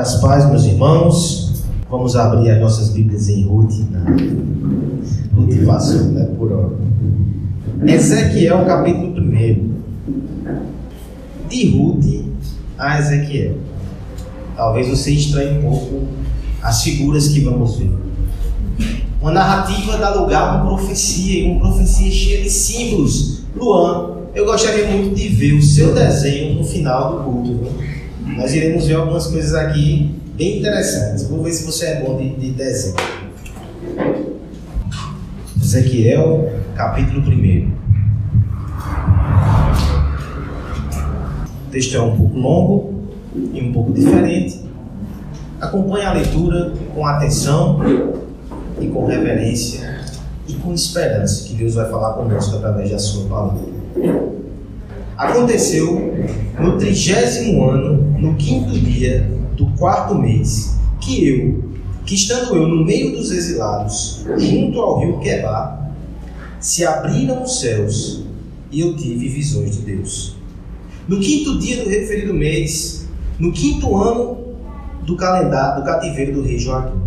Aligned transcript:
As 0.00 0.18
paz, 0.18 0.48
meus 0.48 0.64
irmãos. 0.64 1.62
Vamos 1.90 2.16
abrir 2.16 2.50
as 2.50 2.58
nossas 2.58 2.88
Bíblias 2.88 3.28
em 3.28 3.44
Ruth. 3.44 3.80
Ruth 5.34 5.66
passou, 5.66 6.04
né? 6.04 6.26
Por 6.38 6.50
hora. 6.50 6.70
Ezequiel, 7.86 8.64
capítulo 8.64 9.20
1. 9.20 9.74
De 11.50 11.76
Ruth 11.76 12.24
a 12.78 12.98
Ezequiel. 12.98 13.58
Talvez 14.56 14.88
você 14.88 15.10
estranhe 15.10 15.58
um 15.58 15.62
pouco 15.68 16.06
as 16.62 16.82
figuras 16.82 17.28
que 17.28 17.40
vamos 17.40 17.76
ver. 17.76 17.92
Uma 19.20 19.32
narrativa 19.32 19.98
dá 19.98 20.14
lugar 20.14 20.42
a 20.42 20.62
uma 20.62 20.76
profecia, 20.76 21.42
e 21.42 21.50
uma 21.50 21.60
profecia 21.60 22.10
cheia 22.10 22.42
de 22.42 22.48
símbolos. 22.48 23.42
Luan, 23.54 24.12
eu 24.34 24.46
gostaria 24.46 24.86
muito 24.90 25.14
de 25.14 25.28
ver 25.28 25.52
o 25.52 25.62
seu 25.62 25.94
desenho 25.94 26.54
no 26.54 26.64
final 26.64 27.18
do 27.18 27.24
culto. 27.24 27.52
Viu? 27.52 27.99
Nós 28.36 28.54
iremos 28.54 28.86
ver 28.86 28.94
algumas 28.94 29.26
coisas 29.26 29.54
aqui 29.54 30.14
bem 30.34 30.58
interessantes. 30.58 31.24
Vou 31.24 31.42
ver 31.42 31.52
se 31.52 31.64
você 31.64 31.86
é 31.86 32.00
bom 32.00 32.16
de, 32.16 32.30
de 32.36 32.50
desenho. 32.50 32.96
Ezequiel, 35.60 36.50
capítulo 36.74 37.20
1. 37.20 37.72
O 41.66 41.70
texto 41.70 41.96
é 41.96 42.00
um 42.00 42.16
pouco 42.16 42.38
longo 42.38 42.94
e 43.52 43.60
um 43.60 43.72
pouco 43.72 43.92
diferente. 43.92 44.64
Acompanhe 45.60 46.04
a 46.04 46.12
leitura 46.12 46.72
com 46.94 47.06
atenção 47.06 47.80
e 48.80 48.86
com 48.88 49.06
reverência 49.06 50.00
e 50.48 50.54
com 50.54 50.72
esperança 50.72 51.46
que 51.46 51.54
Deus 51.54 51.74
vai 51.74 51.88
falar 51.90 52.14
conosco 52.14 52.56
através 52.56 52.90
da 52.90 52.98
sua 52.98 53.28
palavra. 53.28 53.60
Aconteceu 55.20 56.14
no 56.58 56.78
trigésimo 56.78 57.68
ano, 57.68 58.18
no 58.18 58.36
quinto 58.36 58.70
dia 58.70 59.30
do 59.54 59.66
quarto 59.76 60.14
mês, 60.14 60.78
que 60.98 61.28
eu, 61.28 61.62
que 62.06 62.14
estando 62.14 62.56
eu 62.56 62.66
no 62.66 62.86
meio 62.86 63.14
dos 63.14 63.30
exilados, 63.30 64.24
junto 64.38 64.80
ao 64.80 64.98
rio 64.98 65.18
Quebá, 65.18 65.90
se 66.58 66.86
abriram 66.86 67.42
os 67.42 67.60
céus 67.60 68.22
e 68.72 68.80
eu 68.80 68.96
tive 68.96 69.28
visões 69.28 69.76
de 69.76 69.82
Deus. 69.82 70.36
No 71.06 71.20
quinto 71.20 71.58
dia 71.58 71.84
do 71.84 71.90
referido 71.90 72.32
mês, 72.32 73.06
no 73.38 73.52
quinto 73.52 73.94
ano 73.94 74.38
do 75.02 75.16
calendário 75.16 75.82
do 75.82 75.86
cativeiro 75.86 76.32
do 76.32 76.42
rei 76.42 76.58
Joaquim, 76.58 76.98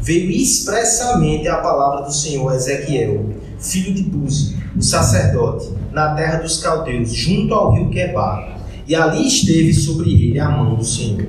veio 0.00 0.30
expressamente 0.30 1.48
a 1.48 1.56
palavra 1.56 2.06
do 2.06 2.12
Senhor 2.12 2.54
Ezequiel, 2.54 3.24
filho 3.60 3.92
de 3.94 4.02
Buzi, 4.02 4.56
o 4.76 4.82
sacerdote, 4.82 5.68
na 5.92 6.14
terra 6.14 6.38
dos 6.38 6.58
caldeus, 6.58 7.12
junto 7.12 7.54
ao 7.54 7.72
rio 7.72 7.90
Quebar, 7.90 8.58
e 8.86 8.94
ali 8.94 9.26
esteve 9.26 9.72
sobre 9.74 10.10
ele 10.12 10.40
a 10.40 10.48
mão 10.48 10.74
do 10.74 10.84
Senhor. 10.84 11.26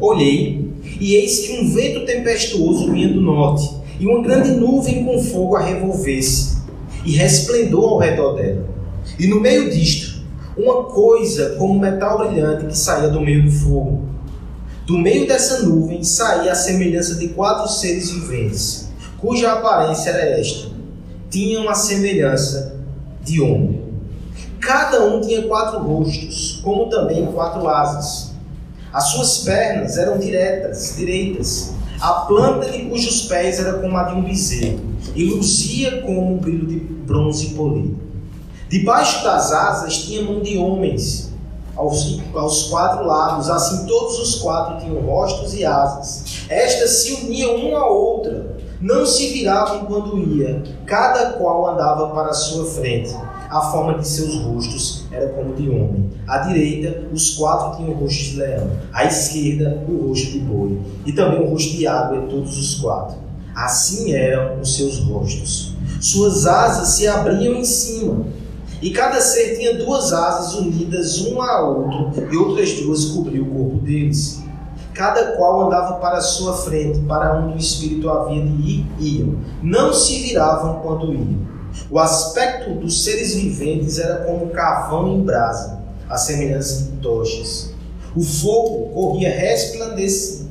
Olhei, 0.00 0.68
e 1.00 1.14
eis 1.14 1.46
que 1.46 1.52
um 1.60 1.72
vento 1.72 2.04
tempestuoso 2.04 2.90
vinha 2.90 3.08
do 3.08 3.20
norte, 3.20 3.78
e 4.00 4.06
uma 4.06 4.22
grande 4.22 4.50
nuvem 4.50 5.04
com 5.04 5.22
fogo 5.22 5.56
a 5.56 5.62
revolver-se, 5.62 6.58
e 7.04 7.12
resplendor 7.12 7.84
ao 7.92 7.98
redor 7.98 8.34
dela. 8.34 8.68
E 9.18 9.26
no 9.26 9.40
meio 9.40 9.70
disto, 9.70 10.18
uma 10.56 10.84
coisa 10.84 11.54
como 11.56 11.78
metal 11.78 12.18
brilhante 12.18 12.66
que 12.66 12.76
saía 12.76 13.08
do 13.08 13.20
meio 13.20 13.44
do 13.44 13.50
fogo. 13.50 14.08
Do 14.84 14.98
meio 14.98 15.26
dessa 15.26 15.62
nuvem 15.62 16.02
saía 16.02 16.50
a 16.50 16.54
semelhança 16.54 17.14
de 17.14 17.28
quatro 17.28 17.68
seres 17.68 18.10
viventes, 18.10 18.88
cuja 19.18 19.52
aparência 19.52 20.10
era 20.10 20.40
esta: 20.40 20.70
tinham 21.30 21.68
a 21.68 21.74
semelhança 21.74 22.76
de 23.22 23.40
homem. 23.40 23.84
Cada 24.60 25.04
um 25.04 25.20
tinha 25.20 25.46
quatro 25.46 25.80
rostos, 25.80 26.60
como 26.62 26.88
também 26.88 27.26
quatro 27.26 27.68
asas. 27.68 28.32
As 28.92 29.08
suas 29.08 29.38
pernas 29.38 29.96
eram 29.96 30.18
diretas, 30.18 30.94
direitas. 30.96 31.72
A 32.00 32.12
planta 32.26 32.70
de 32.70 32.86
cujos 32.86 33.22
pés 33.22 33.58
era 33.58 33.74
como 33.74 33.96
a 33.96 34.04
de 34.04 34.14
um 34.14 34.22
bezerro, 34.22 34.80
e 35.14 35.24
luzia 35.24 36.02
como 36.02 36.34
um 36.34 36.38
brilho 36.38 36.66
de 36.66 36.76
bronze 36.78 37.50
polido. 37.50 37.98
Debaixo 38.68 39.24
das 39.24 39.52
asas 39.52 40.04
tinha 40.04 40.22
mão 40.22 40.40
de 40.40 40.56
homens, 40.58 41.32
aos, 41.74 42.20
aos 42.34 42.64
quatro 42.64 43.06
lados, 43.06 43.48
assim 43.48 43.86
todos 43.86 44.18
os 44.18 44.34
quatro 44.36 44.84
tinham 44.84 45.00
rostos 45.00 45.54
e 45.54 45.64
asas. 45.64 46.44
Estas 46.48 46.90
se 46.90 47.14
uniam 47.14 47.54
uma 47.56 47.78
à 47.78 47.86
outra, 47.86 48.56
não 48.80 49.04
se 49.04 49.28
viravam 49.28 49.86
quando 49.86 50.18
ia, 50.18 50.62
cada 50.86 51.32
qual 51.32 51.72
andava 51.72 52.08
para 52.08 52.30
a 52.30 52.34
sua 52.34 52.64
frente 52.64 53.14
a 53.50 53.62
forma 53.62 53.98
de 53.98 54.06
seus 54.06 54.34
rostos 54.36 55.04
era 55.10 55.28
como 55.30 55.54
de 55.54 55.68
homem. 55.70 56.10
À 56.26 56.38
direita, 56.38 57.04
os 57.12 57.30
quatro 57.30 57.78
tinham 57.78 57.92
o 57.92 58.00
rosto 58.00 58.22
de 58.24 58.36
leão. 58.36 58.70
À 58.92 59.06
esquerda, 59.06 59.84
o 59.88 60.08
rosto 60.08 60.32
de 60.32 60.38
boi. 60.40 60.78
E 61.06 61.12
também 61.12 61.40
o 61.40 61.50
rosto 61.50 61.76
de 61.76 61.86
água 61.86 62.18
em 62.18 62.28
todos 62.28 62.58
os 62.58 62.74
quatro. 62.80 63.16
Assim 63.54 64.12
eram 64.12 64.60
os 64.60 64.76
seus 64.76 64.98
rostos. 64.98 65.74
Suas 66.00 66.46
asas 66.46 66.88
se 66.88 67.08
abriam 67.08 67.54
em 67.54 67.64
cima. 67.64 68.26
E 68.80 68.90
cada 68.90 69.20
ser 69.20 69.56
tinha 69.56 69.78
duas 69.78 70.12
asas 70.12 70.54
unidas 70.54 71.18
uma 71.22 71.50
a 71.50 71.68
outra, 71.68 72.28
e 72.30 72.36
outras 72.36 72.74
duas 72.74 73.06
cobriam 73.06 73.44
o 73.44 73.50
corpo 73.50 73.78
deles. 73.78 74.40
Cada 74.98 75.36
qual 75.36 75.68
andava 75.68 75.94
para 75.98 76.16
a 76.16 76.20
sua 76.20 76.56
frente, 76.56 76.98
para 77.06 77.38
onde 77.38 77.54
o 77.54 77.56
Espírito 77.56 78.10
havia 78.10 78.44
de 78.44 78.50
ir, 78.68 78.86
iam. 78.98 79.36
Não 79.62 79.94
se 79.94 80.18
viravam 80.18 80.80
quando 80.80 81.14
iam. 81.14 81.38
O 81.88 82.00
aspecto 82.00 82.74
dos 82.74 83.04
seres 83.04 83.36
viventes 83.36 84.00
era 84.00 84.24
como 84.24 84.50
carvão 84.50 85.06
em 85.14 85.22
brasa, 85.22 85.78
a 86.10 86.18
semelhança 86.18 86.82
de 86.82 86.96
tochas. 86.96 87.72
O 88.16 88.20
fogo 88.24 88.88
corria 88.88 89.30
resplandente 89.30 90.48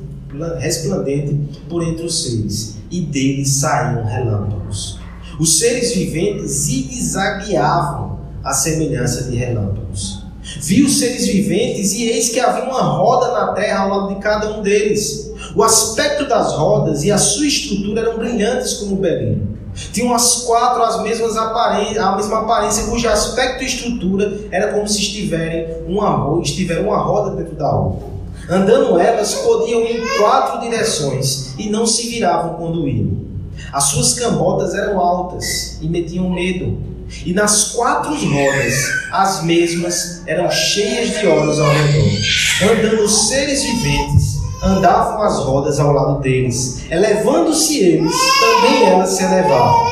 por 1.68 1.82
entre 1.82 2.06
os 2.06 2.22
seres, 2.22 2.78
e 2.90 3.02
deles 3.02 3.50
saíam 3.56 4.02
relâmpagos. 4.06 4.98
Os 5.38 5.58
seres 5.58 5.94
viventes 5.94 6.50
zigue-zagueavam 6.52 8.20
a 8.42 8.54
semelhança 8.54 9.24
de 9.24 9.36
relâmpagos. 9.36 10.17
Vi 10.60 10.82
os 10.82 10.98
seres 10.98 11.26
viventes 11.26 11.92
e 11.94 12.08
eis 12.08 12.30
que 12.30 12.40
havia 12.40 12.64
uma 12.64 12.82
roda 12.82 13.32
na 13.32 13.52
terra 13.52 13.84
ao 13.84 13.90
lado 13.90 14.14
de 14.14 14.20
cada 14.20 14.58
um 14.58 14.62
deles. 14.62 15.32
O 15.54 15.62
aspecto 15.62 16.28
das 16.28 16.52
rodas 16.54 17.04
e 17.04 17.12
a 17.12 17.18
sua 17.18 17.46
estrutura 17.46 18.00
eram 18.00 18.18
brilhantes 18.18 18.74
como 18.74 18.94
o 18.94 18.96
berilo. 18.96 19.58
Tinham 19.92 20.12
as 20.12 20.42
quatro 20.42 20.82
as 20.82 21.02
mesmas 21.02 21.36
aparências, 21.36 21.98
a 21.98 22.16
mesma 22.16 22.40
aparência, 22.40 22.84
cujo 22.84 23.08
aspecto 23.08 23.62
e 23.62 23.66
estrutura 23.66 24.40
era 24.50 24.72
como 24.72 24.88
se 24.88 25.00
estiverem 25.00 25.68
uma, 25.86 26.40
estiver 26.42 26.80
uma 26.80 26.98
roda 26.98 27.36
dentro 27.36 27.54
da 27.54 27.72
outra. 27.72 28.08
Andando 28.50 28.98
elas, 28.98 29.34
podiam 29.34 29.82
ir 29.82 30.00
em 30.00 30.18
quatro 30.18 30.60
direções 30.60 31.54
e 31.58 31.70
não 31.70 31.86
se 31.86 32.08
viravam 32.08 32.54
quando 32.54 32.88
iam. 32.88 33.28
As 33.72 33.84
suas 33.84 34.14
cambotas 34.14 34.74
eram 34.74 34.98
altas 34.98 35.78
e 35.80 35.88
metiam 35.88 36.28
medo. 36.30 36.78
E 37.24 37.32
nas 37.32 37.72
quatro 37.72 38.12
rodas, 38.12 38.74
as 39.12 39.42
mesmas 39.42 40.22
eram 40.26 40.50
cheias 40.50 41.18
de 41.18 41.26
olhos 41.26 41.58
ao 41.58 41.68
redor. 41.68 42.08
Andando 42.70 43.08
seres 43.08 43.62
viventes 43.62 44.38
andavam 44.62 45.22
as 45.22 45.38
rodas 45.38 45.78
ao 45.78 45.92
lado 45.92 46.20
deles. 46.20 46.84
Elevando-se 46.90 47.78
eles, 47.78 48.12
também 48.40 48.84
elas 48.84 49.10
se 49.10 49.24
elevavam. 49.24 49.86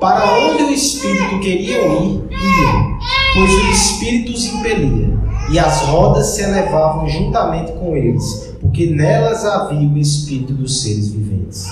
Para 0.00 0.38
onde 0.38 0.64
o 0.64 0.70
Espírito 0.70 1.38
queria 1.40 1.78
ir, 1.86 2.22
iam, 2.30 2.98
pois 3.34 3.52
o 3.52 3.70
Espírito 3.70 4.32
os 4.32 4.44
impelia. 4.46 5.16
E 5.50 5.58
as 5.58 5.82
rodas 5.82 6.34
se 6.34 6.42
elevavam 6.42 7.08
juntamente 7.08 7.72
com 7.72 7.96
eles, 7.96 8.56
porque 8.60 8.86
nelas 8.86 9.44
havia 9.44 9.88
o 9.88 9.96
Espírito 9.96 10.52
dos 10.52 10.82
seres 10.82 11.08
viventes. 11.08 11.66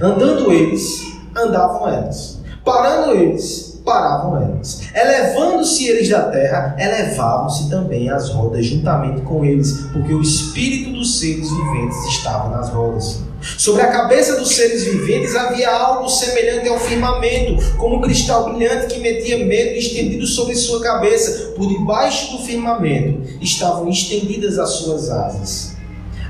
Andando 0.00 0.52
eles, 0.52 1.02
andavam 1.34 1.88
elas. 1.88 2.40
Parando 2.64 3.12
eles, 3.12 3.71
paravam 3.84 4.40
elas. 4.40 4.82
Elevando-se 4.94 5.86
eles 5.86 6.08
da 6.08 6.30
terra, 6.30 6.76
elevavam-se 6.78 7.68
também 7.68 8.08
as 8.10 8.30
rodas 8.30 8.66
juntamente 8.66 9.22
com 9.22 9.44
eles, 9.44 9.86
porque 9.92 10.12
o 10.12 10.22
espírito 10.22 10.92
dos 10.92 11.18
seres 11.18 11.50
viventes 11.50 12.04
estava 12.06 12.48
nas 12.48 12.70
rodas. 12.70 13.20
Sobre 13.58 13.82
a 13.82 13.90
cabeça 13.90 14.38
dos 14.38 14.54
seres 14.54 14.84
viventes 14.84 15.34
havia 15.34 15.68
algo 15.68 16.08
semelhante 16.08 16.68
ao 16.68 16.78
firmamento, 16.78 17.76
como 17.76 17.96
um 17.96 18.00
cristal 18.00 18.44
brilhante 18.44 18.94
que 18.94 19.00
metia 19.00 19.44
medo 19.44 19.76
estendido 19.76 20.26
sobre 20.26 20.54
sua 20.54 20.80
cabeça. 20.80 21.52
Por 21.56 21.68
debaixo 21.68 22.36
do 22.36 22.44
firmamento 22.44 23.22
estavam 23.40 23.88
estendidas 23.88 24.58
as 24.58 24.70
suas 24.70 25.10
asas, 25.10 25.76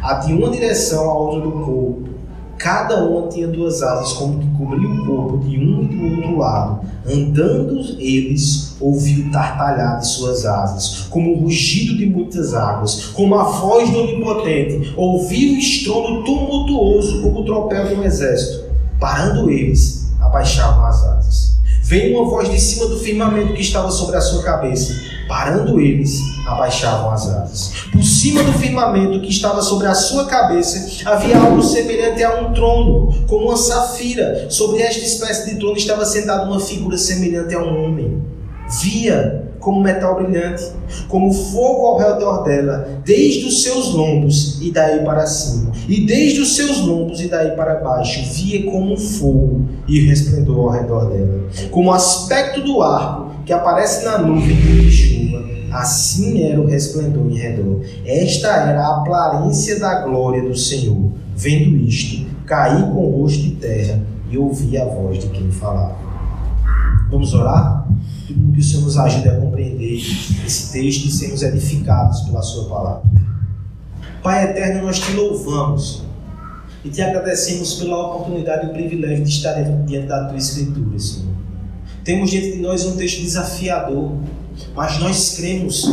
a 0.02 0.14
de 0.14 0.32
uma 0.32 0.50
direção 0.50 1.10
à 1.10 1.18
outra 1.18 1.40
do 1.40 1.52
corpo 1.52 2.11
Cada 2.62 3.02
uma 3.02 3.26
tinha 3.26 3.48
duas 3.48 3.82
asas, 3.82 4.12
como 4.12 4.38
que 4.38 4.46
cobria 4.56 4.88
o 4.88 5.04
corpo 5.04 5.38
de 5.38 5.58
um 5.58 5.82
e 5.82 5.86
do 5.96 6.16
outro 6.16 6.38
lado. 6.38 6.86
Andando 7.04 7.80
eles, 7.98 8.76
ouviu 8.80 9.32
tartalhar 9.32 9.98
de 9.98 10.06
suas 10.06 10.46
asas, 10.46 11.08
como 11.10 11.32
o 11.32 11.40
rugido 11.40 11.96
de 11.96 12.06
muitas 12.06 12.54
águas, 12.54 13.06
como 13.06 13.34
a 13.34 13.42
voz 13.42 13.90
do 13.90 13.98
Onipotente. 13.98 14.94
Ouviu 14.96 15.54
o 15.54 15.58
estrondo 15.58 16.22
tumultuoso, 16.22 17.20
como 17.22 17.40
o 17.40 17.44
tropel 17.44 17.88
de 17.88 17.94
um 17.96 18.04
exército. 18.04 18.70
Parando 19.00 19.50
eles, 19.50 20.12
abaixavam 20.20 20.86
as 20.86 21.02
asas. 21.02 21.56
Veio 21.82 22.16
uma 22.16 22.30
voz 22.30 22.48
de 22.48 22.60
cima 22.60 22.86
do 22.86 23.00
firmamento 23.00 23.54
que 23.54 23.60
estava 23.60 23.90
sobre 23.90 24.14
a 24.16 24.20
sua 24.20 24.40
cabeça. 24.44 24.94
Parando 25.26 25.80
eles, 25.80 26.20
abaixavam 26.46 27.10
as 27.10 27.28
asas. 27.28 27.72
Por 27.92 28.02
cima 28.02 28.42
do 28.42 28.52
firmamento 28.54 29.20
que 29.20 29.30
estava 29.30 29.62
sobre 29.62 29.86
a 29.86 29.94
sua 29.94 30.26
cabeça 30.26 31.08
havia 31.08 31.38
algo 31.38 31.62
semelhante 31.62 32.22
a 32.22 32.40
um 32.40 32.52
trono, 32.52 33.12
como 33.28 33.46
uma 33.46 33.56
safira. 33.56 34.50
Sobre 34.50 34.82
esta 34.82 35.04
espécie 35.04 35.50
de 35.50 35.58
trono 35.58 35.76
estava 35.76 36.04
sentada 36.04 36.44
uma 36.44 36.60
figura 36.60 36.96
semelhante 36.98 37.54
a 37.54 37.62
um 37.62 37.84
homem. 37.84 38.22
Via 38.82 39.42
como 39.62 39.80
metal 39.80 40.16
brilhante, 40.16 40.64
como 41.08 41.32
fogo 41.32 41.86
ao 41.86 41.98
redor 41.98 42.42
dela, 42.42 43.00
desde 43.04 43.46
os 43.46 43.62
seus 43.62 43.92
lombos 43.92 44.60
e 44.60 44.70
daí 44.72 45.04
para 45.04 45.24
cima, 45.26 45.72
e 45.88 46.04
desde 46.04 46.40
os 46.40 46.56
seus 46.56 46.78
lombos 46.78 47.20
e 47.20 47.28
daí 47.28 47.52
para 47.52 47.76
baixo, 47.76 48.22
via 48.34 48.68
como 48.70 48.96
fogo 48.96 49.64
e 49.86 50.00
resplendor 50.00 50.58
ao 50.58 50.70
redor 50.70 51.10
dela, 51.10 51.44
como 51.70 51.90
o 51.90 51.94
aspecto 51.94 52.60
do 52.60 52.82
arco 52.82 53.30
que 53.46 53.52
aparece 53.52 54.04
na 54.04 54.18
nuvem 54.18 54.56
de 54.56 54.90
chuva, 54.90 55.44
assim 55.72 56.44
era 56.44 56.60
o 56.60 56.66
resplendor 56.66 57.30
em 57.30 57.36
redor. 57.36 57.80
Esta 58.04 58.48
era 58.48 58.86
a 58.86 58.98
aparência 58.98 59.78
da 59.78 60.02
glória 60.02 60.42
do 60.42 60.56
Senhor. 60.56 61.10
Vendo 61.34 61.76
isto, 61.76 62.26
caí 62.46 62.82
com 62.82 63.06
o 63.06 63.22
rosto 63.22 63.42
de 63.42 63.52
terra 63.52 64.00
e 64.30 64.36
ouvi 64.36 64.76
a 64.78 64.84
voz 64.84 65.18
de 65.18 65.28
quem 65.28 65.50
falava. 65.50 65.96
Vamos 67.10 67.34
orar? 67.34 67.82
que 68.26 68.60
o 68.60 68.62
Senhor 68.62 68.84
nos 68.84 68.96
ajude 68.96 69.28
a 69.28 69.36
compreender 69.36 69.94
esse 69.94 70.72
texto 70.72 71.06
e 71.06 71.10
sermos 71.10 71.42
edificados 71.42 72.20
pela 72.22 72.42
Sua 72.42 72.68
palavra. 72.68 73.02
Pai 74.22 74.44
eterno, 74.44 74.86
nós 74.86 75.00
te 75.00 75.12
louvamos 75.12 76.04
e 76.84 76.88
te 76.88 77.02
agradecemos 77.02 77.74
pela 77.74 78.06
oportunidade 78.06 78.66
e 78.66 78.70
o 78.70 78.72
privilégio 78.72 79.24
de 79.24 79.30
estar 79.30 79.54
diante 79.84 80.06
da 80.06 80.26
tua 80.26 80.38
Escritura, 80.38 80.98
Senhor. 80.98 81.32
Temos 82.04 82.30
diante 82.30 82.52
de 82.52 82.58
nós 82.58 82.84
um 82.84 82.96
texto 82.96 83.20
desafiador, 83.20 84.12
mas 84.74 84.98
nós 84.98 85.36
cremos 85.36 85.86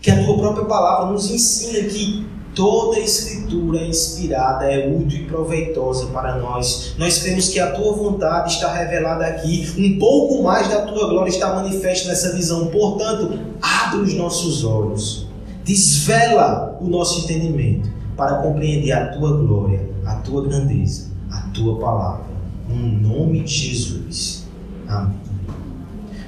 que 0.00 0.10
a 0.10 0.24
tua 0.24 0.36
própria 0.38 0.64
palavra 0.64 1.12
nos 1.12 1.30
ensina 1.30 1.88
que 1.88 2.34
Toda 2.54 3.00
escritura 3.00 3.84
inspirada 3.84 4.70
é 4.70 4.88
útil 4.88 5.22
e 5.22 5.24
proveitosa 5.24 6.06
para 6.06 6.38
nós. 6.38 6.94
Nós 6.96 7.18
cremos 7.18 7.48
que 7.48 7.58
a 7.58 7.72
tua 7.72 7.92
vontade 7.92 8.52
está 8.52 8.72
revelada 8.72 9.26
aqui. 9.26 9.66
Um 9.76 9.98
pouco 9.98 10.42
mais 10.44 10.68
da 10.68 10.82
tua 10.82 11.08
glória 11.08 11.28
está 11.28 11.52
manifesta 11.52 12.08
nessa 12.08 12.32
visão. 12.32 12.68
Portanto, 12.68 13.40
abre 13.60 14.02
os 14.02 14.14
nossos 14.14 14.64
olhos. 14.64 15.26
Desvela 15.64 16.78
o 16.80 16.86
nosso 16.86 17.24
entendimento 17.24 17.88
para 18.16 18.36
compreender 18.36 18.92
a 18.92 19.08
tua 19.08 19.36
glória, 19.36 19.90
a 20.06 20.14
tua 20.16 20.46
grandeza, 20.46 21.10
a 21.32 21.40
tua 21.48 21.80
palavra. 21.80 22.26
No 22.68 22.76
nome 22.76 23.40
de 23.40 23.52
Jesus. 23.52 24.46
Amém. 24.86 25.23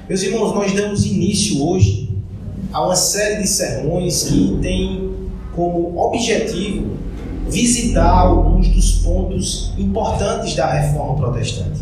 Meus 0.07 0.23
irmãos, 0.23 0.55
nós 0.55 0.71
damos 0.71 1.05
início 1.05 1.61
hoje 1.61 2.09
a 2.71 2.85
uma 2.85 2.95
série 2.95 3.41
de 3.41 3.47
sermões 3.49 4.23
que 4.23 4.57
tem 4.61 5.13
como 5.53 5.99
objetivo 5.99 6.97
visitar 7.49 8.09
alguns 8.09 8.69
dos 8.69 8.91
pontos 8.99 9.73
importantes 9.77 10.55
da 10.55 10.71
reforma 10.71 11.17
protestante. 11.17 11.81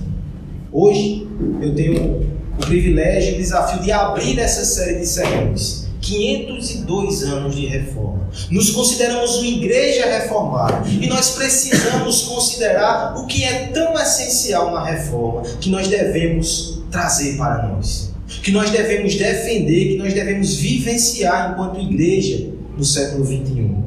Hoje 0.72 1.28
eu 1.62 1.76
tenho 1.76 2.26
o 2.58 2.66
privilégio 2.66 3.34
e 3.34 3.36
o 3.36 3.38
desafio 3.38 3.84
de 3.84 3.92
abrir 3.92 4.40
essa 4.40 4.66
série 4.66 5.02
de 5.02 5.06
sermões. 5.06 5.86
502 6.02 7.24
anos 7.24 7.56
de 7.56 7.68
reforma. 7.68 8.28
Nos 8.50 8.72
consideramos 8.72 9.38
uma 9.38 9.48
igreja 9.48 10.06
reformada 10.06 10.84
e 10.88 11.08
nós 11.08 11.32
precisamos 11.32 12.24
considerar 12.24 13.16
o 13.18 13.28
que 13.28 13.44
é 13.44 13.68
tão 13.68 13.94
essencial 13.94 14.72
na 14.72 14.84
reforma 14.84 15.44
que 15.60 15.70
nós 15.70 15.88
devemos 15.88 16.80
trazer 16.92 17.38
para 17.38 17.68
nós, 17.68 18.15
que 18.46 18.52
nós 18.52 18.70
devemos 18.70 19.16
defender, 19.16 19.94
que 19.94 19.98
nós 19.98 20.14
devemos 20.14 20.58
vivenciar 20.58 21.52
enquanto 21.52 21.82
igreja 21.82 22.48
no 22.78 22.86
século 22.86 23.26
21. 23.26 23.84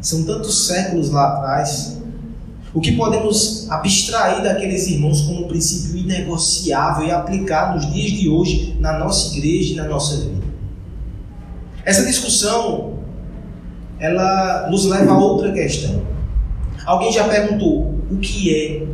São 0.00 0.24
tantos 0.24 0.66
séculos 0.66 1.10
lá 1.10 1.34
atrás. 1.34 2.00
O 2.72 2.80
que 2.80 2.92
podemos 2.92 3.70
abstrair 3.70 4.42
daqueles 4.42 4.86
irmãos 4.86 5.20
como 5.20 5.44
um 5.44 5.48
princípio 5.48 5.98
inegociável 5.98 7.06
e 7.06 7.10
aplicar 7.10 7.74
nos 7.74 7.92
dias 7.92 8.12
de 8.12 8.30
hoje 8.30 8.78
na 8.80 8.98
nossa 8.98 9.36
igreja 9.36 9.74
e 9.74 9.76
na 9.76 9.84
nossa 9.84 10.16
vida? 10.16 10.46
Essa 11.84 12.02
discussão 12.06 12.94
ela 14.00 14.70
nos 14.70 14.86
leva 14.86 15.12
a 15.12 15.18
outra 15.18 15.52
questão. 15.52 16.02
Alguém 16.86 17.12
já 17.12 17.28
perguntou 17.28 18.00
o 18.10 18.16
que 18.16 18.54
é 18.54 18.86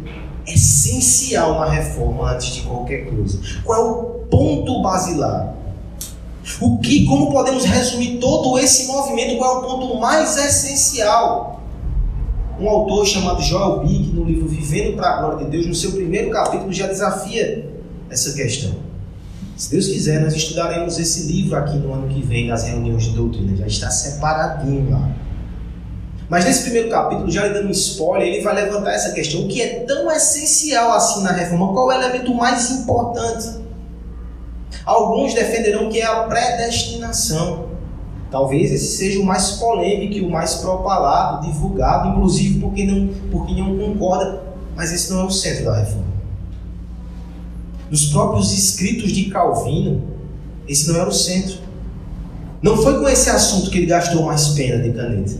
essencial 0.53 1.61
na 1.61 1.71
reforma 1.71 2.33
antes 2.33 2.53
de 2.53 2.63
qualquer 2.63 3.07
coisa? 3.07 3.39
Qual 3.63 3.79
é 3.79 3.83
o 3.85 4.15
ponto 4.37 4.83
basilar? 4.83 5.55
O 6.61 6.79
que, 6.79 7.07
como 7.07 7.31
podemos 7.31 7.65
resumir 7.65 8.19
todo 8.19 8.59
esse 8.59 8.87
movimento? 8.87 9.39
Qual 9.39 9.55
é 9.55 9.59
o 9.59 9.63
ponto 9.63 9.99
mais 9.99 10.37
essencial? 10.37 11.63
Um 12.61 12.69
autor 12.69 13.07
chamado 13.07 13.43
Joel 13.43 13.81
Big, 13.81 14.13
no 14.13 14.25
livro 14.25 14.47
Vivendo 14.47 14.97
para 14.97 15.09
a 15.09 15.21
Glória 15.21 15.45
de 15.45 15.51
Deus, 15.51 15.67
no 15.67 15.75
seu 15.75 15.93
primeiro 15.93 16.31
capítulo, 16.31 16.73
já 16.73 16.87
desafia 16.87 17.71
essa 18.11 18.33
questão. 18.33 18.73
Se 19.57 19.71
Deus 19.71 19.87
quiser, 19.87 20.21
nós 20.21 20.35
estudaremos 20.35 20.99
esse 20.99 21.33
livro 21.33 21.57
aqui 21.57 21.77
no 21.77 21.93
ano 21.93 22.09
que 22.09 22.21
vem, 22.23 22.49
nas 22.49 22.65
reuniões 22.65 23.05
de 23.05 23.11
doutrina. 23.11 23.57
Já 23.57 23.67
está 23.67 23.91
separadinho 23.91 24.91
lá. 24.91 25.11
Mas 26.29 26.45
nesse 26.45 26.63
primeiro 26.63 26.91
capítulo, 26.91 27.31
já 27.31 27.47
lhe 27.47 27.55
dando 27.55 27.69
um 27.69 27.71
spoiler, 27.71 28.29
ele 28.29 28.43
vai 28.43 28.55
levantar 28.55 28.93
essa 28.93 29.13
questão. 29.13 29.43
O 29.43 29.49
que 29.49 29.63
é 29.63 29.81
tão 29.81 30.11
essencial 30.11 30.93
assim 30.93 31.23
na 31.23 31.33
reforma? 31.33 31.73
Qual 31.73 31.91
é 31.93 31.97
o 31.97 32.03
elemento 32.03 32.35
mais 32.35 32.71
importante? 32.71 33.64
Alguns 34.85 35.35
defenderão 35.35 35.89
que 35.89 36.01
é 36.01 36.07
a 36.07 36.25
predestinação. 36.25 37.69
Talvez 38.31 38.73
esse 38.73 38.97
seja 38.97 39.21
o 39.21 39.25
mais 39.25 39.53
polêmico 39.53 40.15
e 40.15 40.21
o 40.21 40.31
mais 40.31 40.57
propalado, 40.57 41.47
divulgado, 41.47 42.09
inclusive 42.09 42.59
porque 42.59 42.85
não, 42.85 43.09
porque 43.31 43.55
não 43.55 43.79
concorda, 43.79 44.43
mas 44.75 44.93
esse 44.93 45.13
não 45.13 45.21
é 45.21 45.25
o 45.25 45.31
centro 45.31 45.67
da 45.67 45.77
reforma. 45.79 46.15
Nos 47.91 48.07
próprios 48.07 48.53
escritos 48.53 49.13
de 49.13 49.27
Calvino, 49.27 50.03
esse 50.67 50.89
não 50.89 51.01
era 51.01 51.09
o 51.09 51.13
centro. 51.13 51.59
Não 52.61 52.77
foi 52.77 52.99
com 52.99 53.09
esse 53.09 53.31
assunto 53.31 53.71
que 53.71 53.79
ele 53.79 53.87
gastou 53.87 54.25
mais 54.25 54.49
pena 54.49 54.83
de 54.83 54.91
caneta. 54.91 55.39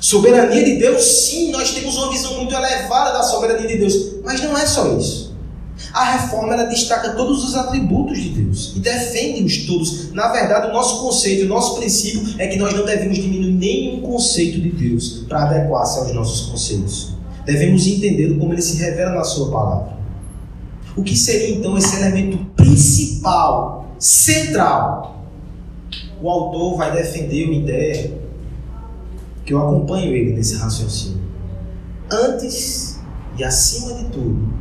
Soberania 0.00 0.64
de 0.64 0.78
Deus, 0.78 1.04
sim, 1.04 1.50
nós 1.50 1.72
temos 1.72 1.96
uma 1.98 2.10
visão 2.10 2.38
muito 2.38 2.54
elevada 2.54 3.12
da 3.12 3.22
soberania 3.22 3.68
de 3.68 3.76
Deus, 3.76 4.14
mas 4.24 4.40
não 4.40 4.56
é 4.56 4.64
só 4.64 4.96
isso. 4.96 5.29
A 5.92 6.04
reforma 6.12 6.54
ela 6.54 6.64
destaca 6.64 7.14
todos 7.14 7.44
os 7.44 7.56
atributos 7.56 8.18
de 8.18 8.30
Deus 8.30 8.72
e 8.76 8.78
defende-os 8.78 9.66
todos. 9.66 10.12
Na 10.12 10.28
verdade, 10.28 10.68
o 10.68 10.72
nosso 10.72 11.02
conceito, 11.02 11.44
o 11.44 11.48
nosso 11.48 11.76
princípio 11.78 12.22
é 12.38 12.46
que 12.46 12.58
nós 12.58 12.72
não 12.74 12.84
devemos 12.84 13.16
diminuir 13.16 13.52
nenhum 13.52 14.00
conceito 14.00 14.60
de 14.60 14.70
Deus 14.70 15.24
para 15.28 15.42
adequar-se 15.42 15.98
aos 15.98 16.14
nossos 16.14 16.48
conceitos. 16.48 17.14
Devemos 17.44 17.86
entender 17.86 18.38
como 18.38 18.52
ele 18.52 18.62
se 18.62 18.76
revela 18.76 19.12
na 19.12 19.24
sua 19.24 19.50
palavra. 19.50 19.98
O 20.96 21.02
que 21.02 21.16
seria 21.16 21.56
então 21.56 21.76
esse 21.76 21.96
elemento 21.96 22.38
principal, 22.54 23.94
central? 23.98 25.26
O 26.22 26.28
autor 26.28 26.76
vai 26.76 26.92
defender 26.92 27.46
uma 27.46 27.54
ideia 27.54 28.20
que 29.44 29.52
eu 29.52 29.58
acompanho 29.58 30.14
ele 30.14 30.34
nesse 30.34 30.56
raciocínio. 30.56 31.20
Antes 32.12 33.00
e 33.38 33.42
acima 33.42 33.94
de 33.94 34.04
tudo, 34.10 34.52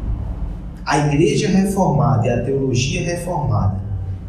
a 0.90 0.98
igreja 1.06 1.48
reformada 1.48 2.26
e 2.26 2.32
a 2.32 2.42
teologia 2.42 3.06
reformada 3.06 3.80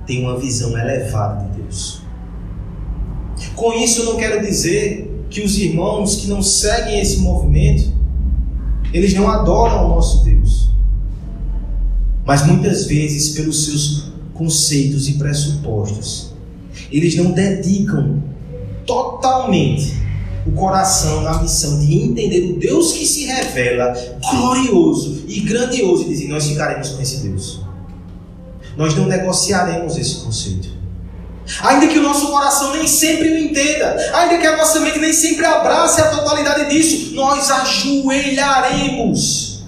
têm 0.06 0.22
uma 0.24 0.38
visão 0.38 0.78
elevada 0.78 1.46
de 1.46 1.62
Deus. 1.62 2.02
Com 3.56 3.72
isso, 3.72 4.02
eu 4.02 4.04
não 4.12 4.16
quero 4.18 4.44
dizer 4.44 5.24
que 5.30 5.40
os 5.40 5.56
irmãos 5.56 6.16
que 6.16 6.26
não 6.28 6.42
seguem 6.42 7.00
esse 7.00 7.20
movimento, 7.20 7.90
eles 8.92 9.14
não 9.14 9.30
adoram 9.30 9.86
o 9.86 9.88
nosso 9.88 10.22
Deus. 10.22 10.68
Mas 12.26 12.46
muitas 12.46 12.84
vezes, 12.84 13.30
pelos 13.30 13.64
seus 13.64 14.12
conceitos 14.34 15.08
e 15.08 15.14
pressupostos, 15.14 16.34
eles 16.92 17.16
não 17.16 17.30
dedicam 17.30 18.22
totalmente 18.84 19.94
o 20.46 20.52
coração 20.52 21.22
na 21.22 21.40
missão 21.40 21.78
de 21.78 22.02
entender 22.02 22.52
o 22.52 22.58
Deus 22.58 22.92
que 22.92 23.06
se 23.06 23.24
revela 23.24 23.94
glorioso 24.30 25.19
e 25.30 25.40
grandioso 25.40 26.02
e 26.02 26.08
dizer: 26.08 26.28
Nós 26.28 26.46
ficaremos 26.46 26.90
com 26.90 27.00
esse 27.00 27.16
Deus. 27.18 27.60
Nós 28.76 28.94
não 28.94 29.06
negociaremos 29.06 29.96
esse 29.96 30.16
conceito. 30.16 30.68
Ainda 31.62 31.87
que 31.88 31.99
o 31.99 32.02
nosso 32.02 32.28
coração 32.28 32.75
nem 32.75 32.87
sempre 32.87 33.28
o 33.28 33.38
entenda, 33.38 33.96
ainda 34.14 34.38
que 34.38 34.46
a 34.46 34.56
nossa 34.56 34.78
mente 34.80 35.00
nem 35.00 35.12
sempre 35.12 35.44
abrace 35.44 36.00
a 36.00 36.08
totalidade 36.08 36.70
disso, 36.70 37.12
nós 37.14 37.50
ajoelharemos, 37.50 39.64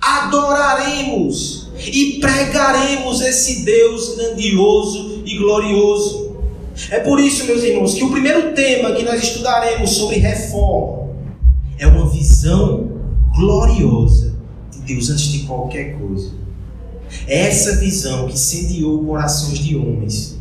adoraremos 0.00 1.68
e 1.76 2.18
pregaremos 2.20 3.20
esse 3.20 3.66
Deus 3.66 4.16
grandioso 4.16 5.22
e 5.26 5.36
glorioso. 5.36 6.24
É 6.90 7.00
por 7.00 7.20
isso, 7.20 7.44
meus 7.44 7.62
irmãos, 7.62 7.92
que 7.94 8.04
o 8.04 8.10
primeiro 8.10 8.54
tema 8.54 8.92
que 8.92 9.02
nós 9.02 9.22
estudaremos 9.22 9.90
sobre 9.90 10.16
reforma 10.16 11.10
é 11.78 11.86
uma 11.86 12.08
visão 12.08 12.92
gloriosa 13.34 14.25
Deus 14.86 15.10
antes 15.10 15.26
de 15.26 15.40
qualquer 15.40 15.98
coisa. 15.98 16.30
É 17.26 17.48
essa 17.48 17.76
visão 17.76 18.26
que 18.26 18.34
incendiou 18.34 19.04
corações 19.04 19.58
de 19.58 19.76
homens 19.76 20.36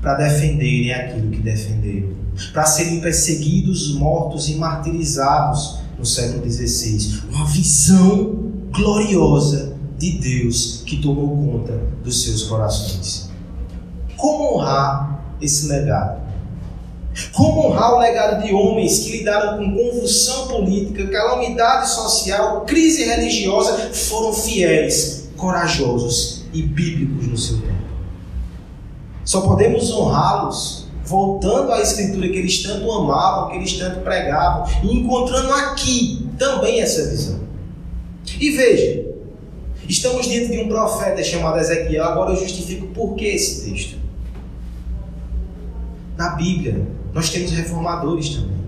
para 0.00 0.14
defenderem 0.14 0.92
aquilo 0.92 1.30
que 1.30 1.40
defenderam, 1.40 2.10
para 2.52 2.64
serem 2.64 3.00
perseguidos, 3.00 3.94
mortos 3.94 4.48
e 4.48 4.54
martirizados 4.54 5.80
no 5.98 6.06
século 6.06 6.50
XVI. 6.50 7.22
Uma 7.30 7.46
visão 7.46 8.50
gloriosa 8.72 9.76
de 9.98 10.12
Deus 10.12 10.82
que 10.86 10.96
tomou 10.96 11.36
conta 11.36 11.78
dos 12.02 12.24
seus 12.24 12.44
corações. 12.44 13.30
Como 14.16 14.54
honrar 14.54 15.36
esse 15.40 15.68
legado? 15.68 16.20
Como 17.32 17.66
honrar 17.66 17.94
o 17.94 17.98
legado 17.98 18.42
de 18.42 18.52
homens 18.52 19.00
que 19.00 19.18
lidaram 19.18 19.58
com 19.58 19.74
convulsão 19.74 20.48
política, 20.48 21.08
calamidade 21.08 21.90
social, 21.90 22.62
crise 22.62 23.04
religiosa, 23.04 23.90
foram 23.92 24.32
fiéis, 24.32 25.28
corajosos 25.36 26.44
e 26.52 26.62
bíblicos 26.62 27.26
no 27.26 27.36
seu 27.36 27.58
tempo? 27.58 27.80
Só 29.24 29.42
podemos 29.42 29.90
honrá-los 29.90 30.88
voltando 31.04 31.72
à 31.72 31.80
escritura 31.80 32.28
que 32.28 32.36
eles 32.36 32.62
tanto 32.62 32.90
amavam, 32.90 33.50
que 33.50 33.56
eles 33.56 33.72
tanto 33.76 34.00
pregavam, 34.00 34.64
e 34.84 34.96
encontrando 34.96 35.52
aqui 35.52 36.28
também 36.38 36.80
essa 36.80 37.10
visão. 37.10 37.40
E 38.38 38.50
veja, 38.50 39.06
estamos 39.88 40.28
diante 40.28 40.52
de 40.52 40.60
um 40.60 40.68
profeta 40.68 41.22
chamado 41.24 41.58
Ezequiel, 41.58 42.04
agora 42.04 42.32
eu 42.32 42.36
justifico 42.36 42.86
por 42.88 43.16
que 43.16 43.26
esse 43.26 43.68
texto. 43.68 43.98
Na 46.20 46.28
Bíblia, 46.32 46.86
nós 47.14 47.30
temos 47.30 47.50
reformadores 47.50 48.28
também. 48.28 48.60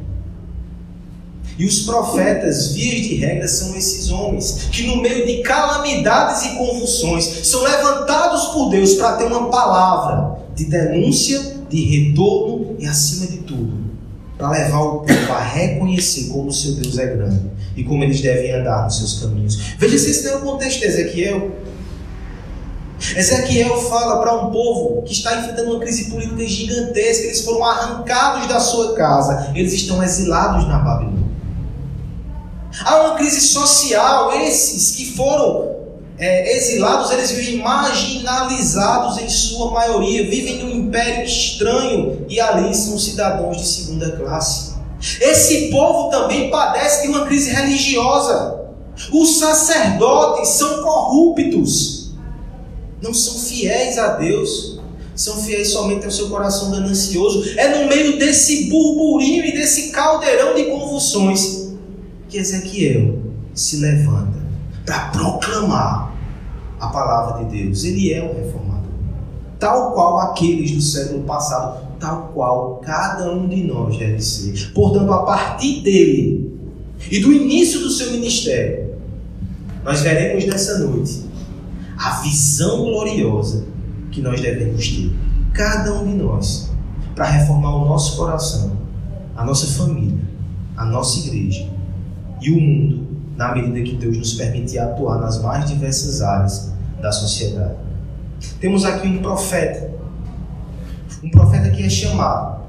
E 1.59 1.67
os 1.67 1.81
profetas, 1.81 2.73
vias 2.73 3.07
de 3.07 3.17
regra, 3.17 3.47
são 3.47 3.77
esses 3.77 4.11
homens 4.11 4.71
que, 4.73 4.87
no 4.87 5.03
meio 5.03 5.27
de 5.27 5.43
calamidades 5.43 6.47
e 6.47 6.57
convulsões, 6.57 7.25
são 7.47 7.63
levantados 7.63 8.47
por 8.55 8.71
Deus 8.71 8.95
para 8.95 9.19
ter 9.19 9.25
uma 9.25 9.51
palavra 9.51 10.39
de 10.57 10.65
denúncia, 10.65 11.57
de 11.69 11.85
retorno 11.85 12.75
e, 12.79 12.87
acima 12.87 13.27
de 13.27 13.41
tudo, 13.41 13.85
para 14.39 14.49
levar 14.49 14.81
o 14.81 15.01
povo 15.01 15.33
a 15.35 15.45
reconhecer 15.45 16.31
como 16.31 16.49
o 16.49 16.53
seu 16.55 16.73
Deus 16.77 16.97
é 16.97 17.05
grande 17.05 17.51
e 17.77 17.85
como 17.85 18.03
eles 18.03 18.23
devem 18.23 18.51
andar 18.51 18.85
nos 18.85 18.97
seus 18.97 19.21
caminhos. 19.21 19.75
Veja 19.79 19.99
se 19.99 20.11
esse 20.11 20.25
não 20.25 20.33
é 20.33 20.37
o 20.37 20.41
contexto 20.41 20.81
de 20.81 20.87
Ezequiel. 20.87 21.51
Ezequiel 23.17 23.77
fala 23.89 24.21
para 24.21 24.35
um 24.35 24.51
povo 24.51 25.03
que 25.03 25.13
está 25.13 25.37
enfrentando 25.37 25.73
uma 25.73 25.81
crise 25.81 26.11
política 26.11 26.47
gigantesca, 26.47 27.25
eles 27.25 27.45
foram 27.45 27.65
arrancados 27.65 28.47
da 28.47 28.61
sua 28.61 28.95
casa, 28.95 29.51
eles 29.55 29.73
estão 29.73 30.03
exilados 30.03 30.67
na 30.69 30.79
Babilônia. 30.79 31.23
Há 32.85 33.03
uma 33.03 33.15
crise 33.17 33.41
social, 33.41 34.33
esses 34.33 34.97
que 34.97 35.15
foram 35.15 35.73
é, 36.19 36.57
exilados, 36.57 37.11
eles 37.11 37.33
vivem 37.33 37.59
marginalizados 37.59 39.19
em 39.19 39.29
sua 39.29 39.73
maioria, 39.73 40.29
vivem 40.31 40.61
em 40.61 40.65
um 40.65 40.71
império 40.71 41.25
estranho 41.25 42.25
e 42.29 42.41
ali 42.41 42.75
são 42.75 42.99
cidadãos 42.99 43.57
de 43.57 43.67
segunda 43.67 44.13
classe. 44.13 44.73
Esse 45.21 45.69
povo 45.71 46.11
também 46.11 46.49
padece 46.49 47.03
de 47.03 47.09
uma 47.09 47.27
crise 47.27 47.51
religiosa. 47.51 48.61
Os 49.13 49.39
sacerdotes 49.39 50.49
são 50.51 50.83
corruptos, 50.83 51.92
não 53.03 53.13
são 53.13 53.35
fiéis 53.35 53.99
a 53.99 54.15
Deus, 54.17 54.81
são 55.15 55.37
fiéis 55.43 55.71
somente 55.71 56.05
ao 56.05 56.11
seu 56.11 56.31
coração 56.31 56.71
ganancioso. 56.71 57.59
É 57.59 57.79
no 57.79 57.89
meio 57.89 58.19
desse 58.19 58.71
burburinho 58.71 59.45
e 59.45 59.53
desse 59.53 59.91
caldeirão 59.91 60.55
de 60.55 60.65
convulsões 60.65 61.73
que 62.29 62.39
Ezequiel 62.39 63.19
se 63.53 63.79
levanta 63.79 64.41
para 64.87 65.09
proclamar 65.09 66.15
a 66.81 66.87
palavra 66.89 67.45
de 67.45 67.65
Deus. 67.65 67.85
Ele 67.85 68.13
é 68.13 68.23
um 68.23 68.35
reformador, 68.35 68.91
tal 69.59 69.93
qual 69.93 70.19
aqueles 70.19 70.71
do 70.71 70.81
século 70.81 71.25
passado, 71.25 71.87
tal 71.99 72.31
qual 72.33 72.77
cada 72.77 73.31
um 73.33 73.49
de 73.49 73.65
nós 73.65 73.99
deve 73.99 74.21
ser. 74.21 74.73
Portanto, 74.73 75.13
a 75.13 75.25
partir 75.25 75.83
dele 75.83 76.53
e 77.11 77.19
do 77.21 77.33
início 77.33 77.81
do 77.81 77.91
seu 77.91 78.13
ministério, 78.13 78.93
nós 79.85 80.01
veremos 80.01 80.47
nessa 80.47 80.79
noite 80.79 81.32
a 82.03 82.21
visão 82.21 82.83
gloriosa 82.83 83.65
que 84.11 84.21
nós 84.21 84.41
devemos 84.41 84.89
ter, 84.89 85.13
cada 85.55 85.95
um 86.01 86.05
de 86.05 86.15
nós, 86.15 86.73
para 87.15 87.27
reformar 87.27 87.77
o 87.77 87.85
nosso 87.85 88.17
coração, 88.17 88.77
a 89.37 89.45
nossa 89.45 89.69
família, 89.69 90.19
a 90.77 90.85
nossa 90.85 91.21
igreja 91.21 91.69
e 92.41 92.51
o 92.51 92.61
mundo, 92.61 93.07
na 93.37 93.55
medida 93.55 93.81
que 93.83 93.95
Deus 93.95 94.19
nos 94.19 94.35
permitir 94.35 94.81
atuar 94.81 95.21
nas 95.21 95.41
mais 95.41 95.65
diversas 95.71 96.21
áreas 96.21 96.73
da 97.01 97.13
sociedade. 97.13 97.77
Temos 98.61 98.85
aqui 98.85 99.07
um 99.07 99.23
profeta, 99.23 99.93
um 101.23 101.31
profeta 101.31 101.71
que 101.71 101.85
é 101.85 101.89
chamado. 101.89 102.63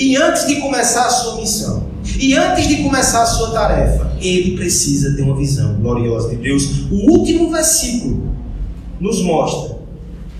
E 0.00 0.16
antes 0.16 0.46
de 0.48 0.56
começar 0.56 1.06
a 1.06 1.10
sua 1.10 1.36
missão, 1.36 1.86
e 2.18 2.36
antes 2.36 2.66
de 2.66 2.82
começar 2.82 3.22
a 3.22 3.26
sua 3.26 3.52
tarefa, 3.52 4.12
ele 4.20 4.56
precisa 4.56 5.14
ter 5.14 5.22
uma 5.22 5.36
visão 5.36 5.74
gloriosa 5.74 6.30
de 6.30 6.36
Deus. 6.36 6.90
O 6.90 7.12
último 7.12 7.50
versículo 7.50 8.31
nos 9.02 9.20
mostra 9.22 9.82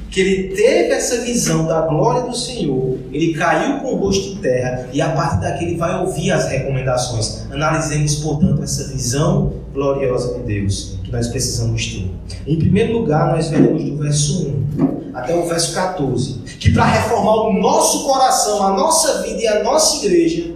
que 0.09 0.21
ele 0.21 0.54
teve 0.54 0.90
essa 0.92 1.23
visão 1.23 1.66
da 1.66 1.81
glória 1.83 2.23
do 2.23 2.37
Senhor, 2.37 2.99
ele 3.11 3.33
caiu 3.33 3.81
com 3.81 3.95
o 3.95 3.97
rosto 3.97 4.35
em 4.35 4.37
terra 4.37 4.88
e 4.92 5.00
a 5.00 5.09
partir 5.11 5.40
daqui 5.40 5.64
ele 5.64 5.76
vai 5.76 6.00
ouvir 6.00 6.31
as 6.31 6.49
recomendações. 6.49 7.47
Analisemos, 7.50 8.16
portanto, 8.16 8.62
essa 8.62 8.88
visão 8.88 9.54
gloriosa 9.73 10.35
de 10.35 10.42
Deus 10.42 10.99
que 11.02 11.11
nós 11.11 11.28
precisamos 11.28 11.87
ter. 11.87 12.11
Em 12.47 12.59
primeiro 12.59 12.92
lugar, 12.92 13.35
nós 13.35 13.49
veremos 13.49 13.83
do 13.83 13.97
verso 13.97 14.54
1 14.78 15.12
até 15.14 15.35
o 15.35 15.47
verso 15.47 15.75
14 15.75 16.40
que 16.61 16.73
para 16.73 16.85
reformar 16.85 17.49
o 17.49 17.52
nosso 17.54 18.04
coração, 18.04 18.62
a 18.62 18.76
nossa 18.76 19.23
vida 19.23 19.40
e 19.40 19.49
a 19.49 19.64
nossa 19.64 20.04
igreja, 20.04 20.54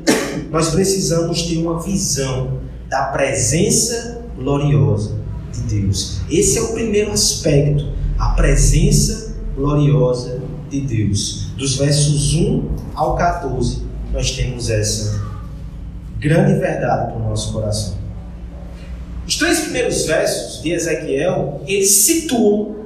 nós 0.51 0.69
precisamos 0.69 1.43
ter 1.43 1.57
uma 1.59 1.81
visão 1.83 2.61
da 2.89 3.07
presença 3.07 4.23
gloriosa 4.37 5.17
de 5.53 5.81
Deus. 5.81 6.21
Esse 6.31 6.59
é 6.59 6.63
o 6.63 6.73
primeiro 6.73 7.11
aspecto, 7.13 7.96
a 8.19 8.31
presença 8.31 9.37
gloriosa 9.55 10.41
de 10.69 10.81
Deus. 10.81 11.49
Dos 11.57 11.77
versos 11.77 12.35
1 12.35 12.69
ao 12.95 13.17
14, 13.17 13.83
nós 14.13 14.31
temos 14.31 14.71
essa 14.71 15.21
grande 16.19 16.59
verdade 16.59 17.13
para 17.13 17.21
o 17.21 17.29
nosso 17.29 17.53
coração. 17.53 17.95
Os 19.27 19.37
três 19.37 19.61
primeiros 19.61 20.05
versos 20.05 20.63
de 20.63 20.71
Ezequiel, 20.73 21.61
eles 21.67 21.91
situam, 21.91 22.77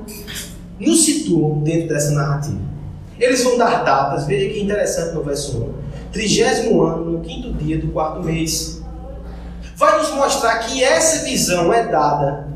nos 0.78 1.04
situam 1.04 1.60
dentro 1.60 1.88
dessa 1.88 2.12
narrativa. 2.12 2.70
Eles 3.18 3.44
vão 3.44 3.58
dar 3.58 3.84
datas, 3.84 4.26
veja 4.26 4.52
que 4.52 4.60
interessante 4.60 5.14
no 5.14 5.22
verso 5.22 5.58
1. 5.58 5.74
Trigésimo 6.10 6.82
ano, 6.82 7.04
no 7.04 7.20
quinto 7.20 7.52
dia 7.52 7.78
do 7.78 7.88
quarto 7.88 8.24
mês. 8.24 8.82
Vai 9.76 9.98
nos 9.98 10.10
mostrar 10.12 10.58
que 10.60 10.82
essa 10.82 11.24
visão 11.24 11.72
é 11.72 11.86
dada 11.86 12.48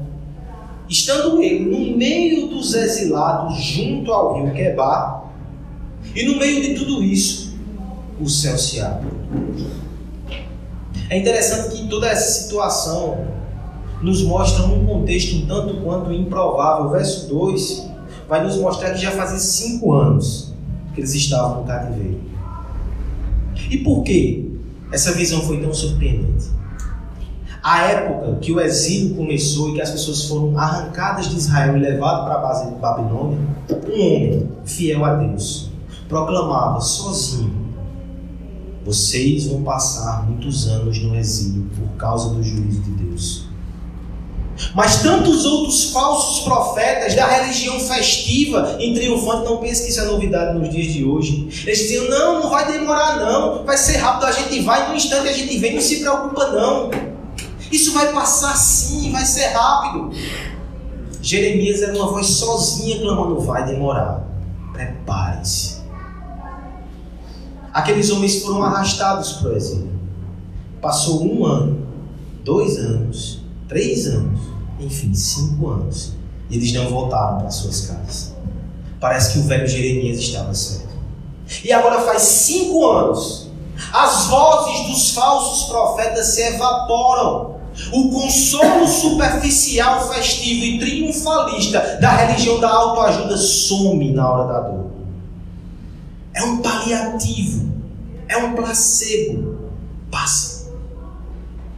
estando 0.89 1.43
ele 1.43 1.65
no 1.65 1.97
meio 1.97 2.49
dos 2.49 2.75
exilados, 2.75 3.63
junto 3.63 4.13
ao 4.13 4.43
rio 4.43 4.55
Quebar, 4.55 5.33
e 6.15 6.25
no 6.25 6.39
meio 6.39 6.63
de 6.63 6.75
tudo 6.75 7.03
isso, 7.03 7.55
o 8.21 8.29
céu 8.29 8.57
se 8.57 8.81
abre. 8.81 9.09
É 11.11 11.19
interessante 11.19 11.77
que 11.77 11.89
toda 11.89 12.09
essa 12.09 12.43
situação 12.43 13.27
nos 14.03 14.23
mostra 14.23 14.65
um 14.65 14.85
contexto 14.87 15.37
um 15.37 15.47
tanto 15.47 15.81
quanto 15.83 16.13
improvável. 16.13 16.87
O 16.87 16.91
verso 16.91 17.29
2 17.29 17.91
vai 18.29 18.45
nos 18.45 18.57
mostrar 18.57 18.93
que 18.93 19.01
já 19.01 19.11
fazia 19.11 19.39
cinco 19.39 19.93
anos 19.93 20.53
que 20.95 21.01
eles 21.01 21.15
estavam 21.15 21.61
no 21.61 21.67
cativeiro. 21.67 22.21
E 23.71 23.79
por 23.79 24.03
que 24.03 24.51
essa 24.93 25.13
visão 25.13 25.41
foi 25.43 25.61
tão 25.61 25.73
surpreendente? 25.73 26.51
A 27.65 27.83
época 27.85 28.39
que 28.43 28.53
o 28.53 28.61
exílio 28.61 29.17
começou 29.17 29.71
e 29.71 29.75
que 29.75 29.81
as 29.81 29.91
pessoas 29.91 30.27
foram 30.27 30.57
arrancadas 30.59 31.31
de 31.31 31.37
Israel 31.37 31.77
e 31.79 31.81
levadas 31.81 32.25
para 32.25 32.35
a 32.35 32.39
base 32.39 32.69
de 32.71 32.75
Babilônia, 32.79 33.39
um 33.71 33.93
homem 33.93 34.49
fiel 34.67 35.03
a 35.03 35.15
Deus 35.15 35.73
proclamava 36.09 36.81
sozinho: 36.81 37.53
Vocês 38.85 39.47
vão 39.47 39.63
passar 39.63 40.29
muitos 40.29 40.69
anos 40.69 40.99
no 41.03 41.17
exílio 41.17 41.69
por 41.77 41.97
causa 41.97 42.31
do 42.31 42.43
juízo 42.43 42.81
de 42.83 42.91
Deus. 42.91 43.45
Mas 44.73 45.03
tantos 45.03 45.45
outros 45.45 45.91
falsos 45.91 46.45
profetas 46.45 47.17
da 47.17 47.27
religião 47.27 47.81
festiva 47.81 48.77
em 48.79 48.95
triunfante, 48.95 49.45
não 49.45 49.57
pense 49.57 49.83
que 49.83 49.91
isso 49.91 50.01
é 50.01 50.05
novidade 50.05 50.57
nos 50.57 50.71
dias 50.71 50.93
de 50.93 51.05
hoje. 51.05 51.49
Eles 51.67 51.79
diziam: 51.79 52.09
não, 52.09 52.43
não 52.43 52.51
vai 52.51 52.71
demorar, 52.71 53.19
não, 53.19 53.65
vai 53.65 53.77
ser 53.77 53.97
rápido, 53.97 54.27
a 54.27 54.33
gente 54.33 54.61
vai, 54.61 54.89
no 54.89 54.95
instante 54.95 55.29
a 55.29 55.33
gente 55.33 55.59
vem, 55.59 55.75
não 55.75 55.81
se 55.81 56.01
preocupa, 56.01 56.51
não. 56.51 57.14
Isso 57.75 57.93
vai 57.93 58.13
passar 58.13 58.55
sim, 58.55 59.11
vai 59.11 59.27
ser 59.27 59.49
rápido. 59.49 60.13
Jeremias 61.21 61.83
era 61.83 61.93
uma 61.97 62.07
voz 62.07 62.29
sozinha 62.29 63.01
clamando: 63.01 63.41
vai 63.41 63.67
demorar. 63.67 64.25
Prepare-se. 64.73 65.83
Aqueles 67.73 68.11
homens 68.11 68.43
foram 68.43 68.63
arrastados 68.63 69.33
para 69.33 69.51
o 69.51 69.57
exílio. 69.57 69.93
Passou 70.81 71.27
um 71.27 71.45
ano, 71.45 71.85
dois 72.45 72.79
anos, 72.79 73.43
três 73.69 74.07
anos, 74.07 74.39
enfim, 74.79 75.13
cinco 75.13 75.69
anos. 75.69 76.13
E 76.49 76.57
eles 76.57 76.73
não 76.73 76.89
voltaram 76.89 77.39
para 77.39 77.51
suas 77.51 77.89
casas. 77.89 78.37
Parece 79.01 79.33
que 79.33 79.41
o 79.41 79.43
velho 79.49 79.67
Jeremias 79.67 80.21
estava 80.21 80.55
certo. 80.55 80.95
E 81.65 81.73
agora 81.73 82.03
faz 82.03 82.23
cinco 82.23 82.89
anos. 82.89 83.51
As 83.93 84.27
vozes 84.27 84.87
dos 84.87 85.11
falsos 85.11 85.69
profetas 85.69 86.29
se 86.29 86.41
evaporam. 86.41 87.55
O 87.93 88.11
consolo 88.11 88.87
superficial, 88.87 90.13
festivo 90.13 90.65
e 90.65 90.79
triunfalista 90.79 91.99
da 92.01 92.11
religião 92.13 92.61
da 92.61 92.71
autoajuda 92.71 93.37
some 93.37 94.13
na 94.13 94.31
hora 94.31 94.53
da 94.53 94.61
dor. 94.61 94.91
É 96.33 96.43
um 96.43 96.59
paliativo, 96.59 97.73
é 98.29 98.37
um 98.39 98.55
placebo. 98.55 99.71
Passa 100.11 100.73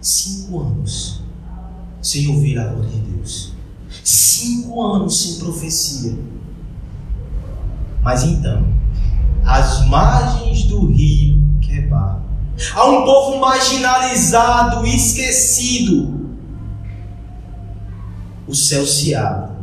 cinco 0.01 0.61
anos 0.61 1.21
sem 2.01 2.29
ouvir 2.29 2.59
a 2.59 2.73
voz 2.73 2.91
de 2.91 2.99
Deus, 2.99 3.53
cinco 4.05 4.81
anos 4.81 5.21
sem 5.21 5.39
profecia. 5.39 6.17
Mas 8.03 8.23
então, 8.23 8.65
às 9.45 9.85
margens 9.89 10.65
do 10.65 10.87
rio 10.87 11.43
Quebar, 11.61 12.16
há 12.75 12.87
um 12.87 13.05
povo 13.05 13.39
marginalizado, 13.39 14.87
esquecido. 14.87 16.27
O 18.47 18.55
céu 18.55 18.87
se 18.87 19.15
abre 19.15 19.57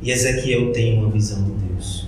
e 0.00 0.10
Ezequiel 0.10 0.72
tem 0.72 0.98
uma 0.98 1.10
visão 1.10 1.42
de 1.42 1.50
Deus. 1.50 2.06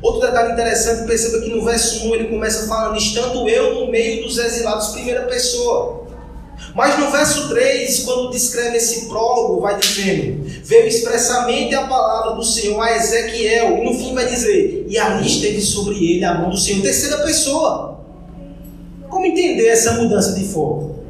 Outro 0.00 0.20
detalhe 0.22 0.52
interessante, 0.52 1.06
perceba 1.06 1.40
que 1.40 1.50
no 1.50 1.64
verso 1.64 2.08
1 2.08 2.14
ele 2.14 2.24
começa 2.24 2.66
falando: 2.66 2.96
Estando 2.96 3.48
eu 3.48 3.74
no 3.74 3.90
meio 3.90 4.24
dos 4.24 4.38
exilados, 4.38 4.88
primeira 4.88 5.22
pessoa. 5.22 6.02
Mas 6.74 6.98
no 6.98 7.10
verso 7.10 7.48
3, 7.48 8.00
quando 8.00 8.30
descreve 8.30 8.76
esse 8.76 9.06
prólogo, 9.06 9.60
vai 9.60 9.78
dizendo: 9.78 10.44
Veio 10.64 10.88
expressamente 10.88 11.74
a 11.74 11.86
palavra 11.86 12.34
do 12.34 12.42
Senhor 12.42 12.80
a 12.80 12.96
Ezequiel, 12.96 13.78
e 13.78 13.84
no 13.84 13.96
fim 13.96 14.14
vai 14.14 14.26
dizer: 14.26 14.86
E 14.88 14.98
ali 14.98 15.26
esteve 15.26 15.60
sobre 15.60 15.94
ele 15.94 16.24
a 16.24 16.34
mão 16.34 16.50
do 16.50 16.58
Senhor, 16.58 16.82
terceira 16.82 17.18
pessoa. 17.18 18.01
Como 19.12 19.26
entender 19.26 19.66
essa 19.66 20.00
mudança 20.00 20.32
de 20.32 20.42
foco? 20.46 21.00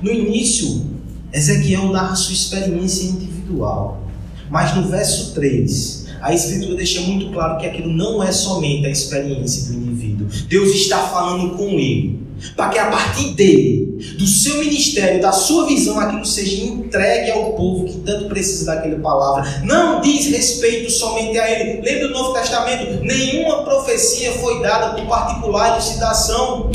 No 0.00 0.10
início, 0.10 0.82
Ezequiel 1.30 1.90
narra 1.90 2.16
sua 2.16 2.32
experiência 2.32 3.04
individual, 3.04 4.00
mas 4.48 4.74
no 4.74 4.88
verso 4.88 5.34
3, 5.34 6.06
a 6.22 6.32
Escritura 6.32 6.76
deixa 6.76 7.02
muito 7.02 7.30
claro 7.30 7.58
que 7.58 7.66
aquilo 7.66 7.92
não 7.92 8.22
é 8.22 8.32
somente 8.32 8.86
a 8.86 8.90
experiência 8.90 9.70
do 9.70 9.74
indivíduo. 9.78 10.26
Deus 10.48 10.74
está 10.74 11.00
falando 11.00 11.54
com 11.54 11.68
ele, 11.68 12.18
para 12.56 12.70
que 12.70 12.78
a 12.78 12.86
partir 12.86 13.34
dele, 13.34 13.98
do 14.16 14.26
seu 14.26 14.60
ministério, 14.60 15.20
da 15.20 15.30
sua 15.30 15.66
visão, 15.66 16.00
aquilo 16.00 16.24
seja 16.24 16.64
entregue 16.64 17.30
ao 17.30 17.52
povo 17.52 17.84
que 17.84 17.98
tanto 17.98 18.26
precisa 18.30 18.64
daquela 18.64 18.98
palavra. 19.00 19.64
Não 19.64 20.00
diz 20.00 20.28
respeito 20.28 20.90
somente 20.90 21.38
a 21.38 21.50
ele. 21.50 21.82
Lembra 21.82 22.08
do 22.08 22.14
Novo 22.14 22.32
Testamento? 22.32 23.04
Nenhuma 23.04 23.64
profecia 23.64 24.32
foi 24.32 24.62
dada 24.62 24.94
por 24.94 25.06
particular 25.06 25.72
elucidação. 25.74 26.70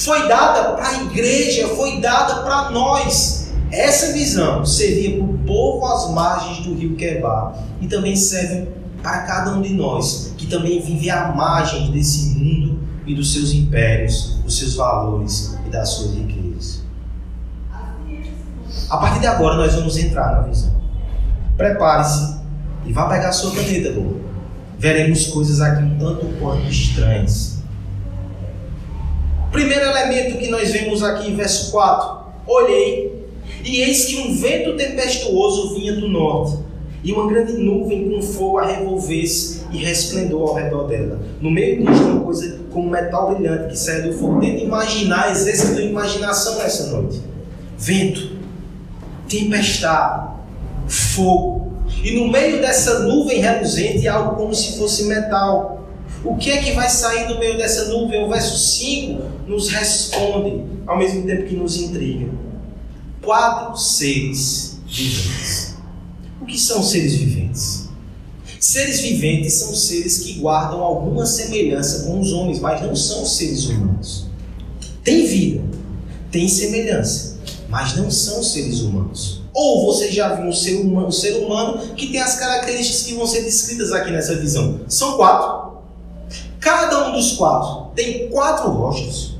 Foi 0.00 0.26
dada 0.28 0.72
para 0.72 0.88
a 0.88 1.02
igreja, 1.02 1.68
foi 1.68 2.00
dada 2.00 2.36
para 2.42 2.70
nós. 2.70 3.50
Essa 3.70 4.14
visão 4.14 4.64
servia 4.64 5.18
para 5.18 5.24
o 5.26 5.38
povo 5.40 5.84
às 5.86 6.10
margens 6.10 6.64
do 6.66 6.74
rio 6.74 6.96
Quebar 6.96 7.54
e 7.82 7.86
também 7.86 8.16
serve 8.16 8.66
para 9.02 9.20
cada 9.24 9.52
um 9.52 9.60
de 9.60 9.74
nós 9.74 10.32
que 10.38 10.46
também 10.46 10.80
vive 10.80 11.10
à 11.10 11.28
margem 11.32 11.92
desse 11.92 12.30
mundo 12.30 12.80
e 13.06 13.14
dos 13.14 13.30
seus 13.34 13.52
impérios, 13.52 14.40
dos 14.42 14.58
seus 14.58 14.74
valores 14.74 15.58
e 15.66 15.68
das 15.68 15.90
suas 15.90 16.14
riquezas. 16.14 16.82
A 18.88 18.96
partir 18.96 19.20
de 19.20 19.26
agora 19.26 19.56
nós 19.56 19.74
vamos 19.74 19.98
entrar 19.98 20.32
na 20.32 20.40
visão. 20.48 20.74
Prepare-se 21.58 22.40
e 22.86 22.92
vá 22.92 23.06
pegar 23.06 23.32
sua 23.32 23.54
caneta, 23.54 23.92
boa. 23.92 24.16
Veremos 24.78 25.26
coisas 25.26 25.60
aqui 25.60 25.84
um 25.84 25.98
tanto 25.98 26.26
quanto 26.40 26.66
estranhas. 26.68 27.59
Primeiro 29.52 29.84
elemento 29.84 30.38
que 30.38 30.48
nós 30.48 30.70
vemos 30.70 31.02
aqui, 31.02 31.32
verso 31.32 31.70
4. 31.72 32.20
Olhei, 32.46 33.26
e 33.64 33.82
eis 33.82 34.06
que 34.06 34.16
um 34.18 34.34
vento 34.34 34.76
tempestuoso 34.76 35.74
vinha 35.74 35.94
do 35.94 36.08
norte 36.08 36.58
e 37.02 37.12
uma 37.12 37.26
grande 37.26 37.54
nuvem 37.54 38.10
com 38.10 38.22
fogo 38.22 38.58
a 38.58 38.66
revolver-se 38.66 39.62
e 39.72 39.78
resplendor 39.78 40.50
ao 40.50 40.54
redor 40.54 40.84
dela. 40.84 41.20
No 41.40 41.50
meio 41.50 41.84
disso, 41.84 42.02
uma 42.04 42.20
coisa 42.20 42.60
como 42.70 42.90
metal 42.90 43.34
brilhante 43.34 43.70
que 43.70 43.78
sai 43.78 44.02
do 44.02 44.12
fogo. 44.12 44.40
Tenta 44.40 44.62
imaginar, 44.62 45.30
exerce 45.30 45.78
a 45.78 45.82
imaginação 45.82 46.58
nessa 46.58 46.90
noite. 46.92 47.20
Vento, 47.78 48.32
tempestade, 49.28 50.28
fogo. 50.86 51.72
E 52.04 52.12
no 52.12 52.30
meio 52.30 52.60
dessa 52.60 53.00
nuvem 53.00 53.40
reluzente, 53.40 54.06
algo 54.06 54.36
como 54.36 54.54
se 54.54 54.78
fosse 54.78 55.04
metal. 55.04 55.88
O 56.24 56.36
que 56.36 56.50
é 56.50 56.62
que 56.62 56.72
vai 56.72 56.88
sair 56.88 57.28
do 57.28 57.38
meio 57.38 57.56
dessa 57.56 57.86
nuvem? 57.86 58.24
O 58.24 58.28
verso 58.28 58.58
5 58.58 59.22
nos 59.46 59.68
responde, 59.68 60.64
ao 60.86 60.98
mesmo 60.98 61.26
tempo 61.26 61.46
que 61.46 61.56
nos 61.56 61.76
intriga. 61.76 62.28
Quatro 63.22 63.76
seres 63.76 64.80
viventes 64.86 65.70
que 66.50 66.58
são 66.58 66.82
seres 66.82 67.14
viventes? 67.14 67.88
Seres 68.58 69.00
viventes 69.00 69.54
são 69.54 69.74
seres 69.74 70.18
que 70.18 70.34
guardam 70.34 70.82
alguma 70.82 71.24
semelhança 71.24 72.04
com 72.04 72.20
os 72.20 72.32
homens, 72.32 72.60
mas 72.60 72.82
não 72.82 72.94
são 72.94 73.24
seres 73.24 73.66
humanos. 73.66 74.26
Tem 75.02 75.24
vida, 75.24 75.62
tem 76.30 76.46
semelhança, 76.46 77.38
mas 77.68 77.96
não 77.96 78.10
são 78.10 78.42
seres 78.42 78.80
humanos. 78.80 79.40
Ou 79.54 79.86
você 79.86 80.12
já 80.12 80.34
viu 80.34 80.46
um 80.46 80.52
ser 80.52 80.76
humano, 80.76 81.06
um 81.06 81.12
ser 81.12 81.36
humano 81.36 81.94
que 81.94 82.08
tem 82.08 82.20
as 82.20 82.38
características 82.38 83.02
que 83.02 83.14
vão 83.14 83.26
ser 83.26 83.42
descritas 83.42 83.92
aqui 83.92 84.10
nessa 84.10 84.36
visão? 84.36 84.80
São 84.88 85.16
quatro. 85.16 85.59
Cada 86.60 87.08
um 87.08 87.12
dos 87.12 87.32
quatro 87.32 87.90
tem 87.94 88.28
quatro 88.28 88.70
rostos. 88.70 89.38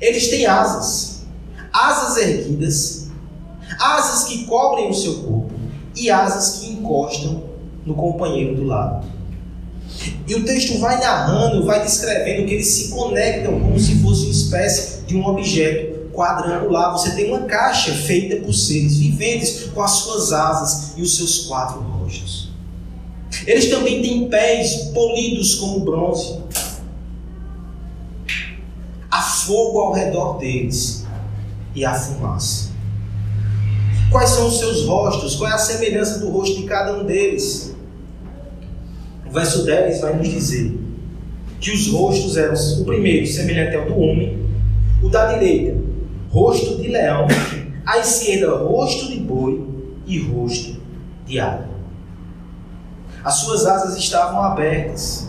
Eles 0.00 0.28
têm 0.28 0.46
asas, 0.46 1.26
asas 1.72 2.16
erguidas, 2.16 3.08
asas 3.78 4.24
que 4.24 4.44
cobrem 4.46 4.88
o 4.88 4.94
seu 4.94 5.22
corpo 5.22 5.52
e 5.94 6.10
asas 6.10 6.58
que 6.58 6.72
encostam 6.72 7.44
no 7.84 7.94
companheiro 7.94 8.56
do 8.56 8.64
lado. 8.64 9.06
E 10.26 10.34
o 10.34 10.44
texto 10.44 10.78
vai 10.78 10.98
narrando, 10.98 11.66
vai 11.66 11.82
descrevendo 11.82 12.46
que 12.46 12.54
eles 12.54 12.68
se 12.68 12.88
conectam 12.90 13.60
como 13.60 13.78
se 13.78 14.00
fosse 14.00 14.22
uma 14.22 14.30
espécie 14.30 15.02
de 15.02 15.16
um 15.16 15.26
objeto 15.26 16.10
quadrangular. 16.12 16.92
Você 16.92 17.10
tem 17.10 17.28
uma 17.28 17.40
caixa 17.40 17.92
feita 17.92 18.36
por 18.36 18.54
seres 18.54 18.96
viventes, 18.98 19.64
com 19.74 19.82
as 19.82 19.90
suas 19.90 20.32
asas 20.32 20.92
e 20.96 21.02
os 21.02 21.16
seus 21.16 21.46
quatro 21.46 21.80
rostos. 21.80 21.99
Eles 23.46 23.70
também 23.70 24.02
têm 24.02 24.28
pés 24.28 24.90
polidos 24.92 25.54
como 25.56 25.80
bronze. 25.80 26.40
Há 29.10 29.22
fogo 29.22 29.80
ao 29.80 29.92
redor 29.92 30.38
deles 30.38 31.06
e 31.74 31.84
há 31.84 31.94
fumaça. 31.94 32.70
Quais 34.10 34.30
são 34.30 34.48
os 34.48 34.58
seus 34.58 34.84
rostos? 34.84 35.36
Qual 35.36 35.50
é 35.50 35.54
a 35.54 35.58
semelhança 35.58 36.18
do 36.18 36.30
rosto 36.30 36.60
de 36.60 36.64
cada 36.64 36.98
um 36.98 37.04
deles? 37.04 37.74
O 39.26 39.32
verso 39.32 39.64
10 39.64 40.00
vai 40.00 40.16
nos 40.16 40.28
dizer 40.28 40.76
que 41.60 41.70
os 41.70 41.92
rostos 41.92 42.36
eram 42.36 42.54
o 42.54 42.84
primeiro, 42.84 43.26
semelhante 43.26 43.76
ao 43.76 43.86
do 43.86 43.98
homem, 43.98 44.44
o 45.02 45.08
da 45.08 45.32
direita, 45.32 45.78
rosto 46.30 46.76
de 46.76 46.88
leão, 46.88 47.28
à 47.86 47.98
esquerda, 47.98 48.56
rosto 48.56 49.08
de 49.08 49.20
boi 49.20 49.64
e 50.06 50.18
rosto 50.18 50.80
de 51.26 51.38
águia. 51.38 51.69
As 53.24 53.34
suas 53.34 53.66
asas 53.66 53.96
estavam 53.96 54.42
abertas 54.42 55.28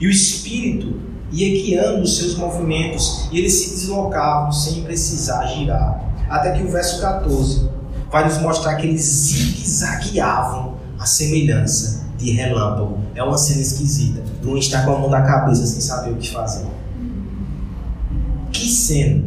e 0.00 0.06
o 0.06 0.10
espírito 0.10 1.00
ia 1.32 1.48
guiando 1.48 2.02
os 2.02 2.16
seus 2.16 2.36
movimentos 2.36 3.28
e 3.30 3.38
eles 3.38 3.52
se 3.54 3.70
deslocavam 3.70 4.52
sem 4.52 4.82
precisar 4.82 5.46
girar 5.46 6.08
até 6.28 6.52
que 6.52 6.62
o 6.62 6.70
verso 6.70 7.00
14 7.00 7.68
vai 8.10 8.24
nos 8.24 8.38
mostrar 8.38 8.76
que 8.76 8.86
eles 8.86 9.02
zigue-zagueavam 9.02 10.76
a 10.98 11.06
semelhança 11.06 12.06
de 12.16 12.32
relâmpago. 12.32 12.98
É 13.14 13.22
uma 13.22 13.38
cena 13.38 13.60
esquisita. 13.60 14.22
Luiz 14.42 14.64
está 14.64 14.82
com 14.82 14.96
a 14.96 14.98
mão 14.98 15.10
na 15.10 15.22
cabeça 15.22 15.66
sem 15.66 15.80
saber 15.80 16.10
o 16.10 16.16
que 16.16 16.30
fazer. 16.30 16.66
Que 18.52 18.68
cena! 18.68 19.24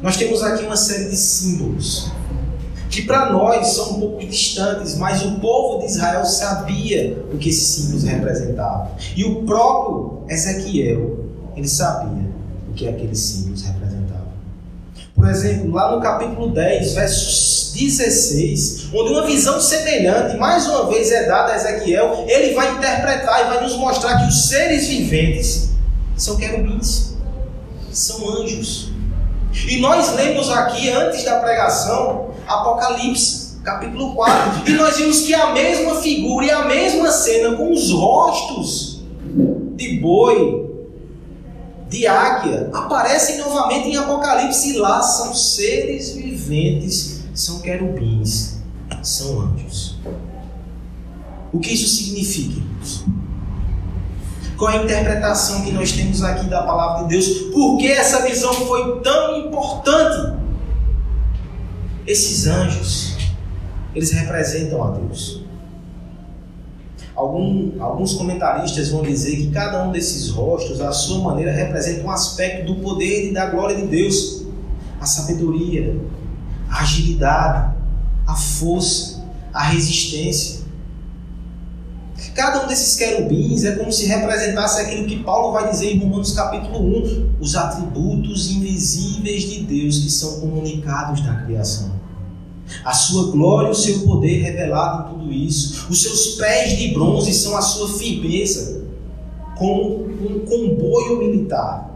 Nós 0.00 0.16
temos 0.16 0.42
aqui 0.42 0.64
uma 0.64 0.76
série 0.76 1.10
de 1.10 1.16
símbolos 1.16 2.10
que 2.90 3.02
para 3.02 3.30
nós 3.30 3.68
são 3.68 3.96
um 3.96 4.00
pouco 4.00 4.26
distantes, 4.26 4.96
mas 4.96 5.22
o 5.22 5.32
povo 5.40 5.80
de 5.80 5.86
Israel 5.86 6.24
sabia 6.24 7.22
o 7.32 7.38
que 7.38 7.50
esses 7.50 7.66
símbolos 7.66 8.04
representavam. 8.04 8.88
E 9.16 9.24
o 9.24 9.42
próprio 9.42 10.24
Ezequiel, 10.28 11.24
ele 11.54 11.68
sabia 11.68 12.30
o 12.68 12.72
que 12.72 12.88
aqueles 12.88 13.18
símbolos 13.18 13.62
representavam. 13.62 13.98
Por 15.14 15.28
exemplo, 15.28 15.72
lá 15.72 15.94
no 15.94 16.00
capítulo 16.00 16.50
10, 16.50 16.94
versos 16.94 17.72
16, 17.76 18.88
onde 18.94 19.12
uma 19.12 19.26
visão 19.26 19.60
semelhante, 19.60 20.36
mais 20.36 20.66
uma 20.66 20.88
vez, 20.88 21.10
é 21.10 21.26
dada 21.26 21.52
a 21.52 21.56
Ezequiel, 21.56 22.24
ele 22.28 22.54
vai 22.54 22.72
interpretar 22.72 23.46
e 23.46 23.48
vai 23.48 23.62
nos 23.62 23.76
mostrar 23.76 24.18
que 24.18 24.28
os 24.28 24.48
seres 24.48 24.86
viventes 24.86 25.70
são 26.16 26.36
querubins, 26.36 27.14
são 27.92 28.40
anjos. 28.40 28.92
E 29.68 29.80
nós 29.80 30.14
lemos 30.14 30.48
aqui, 30.50 30.90
antes 30.90 31.24
da 31.24 31.40
pregação, 31.40 32.27
Apocalipse, 32.48 33.58
capítulo 33.62 34.14
4. 34.14 34.70
E 34.70 34.72
nós 34.72 34.96
vimos 34.96 35.20
que 35.20 35.34
a 35.34 35.52
mesma 35.52 35.96
figura 35.96 36.46
e 36.46 36.50
a 36.50 36.64
mesma 36.64 37.10
cena 37.10 37.56
com 37.56 37.70
os 37.70 37.90
rostos 37.90 39.02
de 39.76 40.00
boi, 40.00 40.66
de 41.88 42.06
águia, 42.06 42.70
aparecem 42.72 43.38
novamente 43.38 43.88
em 43.88 43.96
Apocalipse. 43.96 44.70
E 44.70 44.78
lá 44.78 45.02
são 45.02 45.34
seres 45.34 46.14
viventes, 46.14 47.24
são 47.34 47.60
querubins, 47.60 48.58
são 49.02 49.40
anjos. 49.42 49.98
O 51.52 51.60
que 51.60 51.72
isso 51.72 51.88
significa, 51.88 52.58
irmãos? 52.58 53.04
Qual 54.56 54.70
é 54.72 54.78
a 54.78 54.82
interpretação 54.82 55.62
que 55.62 55.70
nós 55.70 55.92
temos 55.92 56.22
aqui 56.22 56.46
da 56.46 56.62
palavra 56.62 57.04
de 57.04 57.10
Deus? 57.10 57.28
Por 57.52 57.78
que 57.78 57.86
essa 57.86 58.22
visão 58.22 58.52
foi 58.52 59.00
tão 59.00 59.38
importante? 59.38 60.47
Esses 62.08 62.46
anjos, 62.46 63.18
eles 63.94 64.10
representam 64.12 64.82
a 64.82 64.92
Deus. 64.92 65.44
Algum, 67.14 67.72
alguns 67.82 68.14
comentaristas 68.14 68.88
vão 68.88 69.02
dizer 69.02 69.36
que 69.36 69.50
cada 69.50 69.86
um 69.86 69.92
desses 69.92 70.30
rostos, 70.30 70.80
à 70.80 70.90
sua 70.90 71.18
maneira, 71.18 71.52
representa 71.52 72.06
um 72.06 72.10
aspecto 72.10 72.64
do 72.64 72.80
poder 72.80 73.28
e 73.28 73.34
da 73.34 73.50
glória 73.50 73.76
de 73.76 73.86
Deus. 73.88 74.46
A 74.98 75.04
sabedoria, 75.04 76.00
a 76.70 76.80
agilidade, 76.80 77.76
a 78.26 78.34
força, 78.34 79.22
a 79.52 79.64
resistência. 79.64 80.62
Cada 82.34 82.64
um 82.64 82.68
desses 82.68 82.96
querubins 82.96 83.64
é 83.64 83.76
como 83.76 83.92
se 83.92 84.06
representasse 84.06 84.80
aquilo 84.80 85.06
que 85.06 85.22
Paulo 85.22 85.52
vai 85.52 85.70
dizer 85.70 85.92
em 85.92 85.98
Romanos 85.98 86.32
capítulo 86.32 86.78
1, 86.78 87.34
os 87.38 87.54
atributos 87.54 88.50
invisíveis 88.50 89.42
de 89.42 89.62
Deus 89.64 89.98
que 89.98 90.10
são 90.10 90.40
comunicados 90.40 91.22
na 91.22 91.42
criação. 91.42 91.97
A 92.84 92.92
sua 92.92 93.30
glória 93.30 93.68
e 93.68 93.70
o 93.70 93.74
seu 93.74 94.00
poder 94.00 94.42
revelado 94.42 95.08
em 95.08 95.18
tudo 95.18 95.32
isso. 95.32 95.86
Os 95.90 96.02
seus 96.02 96.36
pés 96.36 96.76
de 96.76 96.88
bronze 96.92 97.32
são 97.32 97.56
a 97.56 97.62
sua 97.62 97.88
firmeza, 97.98 98.82
como 99.56 100.04
um 100.06 100.46
comboio 100.46 101.18
militar. 101.18 101.88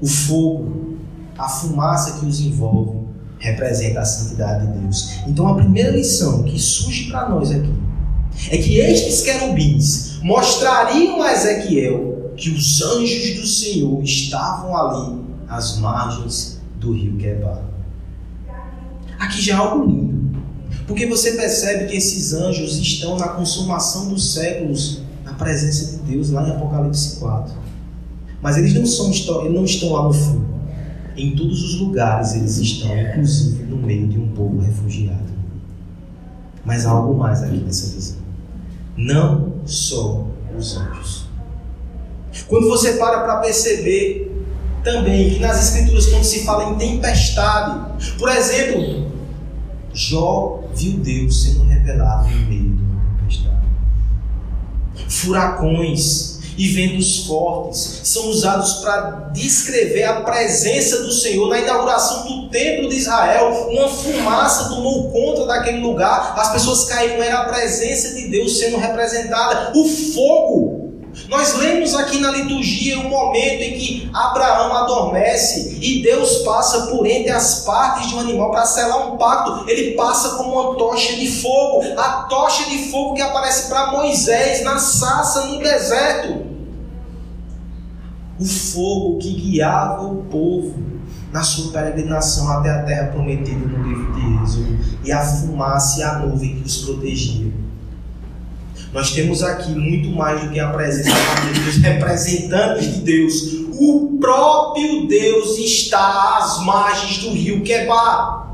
O 0.00 0.06
fogo, 0.06 0.96
a 1.38 1.48
fumaça 1.48 2.18
que 2.18 2.26
os 2.26 2.40
envolve, 2.40 3.02
representa 3.38 4.00
a 4.00 4.04
santidade 4.04 4.66
de 4.66 4.78
Deus. 4.78 5.10
Então 5.26 5.48
a 5.48 5.54
primeira 5.54 5.90
lição 5.90 6.42
que 6.44 6.58
surge 6.58 7.10
para 7.10 7.28
nós 7.28 7.50
aqui 7.50 7.72
é 8.50 8.56
que 8.56 8.78
estes 8.78 9.22
querubins 9.22 10.20
mostrariam 10.22 11.22
a 11.22 11.32
Ezequiel 11.32 12.32
que 12.36 12.50
os 12.50 12.82
anjos 12.82 13.40
do 13.40 13.46
Senhor 13.46 14.02
estavam 14.02 14.76
ali 14.76 15.20
às 15.48 15.78
margens 15.78 16.60
do 16.76 16.92
rio 16.92 17.16
Quebar. 17.16 17.71
Aqui 19.22 19.40
já 19.40 19.54
é 19.54 19.56
algo 19.56 19.86
lindo, 19.86 20.36
porque 20.86 21.06
você 21.06 21.32
percebe 21.32 21.86
que 21.86 21.96
esses 21.96 22.32
anjos 22.32 22.76
estão 22.78 23.16
na 23.16 23.28
consumação 23.28 24.08
dos 24.08 24.34
séculos 24.34 25.02
na 25.24 25.32
presença 25.34 25.96
de 25.96 26.12
Deus 26.12 26.30
lá 26.30 26.46
em 26.48 26.50
Apocalipse 26.50 27.20
4. 27.20 27.54
Mas 28.40 28.56
eles 28.56 28.74
não, 28.74 28.84
são, 28.84 29.10
eles 29.42 29.54
não 29.54 29.64
estão 29.64 29.92
lá 29.92 30.02
no 30.04 30.12
fundo. 30.12 30.52
Em 31.16 31.36
todos 31.36 31.62
os 31.62 31.80
lugares 31.80 32.34
eles 32.34 32.56
estão, 32.58 32.96
inclusive 32.98 33.62
no 33.64 33.76
meio 33.76 34.08
de 34.08 34.18
um 34.18 34.28
povo 34.28 34.58
refugiado. 34.58 35.32
Mas 36.64 36.84
há 36.84 36.90
algo 36.90 37.14
mais 37.14 37.42
aqui 37.42 37.58
nessa 37.58 37.94
visão 37.94 38.22
não 38.96 39.54
só 39.64 40.26
os 40.56 40.76
anjos. 40.76 41.26
Quando 42.48 42.68
você 42.68 42.94
para 42.94 43.20
para 43.20 43.36
perceber 43.36 44.30
também 44.82 45.30
que 45.30 45.38
nas 45.38 45.68
Escrituras, 45.68 46.06
quando 46.06 46.24
se 46.24 46.44
fala 46.44 46.70
em 46.70 46.74
tempestade, 46.74 48.18
por 48.18 48.28
exemplo, 48.28 49.01
Jó 49.94 50.64
viu 50.74 50.98
Deus 50.98 51.42
sendo 51.42 51.64
revelado 51.64 52.28
no 52.28 52.46
meio 52.46 52.76
de 52.76 52.82
uma 52.82 53.00
tempestade. 53.18 53.66
Furacões, 55.08 56.32
e 56.56 56.68
ventos 56.68 57.26
fortes 57.26 58.00
são 58.04 58.28
usados 58.28 58.74
para 58.74 59.30
descrever 59.32 60.04
a 60.04 60.20
presença 60.20 61.02
do 61.02 61.10
Senhor 61.10 61.48
na 61.48 61.58
inauguração 61.58 62.24
do 62.24 62.48
templo 62.50 62.88
de 62.88 62.96
Israel. 62.96 63.68
Uma 63.70 63.88
fumaça 63.88 64.68
tomou 64.68 65.10
conta 65.10 65.46
daquele 65.46 65.80
lugar, 65.80 66.34
as 66.38 66.52
pessoas 66.52 66.84
caíram, 66.84 67.22
era 67.22 67.40
a 67.40 67.44
presença 67.44 68.14
de 68.14 68.28
Deus 68.28 68.58
sendo 68.58 68.76
representada. 68.76 69.72
O 69.74 69.88
fogo 69.88 70.81
nós 71.28 71.56
lemos 71.56 71.94
aqui 71.94 72.18
na 72.18 72.30
liturgia 72.30 72.98
o 73.00 73.08
momento 73.08 73.62
em 73.62 73.78
que 73.78 74.10
Abraão 74.12 74.74
adormece 74.76 75.78
e 75.80 76.02
Deus 76.02 76.38
passa 76.38 76.86
por 76.86 77.06
entre 77.06 77.30
as 77.30 77.64
partes 77.64 78.08
de 78.08 78.14
um 78.14 78.20
animal 78.20 78.50
para 78.50 78.64
selar 78.64 79.12
um 79.12 79.16
pacto. 79.16 79.68
Ele 79.68 79.92
passa 79.92 80.36
como 80.36 80.52
uma 80.52 80.76
tocha 80.76 81.14
de 81.16 81.30
fogo, 81.30 81.82
a 81.98 82.24
tocha 82.24 82.68
de 82.70 82.90
fogo 82.90 83.14
que 83.14 83.22
aparece 83.22 83.68
para 83.68 83.92
Moisés 83.92 84.64
na 84.64 84.78
sarça 84.78 85.46
no 85.46 85.58
deserto. 85.58 86.46
O 88.40 88.44
fogo 88.44 89.18
que 89.18 89.32
guiava 89.32 90.04
o 90.04 90.24
povo 90.24 90.92
na 91.32 91.42
sua 91.42 91.72
peregrinação 91.72 92.50
até 92.50 92.70
a 92.70 92.82
terra 92.82 93.08
prometida 93.08 93.66
no 93.66 93.82
livro 93.82 94.12
de 94.12 94.42
Êxodo, 94.42 94.78
e 95.02 95.10
a 95.10 95.24
fumaça 95.24 96.00
e 96.00 96.02
a 96.02 96.18
nuvem 96.18 96.56
que 96.56 96.66
os 96.66 96.78
protegia. 96.78 97.52
Nós 98.92 99.10
temos 99.12 99.42
aqui 99.42 99.70
muito 99.70 100.10
mais 100.10 100.42
do 100.42 100.50
que 100.50 100.60
a 100.60 100.68
presença 100.68 101.10
dos 101.64 101.76
representantes 101.76 102.94
de 102.94 103.00
Deus. 103.00 103.42
O 103.78 104.18
próprio 104.20 105.06
Deus 105.06 105.56
está 105.58 106.38
às 106.38 106.62
margens 106.62 107.18
do 107.18 107.30
rio 107.30 107.62
Quebar. 107.62 108.52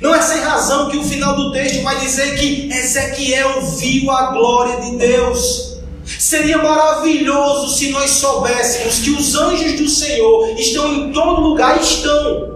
Não 0.00 0.14
é 0.14 0.22
sem 0.22 0.40
razão 0.40 0.88
que 0.88 0.96
o 0.96 1.04
final 1.04 1.36
do 1.36 1.52
texto 1.52 1.82
vai 1.82 1.98
dizer 2.00 2.38
que 2.38 2.72
Ezequiel 2.72 3.60
viu 3.62 4.10
a 4.10 4.32
glória 4.32 4.80
de 4.80 4.96
Deus. 4.96 5.78
Seria 6.06 6.58
maravilhoso 6.58 7.76
se 7.76 7.90
nós 7.90 8.10
soubéssemos 8.12 8.98
que 9.00 9.10
os 9.10 9.34
anjos 9.34 9.78
do 9.78 9.88
Senhor 9.88 10.58
estão 10.58 10.92
em 10.92 11.12
todo 11.12 11.42
lugar, 11.42 11.78
estão 11.78 12.49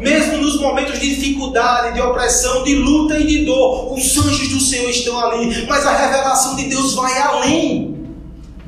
mesmo 0.00 0.38
nos 0.38 0.60
momentos 0.60 0.98
de 0.98 1.14
dificuldade, 1.14 1.94
de 1.94 2.00
opressão, 2.00 2.64
de 2.64 2.74
luta 2.76 3.18
e 3.18 3.26
de 3.26 3.44
dor, 3.44 3.92
os 3.92 4.16
anjos 4.16 4.48
do 4.48 4.60
Senhor 4.60 4.88
estão 4.88 5.18
ali, 5.18 5.66
mas 5.66 5.86
a 5.86 5.96
revelação 5.96 6.56
de 6.56 6.68
Deus 6.68 6.94
vai 6.94 7.18
além. 7.20 7.96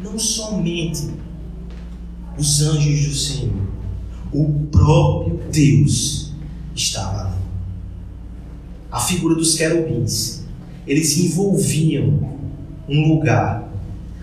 Não 0.03 0.19
somente 0.19 1.11
os 2.39 2.63
anjos 2.63 3.07
do 3.07 3.15
Senhor, 3.15 3.67
o 4.33 4.67
próprio 4.71 5.41
Deus 5.51 6.33
estava 6.75 7.27
ali. 7.27 7.41
A 8.91 8.99
figura 8.99 9.35
dos 9.35 9.55
querubins, 9.55 10.43
eles 10.87 11.17
envolviam 11.19 12.39
um 12.89 13.15
lugar. 13.15 13.69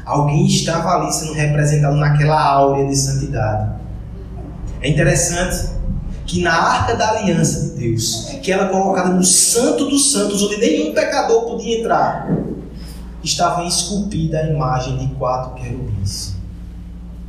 Alguém 0.05 0.45
estava 0.45 0.89
ali 0.89 1.11
sendo 1.11 1.33
representado 1.33 1.95
naquela 1.95 2.41
áurea 2.41 2.87
de 2.87 2.95
santidade. 2.95 3.77
É 4.81 4.89
interessante 4.89 5.76
que 6.27 6.41
na 6.41 6.53
arca 6.53 6.93
da 6.93 7.11
aliança 7.11 7.69
de 7.69 7.79
Deus, 7.79 8.27
que 8.43 8.51
ela 8.51 8.65
é 8.65 8.69
colocada 8.69 9.09
no 9.09 9.23
santo 9.23 9.89
dos 9.89 10.11
santos, 10.11 10.43
onde 10.43 10.57
nenhum 10.57 10.93
pecador 10.93 11.45
podia 11.45 11.79
entrar, 11.79 12.29
estava 13.23 13.63
esculpida 13.63 14.39
a 14.39 14.49
imagem 14.49 14.97
de 14.97 15.07
quatro 15.15 15.55
querubins. 15.55 16.35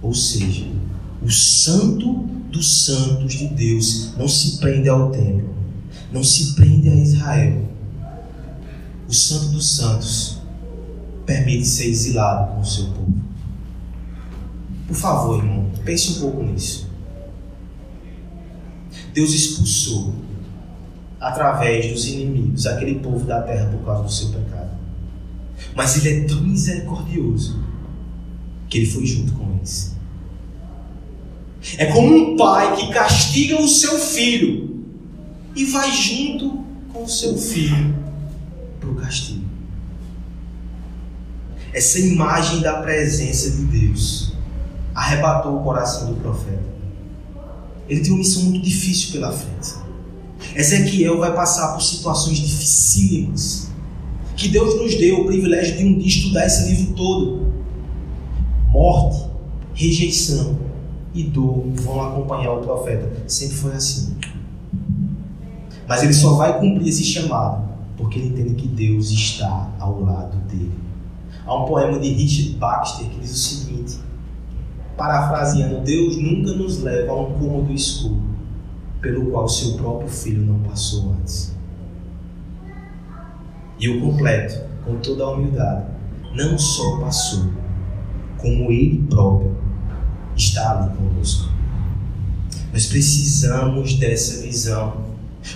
Ou 0.02 0.12
seja, 0.12 0.66
o 1.22 1.30
santo 1.30 2.12
dos 2.50 2.84
santos 2.84 3.34
de 3.34 3.46
Deus 3.46 4.14
não 4.16 4.26
se 4.26 4.58
prende 4.58 4.88
ao 4.88 5.10
templo, 5.10 5.54
não 6.12 6.24
se 6.24 6.54
prende 6.54 6.88
a 6.88 6.94
Israel. 6.94 7.68
O 9.08 9.14
santo 9.14 9.50
dos 9.50 9.76
santos 9.76 10.38
permite 11.24 11.66
ser 11.66 11.86
exilado 11.86 12.54
com 12.54 12.60
o 12.60 12.66
seu 12.66 12.86
povo. 12.86 13.14
Por 14.88 14.96
favor, 14.96 15.38
irmão, 15.38 15.70
pense 15.84 16.12
um 16.12 16.20
pouco 16.20 16.42
nisso. 16.42 16.87
Deus 19.12 19.32
expulsou 19.32 20.14
através 21.20 21.92
dos 21.92 22.06
inimigos 22.06 22.66
aquele 22.66 22.96
povo 22.96 23.24
da 23.24 23.42
terra 23.42 23.66
por 23.66 23.84
causa 23.84 24.02
do 24.04 24.12
seu 24.12 24.28
pecado. 24.28 24.70
Mas 25.74 25.96
Ele 25.96 26.20
é 26.20 26.24
tão 26.26 26.40
misericordioso 26.42 27.62
que 28.68 28.78
Ele 28.78 28.86
foi 28.86 29.06
junto 29.06 29.32
com 29.32 29.52
eles. 29.56 29.96
É 31.76 31.86
como 31.86 32.14
um 32.14 32.36
pai 32.36 32.76
que 32.76 32.92
castiga 32.92 33.60
o 33.60 33.68
seu 33.68 33.98
filho 33.98 34.84
e 35.56 35.64
vai 35.64 35.90
junto 35.92 36.64
com 36.92 37.02
o 37.02 37.08
seu 37.08 37.36
filho 37.36 37.94
para 38.78 38.90
o 38.90 38.94
castigo. 38.94 39.44
Essa 41.72 41.98
imagem 41.98 42.60
da 42.60 42.80
presença 42.80 43.50
de 43.50 43.64
Deus 43.64 44.32
arrebatou 44.94 45.56
o 45.60 45.62
coração 45.62 46.12
do 46.12 46.20
profeta. 46.20 46.77
Ele 47.88 48.00
tem 48.00 48.10
uma 48.10 48.18
missão 48.18 48.42
muito 48.44 48.64
difícil 48.64 49.12
pela 49.12 49.32
frente. 49.32 49.74
Ezequiel 50.54 51.18
vai 51.18 51.34
passar 51.34 51.72
por 51.72 51.82
situações 51.82 52.38
dificílimas. 52.38 53.68
Que 54.36 54.48
Deus 54.48 54.80
nos 54.80 54.94
deu 54.94 55.22
o 55.22 55.26
privilégio 55.26 55.76
de 55.76 55.84
um 55.84 55.98
dia 55.98 56.06
estudar 56.06 56.46
esse 56.46 56.68
livro 56.68 56.94
todo. 56.94 57.52
Morte, 58.68 59.28
rejeição 59.74 60.58
e 61.14 61.24
dor 61.24 61.64
vão 61.74 62.00
acompanhar 62.00 62.52
o 62.52 62.60
profeta. 62.60 63.10
Sempre 63.26 63.56
foi 63.56 63.72
assim. 63.72 64.16
Mas 65.88 66.02
ele 66.02 66.12
só 66.12 66.34
vai 66.34 66.60
cumprir 66.60 66.88
esse 66.88 67.02
chamado 67.02 67.68
porque 67.98 68.18
ele 68.18 68.28
entende 68.28 68.54
que 68.54 68.68
Deus 68.68 69.10
está 69.10 69.70
ao 69.78 70.00
lado 70.00 70.38
dele. 70.48 70.72
Há 71.44 71.62
um 71.62 71.66
poema 71.66 71.98
de 71.98 72.08
Richard 72.10 72.56
Baxter 72.56 73.06
que 73.06 73.18
diz 73.18 73.32
o 73.32 73.36
seguinte: 73.36 73.57
parafraseando, 74.98 75.80
Deus 75.80 76.16
nunca 76.16 76.52
nos 76.52 76.82
leva 76.82 77.12
a 77.12 77.22
um 77.22 77.38
cômodo 77.38 77.72
escuro 77.72 78.20
pelo 79.00 79.30
qual 79.30 79.48
seu 79.48 79.74
próprio 79.74 80.08
filho 80.08 80.42
não 80.42 80.58
passou 80.58 81.12
antes. 81.12 81.56
E 83.78 83.86
eu 83.86 84.00
completo, 84.00 84.60
com 84.84 84.96
toda 84.96 85.22
a 85.22 85.30
humildade, 85.30 85.86
não 86.34 86.58
só 86.58 86.98
passou, 86.98 87.52
como 88.38 88.72
ele 88.72 89.06
próprio 89.08 89.56
está 90.36 90.82
ali 90.82 90.96
conosco. 90.96 91.48
Nós 92.72 92.86
precisamos 92.86 93.94
dessa 93.94 94.42
visão, 94.42 95.04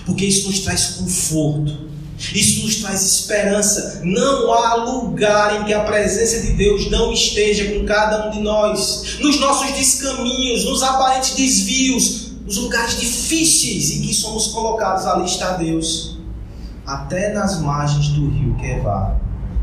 porque 0.05 0.25
isso 0.25 0.47
nos 0.47 0.61
traz 0.61 0.95
conforto, 0.95 1.89
isso 2.31 2.63
nos 2.63 2.75
traz 2.77 3.03
esperança. 3.03 4.01
Não 4.03 4.53
há 4.53 4.75
lugar 4.75 5.61
em 5.61 5.65
que 5.65 5.73
a 5.73 5.83
presença 5.83 6.41
de 6.41 6.53
Deus 6.53 6.89
não 6.89 7.11
esteja 7.11 7.73
com 7.73 7.85
cada 7.85 8.27
um 8.27 8.31
de 8.31 8.39
nós, 8.39 9.19
nos 9.19 9.39
nossos 9.39 9.73
descaminhos, 9.73 10.65
nos 10.65 10.81
aparentes 10.83 11.35
desvios, 11.35 12.31
nos 12.45 12.57
lugares 12.57 12.99
difíceis 12.99 13.91
em 13.91 14.01
que 14.01 14.13
somos 14.13 14.47
colocados, 14.47 15.05
ali 15.05 15.25
está 15.25 15.53
Deus. 15.53 16.17
Até 16.85 17.33
nas 17.33 17.59
margens 17.61 18.09
do 18.09 18.29
rio 18.29 18.55
Quevar, 18.55 19.19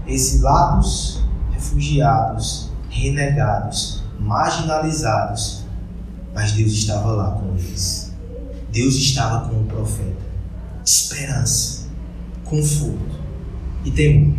exilados, 0.06 1.20
refugiados, 1.52 2.70
renegados, 2.88 4.02
marginalizados, 4.18 5.60
mas 6.34 6.52
Deus 6.52 6.72
estava 6.72 7.12
lá 7.12 7.30
com 7.32 7.56
eles. 7.56 8.12
Deus 8.70 8.94
estava 8.94 9.48
com 9.48 9.60
o 9.60 9.64
profeta. 9.64 10.20
Esperança, 10.84 11.79
conforto 12.50 12.98
e 13.84 13.90
temor. 13.92 14.34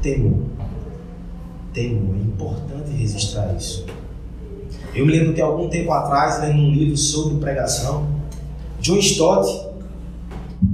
Temor. 0.00 0.38
Temor. 1.72 2.16
É 2.16 2.20
importante 2.20 2.90
registrar 2.92 3.52
isso. 3.54 3.84
Eu 4.94 5.04
me 5.04 5.12
lembro 5.12 5.34
que 5.34 5.40
algum 5.40 5.68
tempo 5.68 5.90
atrás, 5.92 6.40
lendo 6.40 6.62
um 6.62 6.70
livro 6.70 6.96
sobre 6.96 7.38
pregação, 7.38 8.06
John 8.80 8.98
Stott 8.98 9.66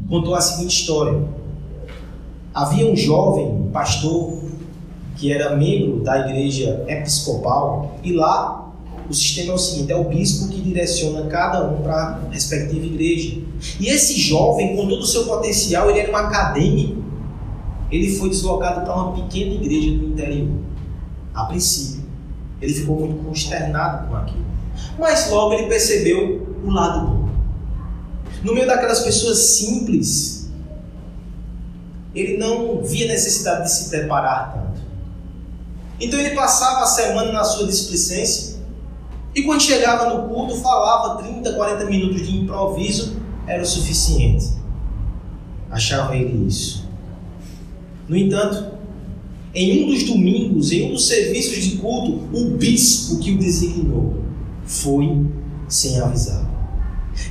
contou 0.08 0.34
a 0.34 0.40
seguinte 0.40 0.78
história. 0.78 1.24
Havia 2.52 2.86
um 2.86 2.94
jovem 2.94 3.70
pastor 3.72 4.38
que 5.16 5.32
era 5.32 5.56
membro 5.56 6.02
da 6.02 6.28
igreja 6.28 6.84
episcopal 6.86 7.98
e 8.02 8.12
lá 8.12 8.69
o 9.10 9.14
sistema 9.14 9.50
é 9.50 9.54
o 9.54 9.58
seguinte: 9.58 9.92
é 9.92 9.96
o 9.96 10.04
bispo 10.04 10.48
que 10.48 10.60
direciona 10.60 11.26
cada 11.26 11.68
um 11.68 11.82
para 11.82 11.94
a 11.94 12.30
respectiva 12.30 12.86
igreja. 12.86 13.40
E 13.80 13.88
esse 13.88 14.18
jovem, 14.18 14.76
com 14.76 14.88
todo 14.88 15.02
o 15.02 15.06
seu 15.06 15.24
potencial, 15.24 15.90
ele 15.90 15.98
era 15.98 16.12
um 16.12 16.16
acadêmico. 16.16 17.02
Ele 17.90 18.16
foi 18.16 18.30
deslocado 18.30 18.82
para 18.82 18.94
uma 18.94 19.12
pequena 19.12 19.54
igreja 19.54 19.98
do 19.98 20.06
interior, 20.06 20.48
a 21.34 21.44
princípio. 21.46 22.04
Ele 22.62 22.72
ficou 22.72 23.00
muito 23.00 23.24
consternado 23.24 24.08
com 24.08 24.14
aquilo. 24.14 24.46
Mas 24.96 25.28
logo 25.28 25.54
ele 25.54 25.66
percebeu 25.66 26.56
o 26.64 26.70
lado 26.70 27.08
bom. 27.08 27.28
No 28.44 28.54
meio 28.54 28.68
daquelas 28.68 29.00
pessoas 29.00 29.38
simples, 29.38 30.48
ele 32.14 32.36
não 32.36 32.80
via 32.82 33.08
necessidade 33.08 33.64
de 33.64 33.72
se 33.72 33.90
preparar 33.90 34.54
tanto. 34.54 34.80
Então 36.00 36.18
ele 36.18 36.34
passava 36.34 36.84
a 36.84 36.86
semana 36.86 37.32
na 37.32 37.42
sua 37.42 37.66
displicência 37.66 38.49
e 39.34 39.42
quando 39.42 39.62
chegava 39.62 40.12
no 40.12 40.28
culto 40.28 40.56
falava 40.56 41.22
30, 41.22 41.52
40 41.52 41.84
minutos 41.86 42.26
de 42.26 42.36
improviso, 42.36 43.16
era 43.46 43.62
o 43.62 43.66
suficiente. 43.66 44.46
Achava 45.70 46.16
ele 46.16 46.46
isso. 46.46 46.88
No 48.08 48.16
entanto, 48.16 48.72
em 49.54 49.84
um 49.84 49.86
dos 49.88 50.04
domingos, 50.04 50.72
em 50.72 50.88
um 50.88 50.92
dos 50.92 51.06
serviços 51.06 51.64
de 51.64 51.76
culto, 51.76 52.28
o 52.32 52.56
bispo 52.56 53.18
que 53.18 53.32
o 53.32 53.38
designou 53.38 54.24
foi 54.64 55.26
sem 55.68 56.00
avisar. 56.00 56.48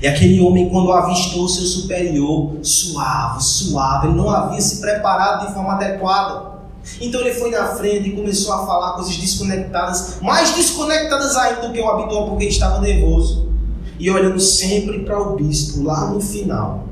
E 0.02 0.08
aquele 0.08 0.40
homem, 0.40 0.70
quando 0.70 0.92
avistou 0.92 1.48
seu 1.48 1.64
superior, 1.64 2.58
suave, 2.62 3.44
suave, 3.44 4.08
ele 4.08 4.16
não 4.16 4.30
havia 4.30 4.62
se 4.62 4.80
preparado 4.80 5.48
de 5.48 5.54
forma 5.54 5.74
adequada. 5.74 6.59
Então 7.02 7.22
ele 7.22 7.34
foi 7.34 7.52
na 7.52 7.76
frente 7.76 8.10
e 8.10 8.12
começou 8.14 8.54
a 8.54 8.66
falar 8.66 8.94
coisas 8.94 9.16
desconectadas, 9.18 10.20
mais 10.22 10.56
desconectadas 10.56 11.36
ainda 11.36 11.68
do 11.68 11.74
que 11.74 11.80
o 11.80 11.90
habitual, 11.90 12.30
porque 12.30 12.46
estava 12.46 12.80
nervoso. 12.80 13.50
E 14.00 14.10
olhando 14.10 14.40
sempre 14.40 15.00
para 15.00 15.20
o 15.22 15.36
bispo 15.36 15.84
lá 15.84 16.10
no 16.10 16.22
final. 16.22 16.88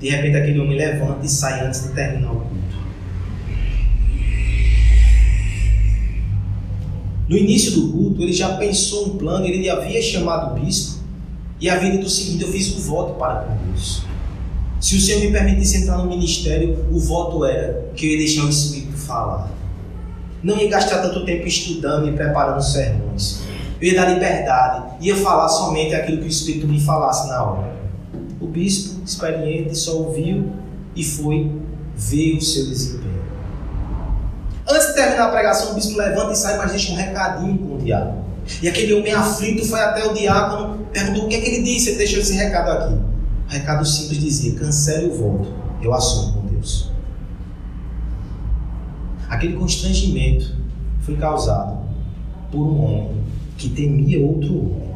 De 0.00 0.08
repente 0.08 0.36
aquele 0.36 0.60
homem 0.60 0.76
levanta 0.76 1.26
e 1.26 1.28
sai 1.28 1.66
antes 1.66 1.82
de 1.82 1.88
terminar 1.88 2.32
o 2.32 2.36
culto. 2.36 2.58
No 7.28 7.36
início 7.36 7.72
do 7.72 7.92
culto, 7.92 8.22
ele 8.22 8.32
já 8.32 8.56
pensou 8.56 9.08
um 9.08 9.18
plano, 9.18 9.44
ele 9.44 9.68
havia 9.68 10.00
chamado 10.00 10.52
o 10.56 10.64
bispo 10.64 11.00
e 11.60 11.68
havia 11.68 11.90
dito 11.90 12.06
o 12.06 12.10
seguinte: 12.10 12.44
Eu 12.44 12.52
fiz 12.52 12.74
um 12.76 12.80
voto 12.80 13.18
para 13.18 13.42
com 13.42 13.66
Deus. 13.66 14.02
Se 14.80 14.94
o 14.94 15.00
Senhor 15.00 15.20
me 15.20 15.32
permitisse 15.32 15.78
entrar 15.78 15.98
no 15.98 16.06
ministério, 16.06 16.86
o 16.90 17.00
voto 17.00 17.44
era 17.44 17.90
que 17.96 18.06
eu 18.06 18.10
ia 18.12 18.18
deixar 18.18 18.44
o 18.44 18.48
Espírito 18.48 18.87
falar. 19.08 19.50
Não 20.42 20.56
ia 20.56 20.68
gastar 20.68 21.02
tanto 21.02 21.24
tempo 21.24 21.46
estudando 21.46 22.08
e 22.08 22.12
preparando 22.12 22.62
sermões. 22.62 23.40
Eu 23.80 23.92
ia 23.92 24.00
dar 24.00 24.12
liberdade, 24.12 24.94
ia 25.00 25.16
falar 25.16 25.48
somente 25.48 25.94
aquilo 25.94 26.18
que 26.18 26.24
o 26.24 26.28
Espírito 26.28 26.68
me 26.68 26.80
falasse 26.80 27.28
na 27.28 27.42
hora. 27.42 27.72
O 28.40 28.46
bispo, 28.46 29.02
experiente, 29.04 29.76
só 29.76 29.96
ouviu 29.96 30.52
e 30.94 31.02
foi 31.02 31.50
ver 31.96 32.36
o 32.36 32.42
seu 32.42 32.66
desempenho. 32.66 33.18
Antes 34.68 34.88
de 34.88 34.94
terminar 34.94 35.28
a 35.28 35.30
pregação, 35.30 35.72
o 35.72 35.74
bispo 35.74 35.96
levanta 35.96 36.32
e 36.32 36.36
sai, 36.36 36.58
mas 36.58 36.70
deixa 36.70 36.92
um 36.92 36.96
recadinho 36.96 37.58
com 37.58 37.74
o 37.74 37.78
diácono. 37.78 38.24
E 38.62 38.68
aquele 38.68 38.94
homem 38.94 39.12
aflito 39.12 39.64
foi 39.66 39.80
até 39.80 40.06
o 40.06 40.12
diácono, 40.12 40.86
perguntou 40.92 41.24
o 41.24 41.28
que 41.28 41.36
é 41.36 41.40
que 41.40 41.48
ele 41.48 41.62
disse, 41.62 41.90
ele 41.90 41.98
deixou 41.98 42.20
esse 42.20 42.34
recado 42.34 42.70
aqui. 42.70 42.94
O 42.94 43.50
recado 43.50 43.84
simples 43.84 44.18
dizia: 44.18 44.54
cancele 44.58 45.06
o 45.06 45.14
voto, 45.14 45.54
eu 45.82 45.92
assumo. 45.94 46.37
Aquele 49.28 49.54
constrangimento 49.54 50.56
foi 51.00 51.16
causado 51.16 51.78
por 52.50 52.62
um 52.62 52.84
homem 52.84 53.24
que 53.56 53.68
temia 53.68 54.24
outro 54.24 54.56
homem. 54.56 54.88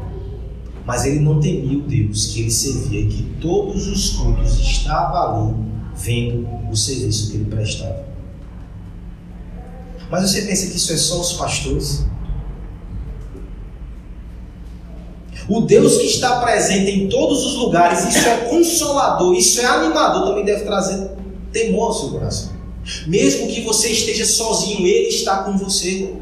Mas 0.87 1.05
ele 1.05 1.21
não 1.21 1.39
temia 1.41 1.79
o 1.79 1.83
Deus 1.83 2.27
que 2.27 2.41
ele 2.41 2.51
servia 2.51 3.01
e 3.01 3.07
que 3.07 3.23
todos 3.41 3.87
os 3.87 4.11
cultos 4.11 4.59
estavam 4.59 5.49
ali 5.49 5.73
vendo 5.95 6.49
o 6.71 6.77
serviço 6.77 7.31
que 7.31 7.37
ele 7.37 7.45
prestava. 7.45 8.05
Mas 10.11 10.31
você 10.31 10.43
pensa 10.43 10.71
que 10.71 10.77
isso 10.77 10.93
é 10.93 10.97
só 10.97 11.21
os 11.21 11.35
pastores? 11.35 12.05
O 15.49 15.61
Deus 15.63 15.97
que 15.97 16.07
está 16.07 16.41
presente 16.41 16.91
em 16.91 17.09
todos 17.09 17.45
os 17.45 17.57
lugares, 17.57 18.05
isso 18.05 18.29
é 18.29 18.37
consolador, 18.49 19.35
isso 19.35 19.61
é 19.61 19.65
animador, 19.65 20.29
também 20.29 20.45
deve 20.45 20.65
trazer 20.65 21.11
temor 21.53 21.89
ao 21.89 21.93
seu 21.93 22.11
coração. 22.11 22.62
Mesmo 23.07 23.49
que 23.49 23.63
você 23.63 23.91
esteja 23.91 24.27
sozinho, 24.27 24.87
Ele 24.87 25.09
está 25.09 25.45
com 25.45 25.57
você. 25.57 26.13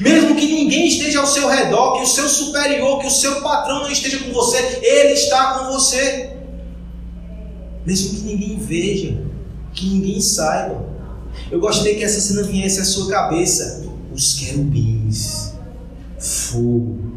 Mesmo 0.00 0.34
que 0.34 0.46
ninguém 0.46 0.88
esteja 0.88 1.20
ao 1.20 1.26
seu 1.26 1.48
redor, 1.48 1.96
que 1.96 2.04
o 2.04 2.06
seu 2.06 2.28
superior, 2.28 3.00
que 3.00 3.06
o 3.06 3.10
seu 3.10 3.42
patrão 3.42 3.82
não 3.82 3.90
esteja 3.90 4.18
com 4.18 4.32
você, 4.32 4.80
Ele 4.82 5.12
está 5.12 5.58
com 5.58 5.72
você. 5.72 6.36
Mesmo 7.84 8.14
que 8.14 8.22
ninguém 8.22 8.58
veja, 8.58 9.22
que 9.74 9.86
ninguém 9.86 10.20
saiba. 10.20 10.88
Eu 11.50 11.60
gostaria 11.60 11.94
que 11.94 12.04
essa 12.04 12.20
cena 12.20 12.42
viesse 12.44 12.80
à 12.80 12.84
sua 12.84 13.10
cabeça. 13.10 13.84
Os 14.12 14.34
querubins, 14.34 15.52
fogo, 16.18 17.14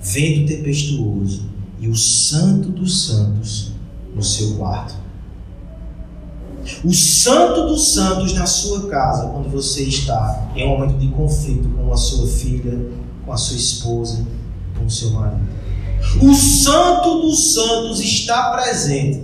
vento 0.00 0.48
tempestuoso 0.48 1.48
e 1.78 1.88
o 1.88 1.94
santo 1.94 2.70
dos 2.70 3.06
santos 3.06 3.72
no 4.14 4.22
seu 4.22 4.54
quarto. 4.56 4.99
O 6.84 6.92
santo 6.92 7.68
dos 7.68 7.94
santos 7.94 8.34
na 8.34 8.46
sua 8.46 8.88
casa, 8.88 9.28
quando 9.28 9.48
você 9.48 9.84
está 9.84 10.50
em 10.54 10.66
um 10.66 10.78
momento 10.78 10.98
de 10.98 11.08
conflito 11.08 11.68
com 11.68 11.92
a 11.92 11.96
sua 11.96 12.26
filha, 12.26 12.78
com 13.24 13.32
a 13.32 13.36
sua 13.36 13.56
esposa, 13.56 14.24
com 14.78 14.84
o 14.84 14.90
seu 14.90 15.10
marido. 15.10 15.48
O 16.22 16.34
santo 16.34 17.20
dos 17.20 17.54
santos 17.54 18.00
está 18.00 18.50
presente 18.52 19.22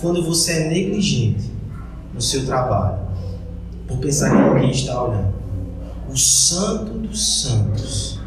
quando 0.00 0.22
você 0.24 0.52
é 0.52 0.68
negligente 0.68 1.50
no 2.12 2.20
seu 2.20 2.44
trabalho, 2.44 2.98
por 3.86 3.98
pensar 3.98 4.30
que 4.30 4.54
ninguém 4.54 4.70
está 4.70 5.02
olhando. 5.02 5.32
O 6.12 6.16
Santo 6.18 6.92
dos 6.98 7.42
Santos 7.42 8.20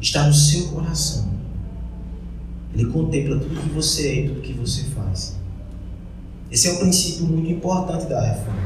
está 0.00 0.26
no 0.26 0.32
seu 0.32 0.68
coração. 0.68 1.28
Ele 2.72 2.86
contempla 2.86 3.38
tudo 3.38 3.60
que 3.60 3.68
você 3.68 4.08
é 4.08 4.14
e 4.20 4.28
tudo 4.28 4.40
que 4.40 4.52
você 4.54 4.84
faz. 4.84 5.35
Esse 6.56 6.68
é 6.68 6.72
um 6.72 6.76
princípio 6.76 7.26
muito 7.26 7.50
importante 7.50 8.06
da 8.06 8.18
reforma. 8.18 8.56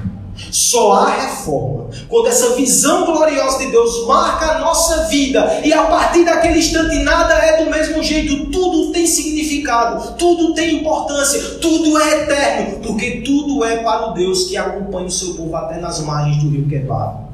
Só 0.53 0.93
há 0.93 1.11
reforma 1.11 1.89
quando 2.09 2.29
essa 2.29 2.55
visão 2.55 3.05
gloriosa 3.05 3.59
de 3.59 3.73
Deus 3.73 4.07
marca 4.07 4.47
a 4.47 4.61
nossa 4.61 5.09
vida 5.09 5.61
e 5.65 5.73
a 5.73 5.83
partir 5.83 6.25
daquele 6.25 6.61
instante 6.61 7.01
nada 7.01 7.35
é 7.35 7.65
do 7.65 7.69
mesmo 7.69 8.01
jeito, 8.01 8.47
tudo 8.47 8.93
tem 8.93 9.09
significado, 9.09 10.13
tudo 10.13 10.55
tem 10.55 10.77
importância, 10.77 11.59
tudo 11.61 12.01
é 12.01 12.23
eterno, 12.23 12.79
porque 12.79 13.23
tudo 13.23 13.65
é 13.65 13.79
para 13.79 14.13
o 14.13 14.15
Deus 14.15 14.45
que 14.45 14.57
acompanha 14.57 15.09
o 15.09 15.11
seu 15.11 15.35
povo 15.35 15.57
até 15.57 15.81
nas 15.81 15.99
margens 15.99 16.41
do 16.45 16.49
rio 16.49 16.69
Quebrado. 16.69 17.29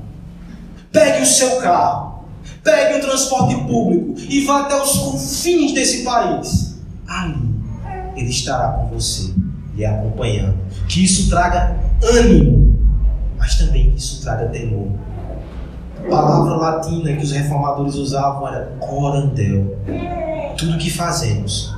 Pegue 0.90 1.22
o 1.22 1.26
seu 1.26 1.58
carro, 1.58 2.24
pegue 2.64 2.96
um 2.96 3.00
transporte 3.02 3.54
público 3.66 4.14
e 4.26 4.42
vá 4.46 4.62
até 4.62 4.82
os 4.82 4.96
confins 4.96 5.74
desse 5.74 6.02
país. 6.02 6.76
Ali 7.06 7.46
ele 8.16 8.30
estará 8.30 8.68
com 8.68 8.88
você, 8.88 9.34
lhe 9.76 9.84
acompanhando. 9.84 10.56
Que 10.88 11.04
isso 11.04 11.28
traga 11.28 11.76
ânimo 12.02 12.66
mas 13.38 13.56
também 13.56 13.90
que 13.90 13.98
isso 13.98 14.22
traga 14.22 14.48
temor. 14.48 14.88
A 16.04 16.08
palavra 16.08 16.56
latina 16.56 17.16
que 17.16 17.24
os 17.24 17.32
reformadores 17.32 17.94
usavam 17.94 18.48
era 18.48 18.66
corandel. 18.80 19.78
Tudo 20.56 20.78
que 20.78 20.90
fazemos, 20.90 21.74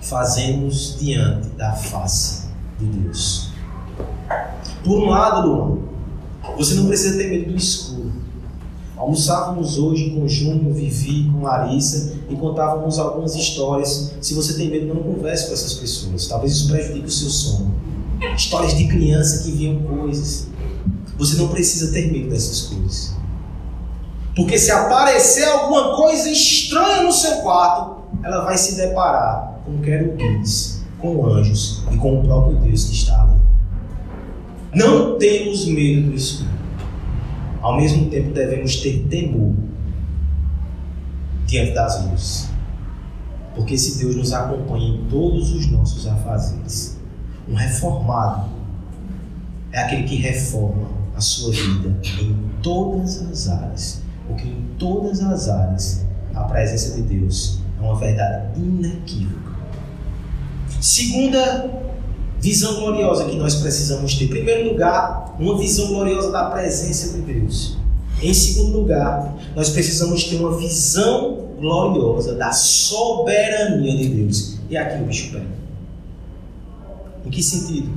fazemos 0.00 0.96
diante 0.98 1.48
da 1.50 1.72
face 1.72 2.48
de 2.78 2.86
Deus. 2.86 3.52
Por 4.84 5.02
um 5.02 5.10
lado, 5.10 5.48
Luan, 5.48 5.78
você 6.56 6.74
não 6.74 6.86
precisa 6.86 7.16
ter 7.16 7.30
medo 7.30 7.50
do 7.50 7.56
escuro. 7.56 8.12
Almoçávamos 8.96 9.78
hoje 9.78 10.10
com 10.10 10.26
Júnior, 10.28 10.72
Vivi, 10.72 11.30
com 11.30 11.42
Larissa 11.42 12.14
e 12.28 12.36
contávamos 12.36 12.98
algumas 12.98 13.34
histórias. 13.34 14.14
Se 14.20 14.34
você 14.34 14.54
tem 14.54 14.70
medo, 14.70 14.94
não 14.94 15.02
converse 15.02 15.48
com 15.48 15.52
essas 15.52 15.74
pessoas. 15.74 16.28
Talvez 16.28 16.52
isso 16.52 16.68
prejudique 16.68 17.06
o 17.06 17.10
seu 17.10 17.28
sono 17.28 17.84
histórias 18.34 18.76
de 18.76 18.86
criança 18.86 19.44
que 19.44 19.50
viam 19.50 19.76
coisas. 19.82 20.48
Você 21.18 21.36
não 21.36 21.48
precisa 21.48 21.92
ter 21.92 22.10
medo 22.10 22.30
dessas 22.30 22.62
coisas. 22.62 23.14
Porque 24.34 24.58
se 24.58 24.70
aparecer 24.70 25.44
alguma 25.44 25.96
coisa 25.96 26.28
estranha 26.30 27.02
no 27.02 27.12
seu 27.12 27.36
quarto, 27.42 28.02
ela 28.22 28.44
vai 28.44 28.58
se 28.58 28.76
deparar 28.76 29.60
com 29.64 29.80
querubins, 29.80 30.82
com 30.98 31.24
anjos 31.26 31.84
e 31.92 31.96
com 31.96 32.20
o 32.20 32.24
próprio 32.24 32.56
Deus 32.56 32.84
que 32.84 32.94
está 32.94 33.22
ali. 33.22 33.40
Não 34.74 35.18
temos 35.18 35.66
medo 35.66 36.10
do 36.10 36.16
escuro. 36.16 36.50
Ao 37.64 37.74
mesmo 37.74 38.10
tempo, 38.10 38.34
devemos 38.34 38.76
ter 38.76 39.06
temor 39.08 39.54
diante 41.46 41.72
das 41.72 42.04
luzes. 42.04 42.50
Porque 43.54 43.72
esse 43.72 43.98
Deus 44.00 44.16
nos 44.16 44.34
acompanha 44.34 44.86
em 44.88 45.04
todos 45.08 45.50
os 45.50 45.66
nossos 45.70 46.06
afazeres. 46.06 46.98
Um 47.48 47.54
reformado 47.54 48.50
é 49.72 49.78
aquele 49.80 50.02
que 50.02 50.16
reforma 50.16 50.88
a 51.16 51.20
sua 51.22 51.52
vida 51.52 51.96
em 52.20 52.36
todas 52.62 53.22
as 53.22 53.48
áreas. 53.48 54.02
Porque 54.28 54.46
em 54.46 54.66
todas 54.78 55.22
as 55.22 55.48
áreas 55.48 56.04
a 56.34 56.42
presença 56.42 56.96
de 56.96 57.02
Deus 57.18 57.60
é 57.78 57.82
uma 57.82 57.96
verdade 57.96 58.60
inequívoca. 58.60 59.54
Segunda 60.82 61.93
visão 62.44 62.74
gloriosa 62.74 63.24
que 63.24 63.36
nós 63.36 63.54
precisamos 63.54 64.16
ter. 64.16 64.26
Em 64.26 64.28
primeiro 64.28 64.68
lugar, 64.68 65.34
uma 65.40 65.56
visão 65.56 65.88
gloriosa 65.88 66.30
da 66.30 66.50
presença 66.50 67.14
de 67.14 67.22
Deus. 67.22 67.78
Em 68.22 68.34
segundo 68.34 68.80
lugar, 68.80 69.34
nós 69.56 69.70
precisamos 69.70 70.24
ter 70.24 70.36
uma 70.36 70.54
visão 70.58 71.48
gloriosa 71.58 72.34
da 72.34 72.52
soberania 72.52 73.96
de 73.96 74.08
Deus. 74.08 74.58
E 74.68 74.76
aqui 74.76 75.02
o 75.02 75.06
bicho 75.06 75.32
pega. 75.32 75.46
Em 77.24 77.30
que 77.30 77.42
sentido? 77.42 77.88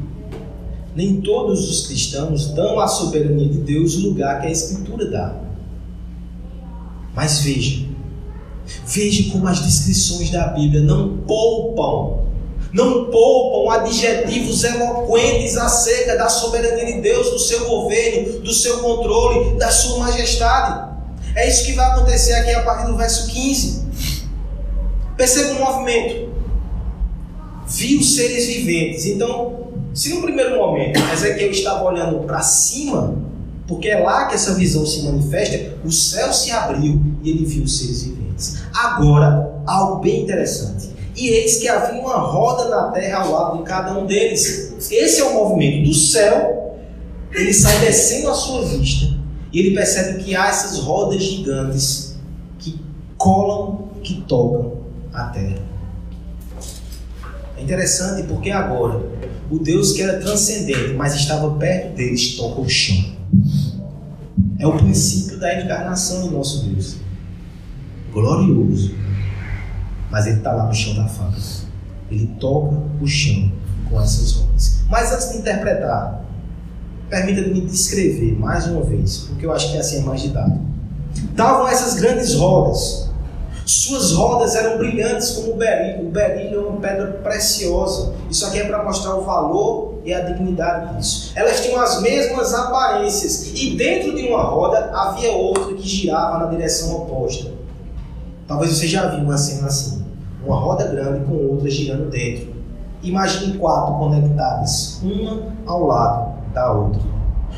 Nem 0.95 1.19
todos 1.19 1.69
os 1.69 1.85
cristãos 1.85 2.47
dão 2.53 2.79
à 2.79 2.87
soberania 2.87 3.49
de 3.49 3.57
Deus 3.57 3.95
o 3.97 4.07
lugar 4.07 4.39
que 4.39 4.47
a 4.47 4.51
Escritura 4.51 5.11
dá. 5.11 5.35
Mas 7.13 7.41
veja, 7.41 7.85
veja 8.85 9.29
como 9.29 9.45
as 9.45 9.59
descrições 9.59 10.29
da 10.29 10.47
Bíblia 10.47 10.81
não 10.81 11.17
poupam, 11.17 12.27
não 12.73 13.05
poupam 13.05 13.73
adjetivos 13.73 14.63
eloquentes 14.63 15.57
acerca 15.57 16.17
da 16.17 16.29
soberania 16.29 16.85
de 16.85 17.01
Deus, 17.01 17.31
do 17.31 17.39
seu 17.39 17.65
governo, 17.65 18.39
do 18.39 18.53
seu 18.53 18.79
controle, 18.79 19.57
da 19.57 19.71
sua 19.71 19.99
majestade. 19.99 20.87
É 21.35 21.47
isso 21.47 21.65
que 21.65 21.73
vai 21.73 21.85
acontecer 21.91 22.33
aqui 22.33 22.51
a 22.51 22.63
partir 22.63 22.87
do 22.87 22.97
verso 22.97 23.27
15. 23.27 23.87
Perceba 25.15 25.53
o 25.53 25.59
movimento 25.59 26.27
viu 27.67 28.01
seres 28.01 28.47
viventes. 28.47 29.05
Então, 29.05 29.67
se 29.93 30.13
no 30.13 30.21
primeiro 30.21 30.57
momento 30.57 30.99
Ezequiel 31.13 31.51
estava 31.51 31.83
olhando 31.83 32.19
para 32.25 32.41
cima, 32.41 33.15
porque 33.67 33.89
é 33.89 33.99
lá 33.99 34.27
que 34.27 34.35
essa 34.35 34.53
visão 34.53 34.85
se 34.85 35.03
manifesta, 35.03 35.77
o 35.83 35.91
céu 35.91 36.31
se 36.31 36.51
abriu 36.51 37.01
e 37.21 37.29
ele 37.29 37.45
viu 37.45 37.67
seres 37.67 38.03
viventes. 38.03 38.63
Agora, 38.73 39.61
algo 39.65 39.99
bem 40.01 40.21
interessante. 40.21 40.95
E 41.17 41.29
eis 41.29 41.57
que 41.57 41.67
havia 41.67 41.99
uma 41.99 42.17
roda 42.17 42.69
na 42.69 42.91
terra 42.91 43.23
ao 43.23 43.31
lado 43.31 43.57
de 43.57 43.63
cada 43.63 43.97
um 43.97 44.05
deles. 44.05 44.75
Esse 44.91 45.19
é 45.19 45.23
o 45.23 45.33
movimento 45.33 45.87
do 45.87 45.93
céu. 45.93 46.77
Ele 47.33 47.51
sai 47.51 47.79
descendo 47.79 48.29
à 48.29 48.35
sua 48.35 48.63
vista 48.63 49.17
e 49.51 49.59
ele 49.59 49.75
percebe 49.75 50.23
que 50.23 50.35
há 50.35 50.47
essas 50.47 50.77
rodas 50.79 51.23
gigantes 51.23 52.15
que 52.59 52.79
colam, 53.17 53.89
que 54.03 54.21
tocam 54.21 54.77
a 55.11 55.23
terra. 55.29 55.57
É 57.57 57.63
interessante 57.63 58.27
porque 58.27 58.51
agora 58.51 59.01
o 59.49 59.57
Deus 59.57 59.93
que 59.93 60.03
era 60.03 60.19
transcendente, 60.19 60.93
mas 60.93 61.15
estava 61.15 61.49
perto 61.55 61.95
deles, 61.95 62.35
toca 62.37 62.61
o 62.61 62.69
chão. 62.69 63.17
É 64.59 64.67
o 64.67 64.73
princípio 64.73 65.39
da 65.39 65.59
encarnação 65.59 66.27
do 66.27 66.37
nosso 66.37 66.63
Deus. 66.65 66.97
Glorioso. 68.13 69.06
Mas 70.17 70.25
ele 70.25 70.37
está 70.37 70.51
lá 70.51 70.65
no 70.65 70.73
chão 70.73 70.95
da 70.95 71.07
fábrica. 71.07 71.39
Ele 72.09 72.25
toca 72.39 72.75
o 72.99 73.05
chão 73.05 73.51
com 73.87 74.01
essas 74.01 74.31
rodas. 74.31 74.79
Mas 74.89 75.13
antes 75.13 75.31
de 75.31 75.37
interpretar, 75.37 76.25
permita-me 77.07 77.61
descrever 77.61 78.35
mais 78.39 78.65
uma 78.65 78.81
vez, 78.81 79.19
porque 79.27 79.45
eu 79.45 79.53
acho 79.53 79.71
que 79.71 79.77
assim 79.77 79.99
é 79.99 80.01
mais 80.01 80.21
didático. 80.21 80.65
Estavam 81.29 81.67
essas 81.67 81.93
grandes 81.93 82.33
rodas 82.33 83.07
suas 83.63 84.13
rodas 84.13 84.55
eram 84.55 84.77
brilhantes 84.77 85.31
como 85.31 85.51
o 85.51 85.55
berílio. 85.57 86.07
O 86.07 86.09
berílio 86.09 86.65
é 86.65 86.67
uma 86.69 86.79
pedra 86.79 87.07
preciosa. 87.21 88.13
Isso 88.27 88.45
aqui 88.47 88.59
é 88.59 88.65
para 88.65 88.81
mostrar 88.81 89.13
o 89.15 89.25
valor 89.25 89.99
e 90.03 90.13
a 90.13 90.21
dignidade 90.21 90.95
disso. 90.95 91.33
Elas 91.35 91.61
tinham 91.61 91.79
as 91.79 92.01
mesmas 92.01 92.53
aparências. 92.55 93.51
E 93.53 93.75
dentro 93.75 94.15
de 94.15 94.25
uma 94.29 94.41
roda 94.41 94.89
havia 94.95 95.31
outra 95.31 95.75
que 95.75 95.85
girava 95.85 96.39
na 96.39 96.45
direção 96.45 96.95
oposta. 96.95 97.51
Talvez 98.47 98.71
você 98.71 98.87
já 98.87 99.09
viu 99.09 99.19
uma 99.19 99.37
cena 99.37 99.67
assim. 99.67 100.06
Uma 100.47 100.59
roda 100.59 100.87
grande 100.87 101.25
com 101.25 101.33
outra 101.33 101.69
girando 101.69 102.09
dentro. 102.09 102.55
Imagine 103.03 103.57
quatro 103.57 103.95
conectadas, 103.95 105.01
uma 105.03 105.43
ao 105.65 105.85
lado 105.85 106.41
da 106.53 106.71
outra. 106.71 107.01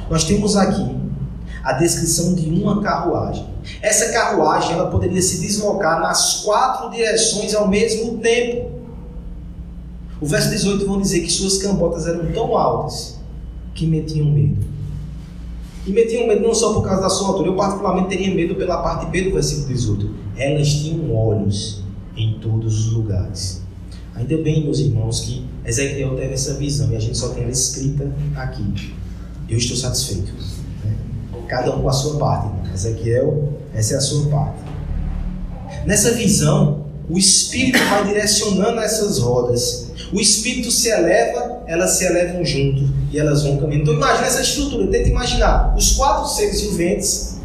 Nós 0.10 0.24
temos 0.24 0.58
aqui 0.58 0.98
a 1.64 1.74
descrição 1.74 2.34
de 2.34 2.50
uma 2.50 2.82
carruagem. 2.82 3.46
Essa 3.82 4.12
carruagem 4.12 4.74
ela 4.74 4.90
poderia 4.90 5.22
se 5.22 5.40
deslocar 5.40 6.00
nas 6.00 6.42
quatro 6.44 6.90
direções 6.90 7.54
ao 7.54 7.68
mesmo 7.68 8.18
tempo. 8.18 8.72
O 10.20 10.26
verso 10.26 10.50
18 10.50 10.86
vão 10.86 11.00
dizer 11.00 11.22
que 11.22 11.32
suas 11.32 11.60
cambotas 11.60 12.08
eram 12.08 12.32
tão 12.32 12.58
altas 12.58 13.20
que 13.76 13.86
metiam 13.86 14.26
medo. 14.26 14.66
E 15.86 15.92
metiam 15.92 16.28
medo 16.28 16.42
não 16.42 16.56
só 16.56 16.74
por 16.74 16.84
causa 16.84 17.04
da 17.04 17.10
sua 17.10 17.30
altura, 17.30 17.50
eu 17.50 17.56
particularmente 17.56 18.10
teria 18.10 18.34
medo 18.34 18.56
pela 18.56 18.82
parte 18.82 19.06
B 19.06 19.26
do 19.26 19.34
versículo 19.34 19.68
18. 19.68 20.10
Elas 20.36 20.68
tinham 20.70 21.16
olhos 21.16 21.79
em 22.20 22.40
todos 22.40 22.88
os 22.88 22.94
lugares. 22.94 23.62
Ainda 24.16 24.38
bem, 24.38 24.64
meus 24.64 24.80
irmãos, 24.80 25.22
que 25.22 25.46
Ezequiel 25.66 26.16
teve 26.16 26.34
essa 26.34 26.56
visão 26.56 26.92
e 26.92 26.96
a 26.96 27.00
gente 27.00 27.18
só 27.18 27.30
tem 27.30 27.44
ela 27.44 27.52
escrita 27.52 28.12
aqui. 28.36 28.94
Eu 29.48 29.58
estou 29.58 29.78
satisfeito. 29.78 30.34
Né? 30.84 30.94
Cada 31.48 31.76
um 31.76 31.82
com 31.82 31.90
a 31.90 31.94
sua 31.94 32.18
parte. 32.18 32.74
Ezequiel, 32.74 33.54
essa 33.74 33.94
é 33.94 33.98
a 33.98 34.02
sua 34.02 34.30
parte. 34.30 34.60
Nessa 35.86 36.12
visão, 36.14 36.86
o 37.10 37.18
Espírito 37.18 37.80
vai 37.86 38.06
direcionando 38.06 38.80
essas 38.80 39.20
rodas. 39.20 39.92
O 40.12 40.20
Espírito 40.20 40.70
se 40.70 40.90
eleva, 40.90 41.64
elas 41.66 41.92
se 41.92 42.06
elevam 42.06 42.44
junto 42.44 42.90
e 43.12 43.18
elas 43.18 43.44
vão 43.44 43.58
caminhando. 43.58 43.84
Então 43.84 43.94
imagina 43.96 44.28
essa 44.28 44.42
estrutura, 44.42 44.88
tenta 44.88 45.10
imaginar. 45.10 45.76
Os 45.78 45.94
quatro 45.94 46.28
seres 46.30 46.62
viventes, 46.62 47.39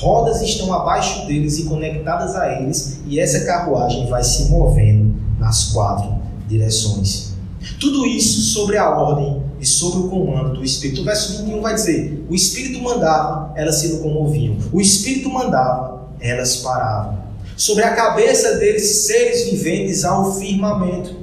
rodas 0.00 0.40
estão 0.40 0.72
abaixo 0.72 1.26
deles 1.26 1.58
e 1.58 1.64
conectadas 1.64 2.34
a 2.34 2.60
eles, 2.60 3.00
e 3.06 3.20
essa 3.20 3.44
carruagem 3.44 4.08
vai 4.08 4.24
se 4.24 4.50
movendo 4.50 5.14
nas 5.38 5.66
quatro 5.72 6.14
direções. 6.48 7.34
Tudo 7.78 8.06
isso 8.06 8.40
sobre 8.40 8.78
a 8.78 8.88
ordem 8.90 9.42
e 9.60 9.66
sob 9.66 9.98
o 9.98 10.08
comando 10.08 10.54
do 10.54 10.64
Espírito. 10.64 11.02
O 11.02 11.04
verso 11.04 11.44
21 11.44 11.60
vai 11.60 11.74
dizer: 11.74 12.26
O 12.28 12.34
Espírito 12.34 12.82
mandava, 12.82 13.52
elas 13.54 13.76
se 13.76 13.88
locomoviam. 13.88 14.56
O 14.72 14.80
Espírito 14.80 15.28
mandava, 15.28 16.08
elas 16.18 16.56
paravam. 16.56 17.20
Sobre 17.56 17.84
a 17.84 17.94
cabeça 17.94 18.56
deles, 18.56 19.06
seres 19.06 19.50
viventes, 19.50 20.04
há 20.04 20.18
o 20.18 20.32
firmamento. 20.32 21.14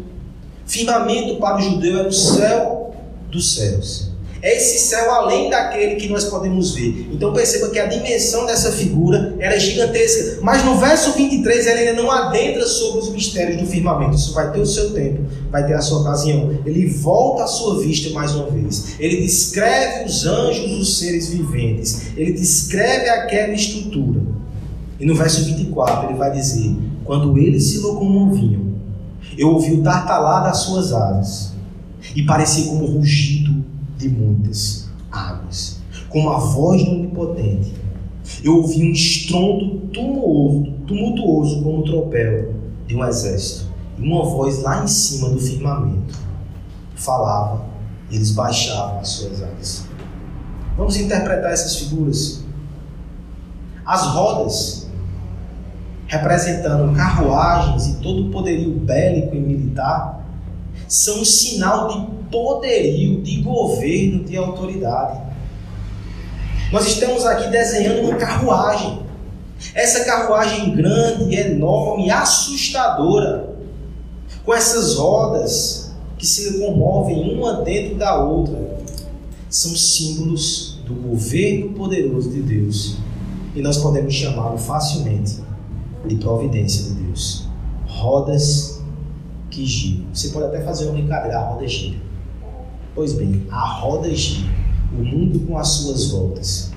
Firmamento 0.67 1.37
para 1.37 1.57
o 1.57 1.61
judeu 1.61 1.99
é 1.99 2.07
o 2.07 2.11
céu 2.11 2.93
dos 3.31 3.55
céus. 3.55 4.06
É 4.41 4.55
esse 4.55 4.79
céu 4.87 5.11
além 5.11 5.49
daquele 5.49 5.95
que 5.95 6.07
nós 6.07 6.25
podemos 6.25 6.75
ver. 6.75 7.07
Então 7.11 7.33
perceba 7.33 7.69
que 7.69 7.79
a 7.79 7.87
dimensão 7.87 8.45
dessa 8.45 8.71
figura 8.71 9.35
era 9.39 9.59
gigantesca. 9.59 10.39
Mas 10.41 10.63
no 10.63 10.77
verso 10.77 11.13
23 11.13 11.65
ele 11.65 11.79
ainda 11.79 12.01
não 12.01 12.11
adentra 12.11 12.65
sobre 12.67 12.99
os 12.99 13.09
mistérios 13.09 13.61
do 13.61 13.67
firmamento. 13.67 14.15
Isso 14.15 14.33
vai 14.33 14.51
ter 14.51 14.59
o 14.59 14.65
seu 14.65 14.91
tempo, 14.91 15.21
vai 15.49 15.65
ter 15.65 15.73
a 15.73 15.81
sua 15.81 16.01
ocasião. 16.01 16.59
Ele 16.65 16.87
volta 16.87 17.43
à 17.43 17.47
sua 17.47 17.79
vista 17.81 18.13
mais 18.13 18.35
uma 18.35 18.49
vez. 18.49 18.95
Ele 18.99 19.21
descreve 19.21 20.05
os 20.05 20.25
anjos, 20.25 20.79
os 20.79 20.99
seres 20.99 21.29
viventes. 21.29 22.15
Ele 22.15 22.33
descreve 22.33 23.09
aquela 23.09 23.53
estrutura. 23.53 24.21
E 24.99 25.05
no 25.05 25.15
verso 25.15 25.43
24 25.45 26.09
ele 26.09 26.17
vai 26.17 26.31
dizer: 26.31 26.75
Quando 27.03 27.37
eles 27.37 27.71
se 27.71 27.79
locomoviam, 27.79 28.67
eu 29.37 29.49
ouvi 29.49 29.73
o 29.73 29.83
tartalar 29.83 30.43
das 30.43 30.57
suas 30.59 30.91
asas, 30.91 31.53
e 32.15 32.23
parecia 32.23 32.65
como 32.65 32.85
rugido 32.85 33.46
de 33.97 34.09
muitas 34.09 34.89
águas, 35.11 35.81
como 36.09 36.29
a 36.29 36.37
voz 36.37 36.83
do 36.83 36.91
Onipotente. 36.91 37.73
Eu 38.43 38.57
ouvi 38.57 38.83
um 38.83 38.91
estrondo 38.91 39.79
tumultuoso, 39.87 40.71
tumultuoso 40.85 41.63
como 41.63 41.79
o 41.79 41.83
tropel 41.83 42.53
de 42.85 42.95
um 42.95 43.03
exército, 43.03 43.71
e 43.97 44.01
uma 44.01 44.23
voz 44.25 44.61
lá 44.61 44.83
em 44.83 44.87
cima 44.87 45.29
do 45.29 45.39
firmamento 45.39 46.13
falava, 46.95 47.65
e 48.09 48.15
eles 48.15 48.31
baixavam 48.31 48.99
as 48.99 49.09
suas 49.09 49.41
asas. 49.41 49.85
Vamos 50.77 50.95
interpretar 50.97 51.51
essas 51.51 51.75
figuras. 51.77 52.43
As 53.85 54.05
rodas, 54.07 54.87
representando 56.07 56.95
carruagens 56.95 57.87
e 57.87 57.95
todo 58.01 58.27
o 58.27 58.31
poderio 58.31 58.71
bélico 58.71 59.35
e 59.35 59.39
militar, 59.39 60.25
são 60.87 61.21
um 61.21 61.25
sinal 61.25 61.87
de 61.87 62.16
poderio, 62.31 63.21
de 63.21 63.41
governo, 63.41 64.23
de 64.23 64.37
autoridade. 64.37 65.21
Nós 66.71 66.87
estamos 66.87 67.25
aqui 67.25 67.49
desenhando 67.49 68.07
uma 68.07 68.15
carruagem. 68.15 68.99
Essa 69.73 70.05
carruagem 70.05 70.75
grande, 70.75 71.33
enorme, 71.35 72.11
assustadora, 72.11 73.55
com 74.45 74.53
essas 74.53 74.95
rodas 74.95 75.95
que 76.17 76.25
se 76.25 76.59
comovem 76.59 77.33
uma 77.33 77.61
dentro 77.61 77.95
da 77.95 78.21
outra, 78.23 78.77
são 79.49 79.75
símbolos 79.75 80.79
do 80.85 80.93
governo 80.93 81.73
poderoso 81.73 82.29
de 82.29 82.41
Deus. 82.41 82.97
E 83.55 83.61
nós 83.61 83.77
podemos 83.77 84.13
chamá-lo 84.13 84.57
facilmente 84.57 85.41
de 86.05 86.15
providência 86.15 86.83
de 86.83 87.01
Deus. 87.01 87.47
Rodas 87.87 88.81
que 89.49 89.65
giram. 89.65 90.05
Você 90.13 90.29
pode 90.29 90.45
até 90.45 90.61
fazer 90.61 90.85
uma 90.85 90.93
brincadeira, 90.93 91.39
a 91.39 91.49
roda 91.49 91.67
gira. 91.67 92.06
Pois 92.97 93.13
bem, 93.13 93.45
a 93.51 93.63
roda 93.63 94.09
gira, 94.09 94.49
o 94.91 95.03
mundo 95.03 95.41
com 95.41 95.55
as 95.55 95.67
suas 95.67 96.07
voltas. 96.07 96.71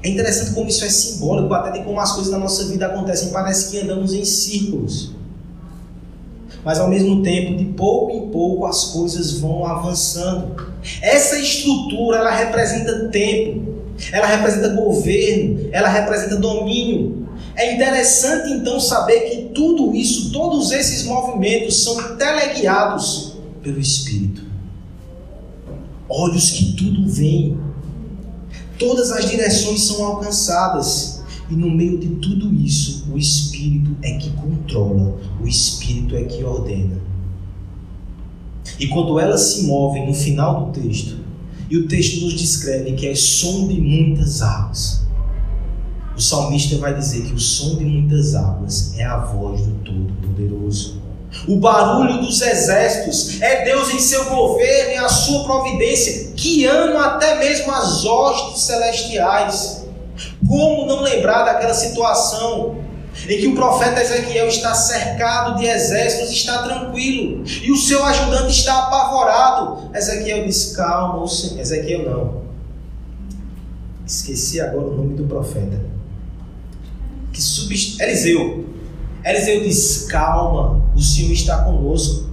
É 0.00 0.08
interessante 0.08 0.54
como 0.54 0.68
isso 0.68 0.84
é 0.84 0.88
simbólico, 0.88 1.52
até 1.52 1.76
de 1.76 1.84
como 1.84 1.98
as 1.98 2.12
coisas 2.12 2.30
na 2.30 2.38
nossa 2.38 2.66
vida 2.66 2.86
acontecem. 2.86 3.32
Parece 3.32 3.68
que 3.68 3.80
andamos 3.80 4.14
em 4.14 4.24
círculos. 4.24 5.10
Mas 6.64 6.78
ao 6.78 6.88
mesmo 6.88 7.24
tempo, 7.24 7.56
de 7.58 7.64
pouco 7.64 8.12
em 8.12 8.30
pouco, 8.30 8.64
as 8.64 8.92
coisas 8.92 9.40
vão 9.40 9.66
avançando. 9.66 10.54
Essa 11.02 11.36
estrutura, 11.40 12.18
ela 12.18 12.30
representa 12.30 13.08
tempo, 13.08 13.74
ela 14.12 14.28
representa 14.28 14.68
governo, 14.68 15.68
ela 15.72 15.88
representa 15.88 16.36
domínio. 16.36 17.26
É 17.56 17.74
interessante 17.74 18.52
então 18.52 18.78
saber 18.78 19.22
que 19.22 19.36
tudo 19.52 19.96
isso, 19.96 20.30
todos 20.30 20.70
esses 20.70 21.06
movimentos 21.06 21.82
são 21.82 22.16
teleguiados 22.16 23.32
pelo 23.64 23.80
Espírito 23.80 24.29
olhos 26.10 26.50
que 26.50 26.72
tudo 26.72 27.08
veem. 27.08 27.56
Todas 28.78 29.12
as 29.12 29.30
direções 29.30 29.82
são 29.82 30.04
alcançadas. 30.04 31.22
E 31.48 31.54
no 31.54 31.70
meio 31.70 31.98
de 31.98 32.08
tudo 32.16 32.52
isso, 32.54 33.06
o 33.12 33.18
Espírito 33.18 33.96
é 34.02 34.12
que 34.12 34.30
controla, 34.30 35.18
o 35.42 35.46
Espírito 35.48 36.14
é 36.14 36.22
que 36.22 36.44
ordena. 36.44 37.00
E 38.78 38.86
quando 38.86 39.18
elas 39.18 39.40
se 39.40 39.64
movem 39.64 40.06
no 40.06 40.14
final 40.14 40.66
do 40.66 40.80
texto, 40.80 41.18
e 41.68 41.76
o 41.76 41.88
texto 41.88 42.24
nos 42.24 42.34
descreve 42.34 42.92
que 42.92 43.06
é 43.06 43.14
som 43.14 43.66
de 43.66 43.80
muitas 43.80 44.42
águas, 44.42 45.04
o 46.16 46.20
salmista 46.20 46.76
vai 46.78 46.94
dizer 46.94 47.24
que 47.24 47.32
o 47.32 47.38
som 47.38 47.76
de 47.76 47.84
muitas 47.84 48.34
águas 48.34 48.96
é 48.96 49.04
a 49.04 49.18
voz 49.18 49.60
do 49.62 49.72
Todo-Poderoso. 49.84 51.00
O 51.46 51.56
barulho 51.56 52.20
dos 52.20 52.40
exércitos 52.40 53.40
é 53.40 53.64
Deus 53.64 53.90
em 53.94 54.00
seu 54.00 54.24
governo 54.24 54.92
e 54.92 54.96
a 54.96 55.08
sua 55.08 55.44
providência, 55.44 56.32
guiando 56.34 56.98
até 56.98 57.38
mesmo 57.38 57.70
as 57.72 58.04
hostes 58.04 58.62
celestiais. 58.62 59.86
Como 60.46 60.86
não 60.86 61.02
lembrar 61.02 61.44
daquela 61.44 61.72
situação 61.72 62.78
em 63.28 63.38
que 63.38 63.46
o 63.46 63.54
profeta 63.54 64.00
Ezequiel 64.00 64.48
está 64.48 64.74
cercado 64.74 65.58
de 65.58 65.66
exércitos, 65.66 66.30
está 66.30 66.62
tranquilo, 66.62 67.44
e 67.46 67.70
o 67.70 67.76
seu 67.76 68.04
ajudante 68.04 68.52
está 68.52 68.86
apavorado? 68.86 69.90
Ezequiel 69.94 70.44
diz: 70.44 70.74
Calma, 70.74 71.24
Ezequiel 71.24 72.10
não. 72.10 72.40
Esqueci 74.04 74.60
agora 74.60 74.86
o 74.86 74.96
nome 74.96 75.14
do 75.14 75.24
profeta. 75.24 75.80
Que 77.32 77.40
subst... 77.40 78.00
Eliseu 78.00 78.70
Eliseu 79.24 79.62
diz: 79.62 80.06
Calma, 80.08 80.82
o 80.94 81.00
Senhor 81.00 81.32
está 81.32 81.62
conosco. 81.64 82.30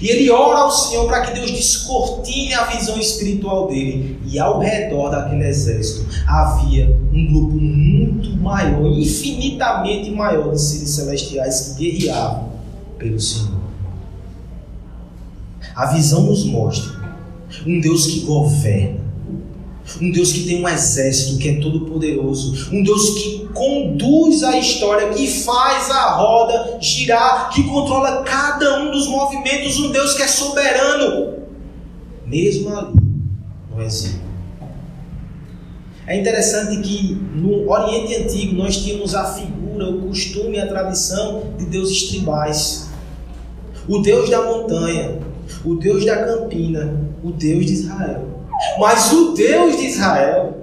E 0.00 0.08
ele 0.08 0.30
ora 0.30 0.60
ao 0.60 0.70
Senhor 0.70 1.06
para 1.06 1.26
que 1.26 1.34
Deus 1.34 1.50
descortine 1.50 2.54
a 2.54 2.64
visão 2.66 2.98
espiritual 2.98 3.66
dele. 3.66 4.20
E 4.26 4.38
ao 4.38 4.60
redor 4.60 5.10
daquele 5.10 5.46
exército 5.46 6.06
havia 6.26 6.96
um 7.12 7.26
grupo 7.32 7.56
muito 7.56 8.36
maior, 8.36 8.86
infinitamente 8.86 10.10
maior 10.10 10.52
de 10.52 10.60
seres 10.60 10.90
celestiais 10.90 11.74
que 11.76 11.90
guerreavam 11.90 12.50
pelo 12.98 13.18
Senhor. 13.18 13.60
A 15.74 15.86
visão 15.86 16.22
nos 16.22 16.44
mostra 16.44 17.00
um 17.66 17.80
Deus 17.80 18.06
que 18.06 18.20
governa, 18.20 19.00
um 20.00 20.10
Deus 20.12 20.32
que 20.32 20.44
tem 20.44 20.62
um 20.62 20.68
exército 20.68 21.38
que 21.38 21.48
é 21.48 21.60
todo 21.60 21.86
poderoso, 21.86 22.68
um 22.72 22.82
Deus 22.82 23.10
que 23.10 23.39
conduz 23.54 24.42
a 24.42 24.58
história, 24.58 25.10
que 25.10 25.26
faz 25.26 25.90
a 25.90 26.14
roda 26.14 26.78
girar, 26.80 27.50
que 27.50 27.64
controla 27.64 28.22
cada 28.22 28.80
um 28.80 28.90
dos 28.90 29.06
movimentos, 29.08 29.78
um 29.78 29.90
Deus 29.90 30.14
que 30.14 30.22
é 30.22 30.28
soberano, 30.28 31.38
mesmo 32.26 32.76
ali 32.76 32.94
no 33.74 33.82
exílio. 33.82 34.20
É 36.06 36.18
interessante 36.18 36.76
que 36.80 37.14
no 37.34 37.70
Oriente 37.70 38.16
Antigo 38.16 38.56
nós 38.56 38.78
tínhamos 38.78 39.14
a 39.14 39.26
figura, 39.26 39.88
o 39.88 40.08
costume, 40.08 40.58
a 40.58 40.66
tradição 40.66 41.52
de 41.56 41.66
deuses 41.66 42.08
tribais. 42.08 42.88
O 43.88 44.00
Deus 44.00 44.28
da 44.28 44.42
montanha, 44.42 45.20
o 45.64 45.76
Deus 45.76 46.04
da 46.04 46.24
campina, 46.24 47.00
o 47.22 47.30
Deus 47.30 47.64
de 47.64 47.74
Israel. 47.74 48.26
Mas 48.78 49.12
o 49.12 49.34
Deus 49.34 49.76
de 49.76 49.86
Israel, 49.86 50.59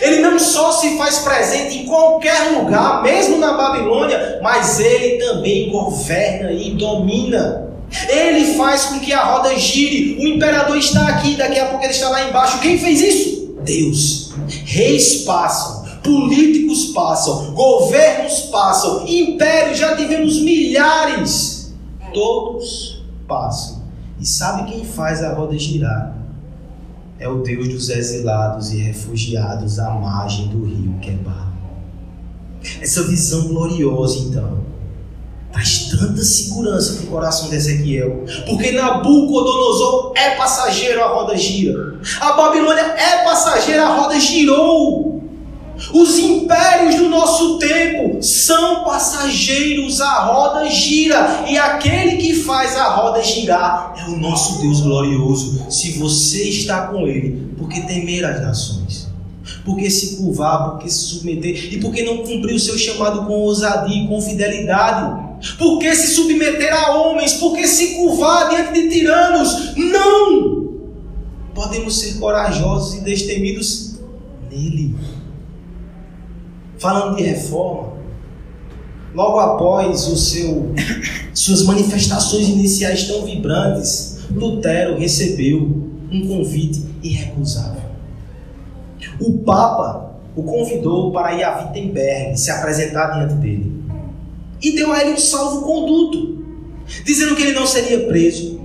ele 0.00 0.20
não 0.20 0.38
só 0.38 0.72
se 0.72 0.96
faz 0.96 1.18
presente 1.18 1.78
em 1.78 1.86
qualquer 1.86 2.52
lugar, 2.56 3.02
mesmo 3.02 3.38
na 3.38 3.54
Babilônia, 3.54 4.38
mas 4.42 4.78
ele 4.78 5.24
também 5.24 5.70
governa 5.70 6.52
e 6.52 6.74
domina. 6.74 7.68
Ele 8.08 8.54
faz 8.54 8.86
com 8.86 9.00
que 9.00 9.12
a 9.12 9.22
roda 9.24 9.56
gire. 9.58 10.16
O 10.18 10.28
imperador 10.28 10.76
está 10.76 11.08
aqui, 11.08 11.36
daqui 11.36 11.58
a 11.58 11.66
pouco 11.66 11.84
ele 11.84 11.92
está 11.92 12.08
lá 12.08 12.28
embaixo. 12.28 12.60
Quem 12.60 12.78
fez 12.78 13.00
isso? 13.00 13.56
Deus. 13.62 14.32
Reis 14.64 15.22
passam, 15.24 15.84
políticos 16.02 16.86
passam, 16.86 17.52
governos 17.52 18.40
passam, 18.50 19.06
impérios 19.06 19.78
já 19.78 19.96
tivemos 19.96 20.40
milhares. 20.40 21.74
Todos 22.14 23.02
passam. 23.28 23.82
E 24.18 24.26
sabe 24.26 24.70
quem 24.70 24.84
faz 24.84 25.22
a 25.22 25.34
roda 25.34 25.58
girar? 25.58 26.21
É 27.22 27.28
o 27.28 27.36
Deus 27.36 27.68
dos 27.68 27.88
exilados 27.88 28.72
e 28.72 28.78
refugiados 28.78 29.78
à 29.78 29.90
margem 29.90 30.48
do 30.48 30.64
rio 30.64 30.98
Quebar. 31.00 31.52
Essa 32.80 33.04
visão 33.04 33.46
gloriosa, 33.46 34.18
então, 34.18 34.58
traz 35.52 35.88
tanta 35.90 36.20
segurança 36.22 36.94
para 36.94 37.04
o 37.04 37.06
coração 37.06 37.48
de 37.48 37.54
Ezequiel, 37.54 38.24
porque 38.46 38.72
Nabucodonosor 38.72 40.12
é 40.16 40.30
passageiro, 40.30 41.00
a 41.02 41.08
roda 41.08 41.36
gira. 41.36 42.00
A 42.20 42.32
Babilônia 42.32 42.80
é 42.80 43.22
passageira, 43.24 43.86
a 43.86 43.96
roda 43.96 44.18
girou. 44.18 45.21
Os 45.92 46.18
impérios 46.18 46.96
do 46.96 47.08
nosso 47.08 47.58
tempo 47.58 48.22
são 48.22 48.84
passageiros, 48.84 50.00
a 50.00 50.20
roda 50.20 50.68
gira, 50.68 51.44
e 51.48 51.58
aquele 51.58 52.16
que 52.16 52.34
faz 52.34 52.76
a 52.76 52.94
roda 52.94 53.22
girar 53.22 53.94
é 53.98 54.10
o 54.10 54.16
nosso 54.16 54.60
Deus 54.60 54.80
glorioso. 54.80 55.66
Se 55.70 55.92
você 55.98 56.48
está 56.48 56.86
com 56.86 57.06
Ele, 57.06 57.52
porque 57.58 57.80
temer 57.80 58.24
as 58.24 58.40
nações, 58.40 59.08
porque 59.64 59.90
se 59.90 60.16
curvar, 60.16 60.70
porque 60.70 60.88
se 60.88 60.98
submeter, 60.98 61.72
e 61.72 61.80
porque 61.80 62.02
não 62.02 62.18
cumprir 62.18 62.54
o 62.54 62.60
seu 62.60 62.78
chamado 62.78 63.26
com 63.26 63.34
ousadia 63.34 64.04
e 64.04 64.08
com 64.08 64.20
fidelidade, 64.20 65.32
porque 65.58 65.94
se 65.94 66.14
submeter 66.14 66.72
a 66.72 66.96
homens, 66.96 67.34
porque 67.34 67.66
se 67.66 67.96
curvar 67.96 68.50
diante 68.50 68.72
de 68.72 68.88
tiranos, 68.88 69.74
não! 69.76 70.62
podemos 71.54 71.98
ser 71.98 72.18
corajosos 72.18 72.94
e 72.98 73.00
destemidos 73.00 73.94
nele. 74.50 74.94
Falando 76.82 77.14
de 77.14 77.22
reforma, 77.22 77.92
logo 79.14 79.38
após 79.38 80.08
o 80.08 80.16
seu, 80.16 80.72
suas 81.32 81.62
manifestações 81.62 82.48
iniciais 82.48 83.06
tão 83.06 83.24
vibrantes, 83.24 84.18
Lutero 84.28 84.98
recebeu 84.98 85.60
um 86.10 86.26
convite 86.26 86.84
irrecusável. 87.00 87.82
O 89.20 89.38
Papa 89.44 90.16
o 90.34 90.42
convidou 90.42 91.12
para 91.12 91.32
ir 91.34 91.44
a 91.44 91.60
Wittenberg 91.60 92.36
se 92.36 92.50
apresentar 92.50 93.12
diante 93.12 93.34
dele 93.34 93.84
e 94.60 94.74
deu 94.74 94.90
a 94.90 95.02
ele 95.02 95.12
um 95.12 95.18
salvo-conduto, 95.18 96.44
dizendo 97.04 97.36
que 97.36 97.42
ele 97.42 97.52
não 97.52 97.64
seria 97.64 98.08
preso, 98.08 98.60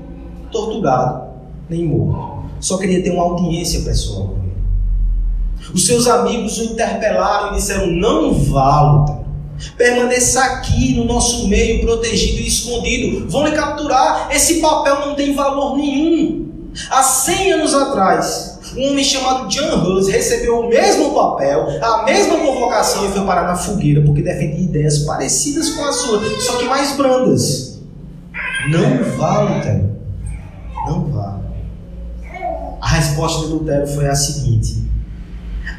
torturado 0.51 1.33
nem 1.69 1.85
morto. 1.85 2.49
Só 2.59 2.79
queria 2.79 3.03
ter 3.03 3.11
uma 3.11 3.21
audiência 3.21 3.81
pessoal. 3.81 4.46
Os 5.73 5.85
seus 5.85 6.07
amigos 6.07 6.57
o 6.57 6.63
interpelaram 6.63 7.51
e 7.51 7.55
disseram: 7.55 7.87
Não 7.87 8.33
vá, 8.33 8.81
Lutero. 8.81 9.27
Permaneça 9.75 10.41
aqui 10.43 10.93
no 10.95 11.05
nosso 11.05 11.47
meio, 11.47 11.81
protegido 11.81 12.41
e 12.41 12.47
escondido. 12.47 13.29
Vão 13.29 13.45
lhe 13.45 13.55
capturar. 13.55 14.29
Esse 14.31 14.61
papel 14.61 15.07
não 15.07 15.15
tem 15.15 15.33
valor 15.33 15.75
nenhum. 15.77 16.47
Há 16.91 17.01
100 17.01 17.53
anos 17.53 17.73
atrás, 17.73 18.59
um 18.77 18.91
homem 18.91 19.03
chamado 19.03 19.47
John 19.47 19.83
Hus 19.83 20.07
recebeu 20.07 20.59
o 20.59 20.69
mesmo 20.69 21.13
papel, 21.13 21.67
a 21.81 22.03
mesma 22.03 22.37
convocação 22.37 23.07
e 23.07 23.11
foi 23.11 23.25
parar 23.25 23.47
na 23.47 23.55
fogueira 23.55 24.01
porque 24.01 24.21
defendia 24.21 24.65
ideias 24.65 24.99
parecidas 24.99 25.71
com 25.71 25.83
a 25.83 25.91
sua, 25.91 26.21
só 26.39 26.57
que 26.57 26.65
mais 26.65 26.95
brandas. 26.95 27.79
Não 28.69 29.17
vá, 29.17 29.41
Lutero. 29.41 29.97
Não 30.85 31.05
vá. 31.05 31.39
A 32.79 32.87
resposta 32.87 33.47
de 33.47 33.53
Lutero 33.53 33.87
foi 33.87 34.07
a 34.07 34.15
seguinte: 34.15 34.86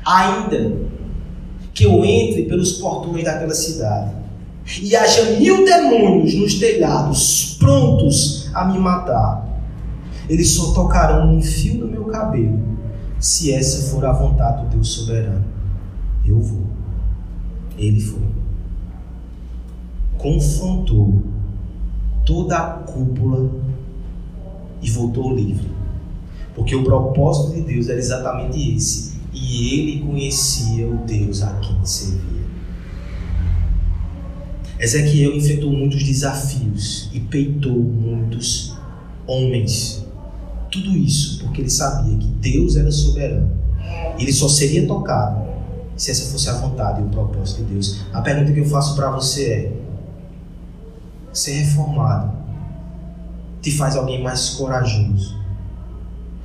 Ainda 0.09 0.73
que 1.75 1.85
eu 1.85 2.03
entre 2.03 2.45
pelos 2.45 2.73
portões 2.73 3.23
daquela 3.25 3.53
cidade 3.53 4.17
e 4.81 4.97
haja 4.97 5.33
mil 5.39 5.67
demônios 5.67 6.35
nos 6.35 6.55
telhados 6.55 7.59
prontos 7.59 8.51
a 8.55 8.65
me 8.65 8.79
matar, 8.79 9.47
eles 10.27 10.49
só 10.49 10.73
tocarão 10.73 11.37
um 11.37 11.43
fio 11.43 11.81
do 11.81 11.89
meu 11.89 12.05
cabelo, 12.05 12.59
se 13.21 13.53
essa 13.53 13.91
for 13.91 14.03
a 14.07 14.13
vontade 14.15 14.65
do 14.65 14.71
Deus 14.71 14.89
soberano. 14.89 15.45
Eu 16.25 16.41
vou. 16.41 16.65
Ele 17.77 18.01
foi. 18.01 18.29
Confrontou 20.17 21.23
toda 22.25 22.57
a 22.57 22.71
cúpula 22.71 23.51
e 24.81 24.91
voltou 24.91 25.35
livre. 25.35 25.71
Porque 26.55 26.75
o 26.75 26.83
propósito 26.83 27.55
de 27.57 27.61
Deus 27.61 27.91
era 27.91 27.99
exatamente 27.99 28.75
esse. 28.75 29.18
E 29.41 29.81
ele 29.81 30.01
conhecia 30.01 30.87
o 30.87 30.97
Deus 31.07 31.43
a 31.43 31.55
quem 31.61 31.85
servia. 31.85 32.43
Ezequiel 34.81 35.37
enfrentou 35.37 35.73
muitos 35.73 36.03
desafios 36.03 37.09
e 37.13 37.21
peitou 37.21 37.77
muitos 37.77 38.77
homens. 39.27 40.05
Tudo 40.71 40.97
isso 40.97 41.41
porque 41.41 41.63
ele 41.63 41.71
sabia 41.71 42.17
que 42.17 42.27
Deus 42.27 42.77
era 42.77 42.91
soberano. 42.91 43.51
Ele 44.19 44.33
só 44.33 44.49
seria 44.49 44.87
tocado 44.87 45.49
se 45.97 46.11
essa 46.11 46.31
fosse 46.31 46.49
a 46.49 46.55
vontade 46.55 47.01
e 47.01 47.05
o 47.05 47.09
propósito 47.09 47.65
de 47.65 47.75
Deus. 47.75 48.01
A 48.13 48.21
pergunta 48.21 48.53
que 48.53 48.61
eu 48.61 48.67
faço 48.67 48.95
para 48.97 49.11
você 49.11 49.51
é: 49.51 49.73
ser 51.33 51.53
reformado 51.53 52.37
te 53.63 53.73
faz 53.73 53.97
alguém 53.97 54.23
mais 54.23 54.51
corajoso? 54.51 55.39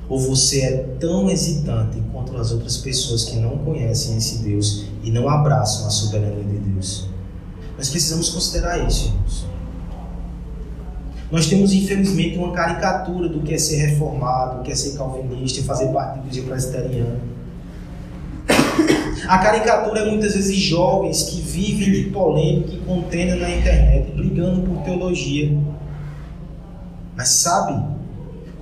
Ou 0.08 0.20
você 0.20 0.60
é 0.60 0.76
tão 1.00 1.30
hesitante 1.30 2.02
quanto 2.12 2.36
as 2.36 2.52
outras 2.52 2.76
pessoas 2.76 3.24
que 3.24 3.36
não 3.36 3.58
conhecem 3.58 4.16
esse 4.16 4.38
Deus 4.38 4.84
e 5.02 5.10
não 5.10 5.28
abraçam 5.28 5.86
a 5.86 5.90
soberania 5.90 6.44
de 6.44 6.58
Deus? 6.58 7.08
Nós 7.76 7.88
precisamos 7.88 8.28
considerar 8.28 8.86
isso, 8.86 9.08
irmãos. 9.08 9.46
Nós 11.30 11.46
temos, 11.46 11.72
infelizmente, 11.72 12.38
uma 12.38 12.52
caricatura 12.52 13.28
do 13.28 13.40
que 13.40 13.54
é 13.54 13.58
ser 13.58 13.76
reformado, 13.76 14.58
do 14.58 14.62
que 14.62 14.70
é 14.70 14.74
ser 14.74 14.96
calvinista 14.96 15.60
e 15.60 15.62
fazer 15.64 15.88
parte 15.88 16.20
do 16.20 16.28
dia 16.28 16.44
presbiteriano. 16.44 17.20
A 19.26 19.38
caricatura 19.38 20.00
é 20.00 20.10
muitas 20.10 20.34
vezes 20.34 20.56
jovens 20.56 21.24
que 21.24 21.40
vivem 21.40 21.90
de 21.90 22.10
polêmica 22.10 22.72
e 22.72 22.78
contenda 22.78 23.36
na 23.36 23.50
internet, 23.50 24.12
brigando 24.12 24.62
por 24.62 24.82
teologia. 24.82 25.58
Mas 27.16 27.30
sabe 27.30 27.82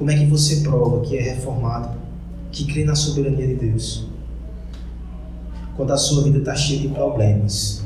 como 0.03 0.11
é 0.11 0.19
que 0.19 0.27
você 0.27 0.57
prova 0.63 1.01
que 1.01 1.17
é 1.17 1.23
reformado, 1.23 1.97
que 2.51 2.65
crê 2.65 2.85
na 2.85 2.97
soberania 2.97 3.47
de 3.47 3.55
Deus? 3.55 4.05
Quando 5.77 5.93
a 5.93 5.97
sua 5.97 6.25
vida 6.25 6.39
está 6.39 6.57
cheia 6.57 6.81
de 6.81 6.89
problemas 6.89 7.85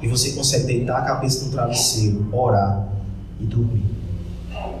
e 0.00 0.08
você 0.08 0.32
consegue 0.32 0.64
deitar 0.64 1.00
a 1.00 1.02
cabeça 1.02 1.44
no 1.44 1.50
travesseiro, 1.50 2.26
orar 2.32 2.88
e 3.38 3.44
dormir. 3.44 3.84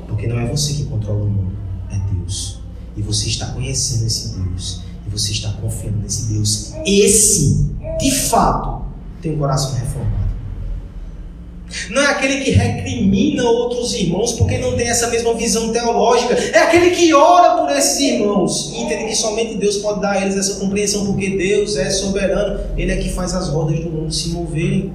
Porque 0.08 0.26
não 0.26 0.40
é 0.40 0.46
você 0.46 0.72
que 0.72 0.84
controla 0.84 1.24
o 1.24 1.28
mundo, 1.28 1.52
é 1.90 1.98
Deus. 2.14 2.58
E 2.96 3.02
você 3.02 3.28
está 3.28 3.48
conhecendo 3.48 4.06
esse 4.06 4.38
Deus. 4.38 4.84
E 5.06 5.10
você 5.10 5.32
está 5.32 5.52
confiando 5.60 5.98
nesse 5.98 6.32
Deus. 6.32 6.72
Esse, 6.86 7.70
de 8.00 8.10
fato, 8.12 8.86
tem 9.20 9.34
um 9.34 9.38
coração 9.38 9.74
reformado. 9.74 10.27
Não 11.90 12.00
é 12.00 12.06
aquele 12.06 12.40
que 12.42 12.50
recrimina 12.50 13.44
outros 13.44 13.92
irmãos 13.94 14.32
porque 14.32 14.58
não 14.58 14.74
tem 14.74 14.88
essa 14.88 15.08
mesma 15.08 15.34
visão 15.34 15.70
teológica. 15.70 16.34
É 16.34 16.60
aquele 16.60 16.90
que 16.90 17.12
ora 17.12 17.60
por 17.60 17.70
esses 17.70 18.00
irmãos 18.00 18.72
e 18.72 18.80
entende 18.80 19.04
que 19.04 19.16
somente 19.16 19.54
Deus 19.56 19.76
pode 19.78 20.00
dar 20.00 20.12
a 20.12 20.22
eles 20.22 20.36
essa 20.36 20.60
compreensão 20.60 21.06
porque 21.06 21.30
Deus 21.30 21.76
é 21.76 21.90
soberano. 21.90 22.60
Ele 22.76 22.90
é 22.90 22.96
que 22.96 23.10
faz 23.10 23.34
as 23.34 23.48
rodas 23.48 23.80
do 23.80 23.90
mundo 23.90 24.12
se 24.12 24.30
moverem. 24.30 24.92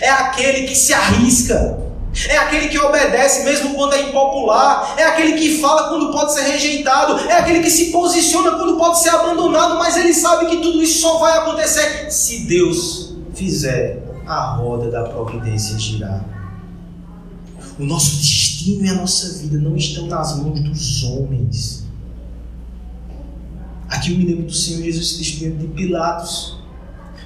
É 0.00 0.08
aquele 0.08 0.66
que 0.66 0.74
se 0.74 0.92
arrisca. 0.92 1.86
É 2.26 2.38
aquele 2.38 2.68
que 2.68 2.78
obedece 2.78 3.44
mesmo 3.44 3.74
quando 3.74 3.92
é 3.92 4.02
impopular. 4.02 4.94
É 4.96 5.04
aquele 5.04 5.34
que 5.34 5.58
fala 5.58 5.90
quando 5.90 6.10
pode 6.10 6.32
ser 6.32 6.44
rejeitado. 6.44 7.28
É 7.28 7.34
aquele 7.34 7.60
que 7.60 7.70
se 7.70 7.92
posiciona 7.92 8.52
quando 8.52 8.78
pode 8.78 9.00
ser 9.00 9.10
abandonado. 9.10 9.78
Mas 9.78 9.98
ele 9.98 10.14
sabe 10.14 10.46
que 10.46 10.56
tudo 10.56 10.82
isso 10.82 11.02
só 11.02 11.18
vai 11.18 11.36
acontecer 11.38 12.10
se 12.10 12.40
Deus 12.40 13.14
fizer 13.34 14.07
a 14.28 14.54
roda 14.56 14.90
da 14.90 15.04
providência 15.04 15.78
girar. 15.78 16.24
O 17.78 17.84
nosso 17.84 18.16
destino 18.16 18.84
e 18.84 18.88
a 18.90 18.94
nossa 18.94 19.38
vida 19.38 19.58
não 19.58 19.74
estão 19.74 20.06
nas 20.06 20.36
mãos 20.36 20.60
dos 20.60 21.04
homens. 21.04 21.86
Aqui 23.88 24.12
eu 24.12 24.18
me 24.18 24.26
lembro 24.26 24.44
do 24.44 24.52
Senhor 24.52 24.82
Jesus 24.82 25.12
Cristo 25.14 25.38
diante 25.38 25.58
de 25.58 25.68
Pilatos. 25.68 26.58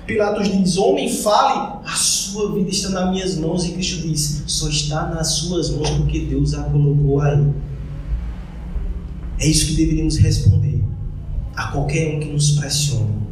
Pilatos 0.07 0.49
diz: 0.49 0.77
Homem, 0.77 1.13
fale, 1.13 1.81
a 1.85 1.97
sua 1.97 2.55
vida 2.55 2.71
está 2.71 2.91
nas 2.91 3.11
minhas 3.11 3.37
mãos. 3.37 3.65
E 3.65 3.73
Cristo 3.73 4.07
diz: 4.07 4.45
Só 4.47 4.69
está 4.69 5.07
nas 5.07 5.29
suas 5.29 5.71
mãos 5.71 5.91
porque 5.91 6.21
Deus 6.21 6.55
a 6.55 6.63
colocou 6.65 7.21
aí. 7.21 7.53
É 9.41 9.47
isso 9.49 9.67
que 9.67 9.75
deveríamos 9.75 10.19
responder 10.19 10.85
a 11.57 11.69
qualquer 11.69 12.17
um 12.17 12.21
que 12.21 12.33
nos 12.33 12.53
pressione. 12.53 13.32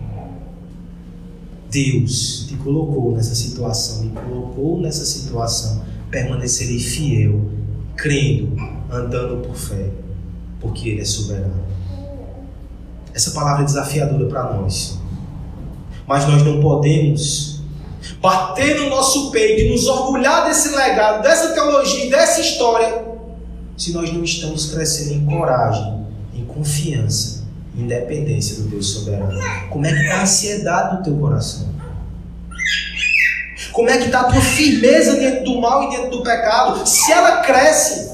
Deus 1.71 2.47
te 2.49 2.57
colocou 2.57 3.13
nessa 3.13 3.35
situação, 3.35 4.03
me 4.03 4.11
colocou 4.11 4.81
nessa 4.81 5.05
situação, 5.05 5.83
permanecerei 6.11 6.81
fiel, 6.81 7.49
crendo, 7.97 8.57
andando 8.91 9.47
por 9.47 9.55
fé, 9.55 9.91
porque 10.61 10.89
Ele 10.89 11.01
é 11.01 11.05
soberano. 11.05 11.63
Essa 13.15 13.31
palavra 13.31 13.63
é 13.63 13.65
desafiadora 13.65 14.27
para 14.27 14.53
nós, 14.55 14.99
mas 16.07 16.27
nós 16.27 16.43
não 16.43 16.61
podemos 16.61 17.61
bater 18.21 18.81
no 18.81 18.91
nosso 18.91 19.31
peito 19.31 19.63
e 19.63 19.71
nos 19.71 19.87
orgulhar 19.87 20.47
desse 20.47 20.75
legado, 20.75 21.23
dessa 21.23 21.53
teologia, 21.55 22.11
dessa 22.11 22.41
história, 22.41 23.05
se 23.77 23.93
nós 23.93 24.13
não 24.13 24.25
estamos 24.25 24.67
crescendo 24.73 25.15
em 25.15 25.25
coragem, 25.25 26.05
em 26.35 26.45
confiança 26.45 27.40
independência 27.77 28.63
do 28.63 28.69
Deus 28.69 28.91
soberano. 28.91 29.39
Como 29.69 29.87
é 29.87 29.93
que 29.93 30.01
está 30.01 30.17
a 30.17 30.23
ansiedade 30.23 30.97
do 30.97 31.03
teu 31.03 31.17
coração? 31.17 31.69
Como 33.73 33.89
é 33.89 33.99
que 33.99 34.07
está 34.07 34.21
a 34.23 34.25
tua 34.25 34.41
firmeza 34.41 35.19
diante 35.19 35.45
do 35.45 35.61
mal 35.61 35.85
e 35.85 35.91
diante 35.91 36.11
do 36.11 36.23
pecado? 36.23 36.87
Se 36.87 37.13
ela 37.13 37.39
cresce, 37.39 38.11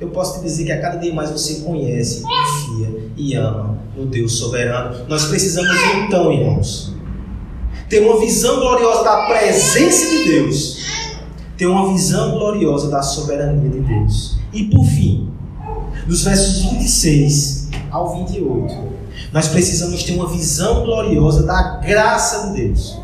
eu 0.00 0.10
posso 0.10 0.38
te 0.38 0.44
dizer 0.44 0.64
que 0.64 0.72
a 0.72 0.80
cada 0.80 0.98
dia 0.98 1.12
mais 1.12 1.30
você 1.30 1.60
conhece, 1.60 2.22
confia 2.22 3.10
e 3.16 3.34
ama 3.34 3.78
no 3.96 4.06
Deus 4.06 4.38
soberano. 4.38 5.06
Nós 5.08 5.24
precisamos 5.24 5.76
então, 5.96 6.32
irmãos, 6.32 6.94
ter 7.88 8.00
uma 8.00 8.20
visão 8.20 8.60
gloriosa 8.60 9.02
da 9.02 9.26
presença 9.26 10.10
de 10.10 10.24
Deus, 10.24 10.78
ter 11.56 11.66
uma 11.66 11.92
visão 11.92 12.32
gloriosa 12.32 12.90
da 12.90 13.02
soberania 13.02 13.70
de 13.70 13.80
Deus. 13.80 14.38
E 14.52 14.64
por 14.64 14.84
fim, 14.84 15.30
dos 16.06 16.22
versos 16.22 16.62
26 16.64 17.57
ao 17.90 18.14
28, 18.14 18.74
nós 19.32 19.48
precisamos 19.48 20.02
ter 20.02 20.14
uma 20.14 20.28
visão 20.28 20.84
gloriosa 20.84 21.44
da 21.44 21.78
graça 21.78 22.48
de 22.48 22.62
Deus. 22.62 22.98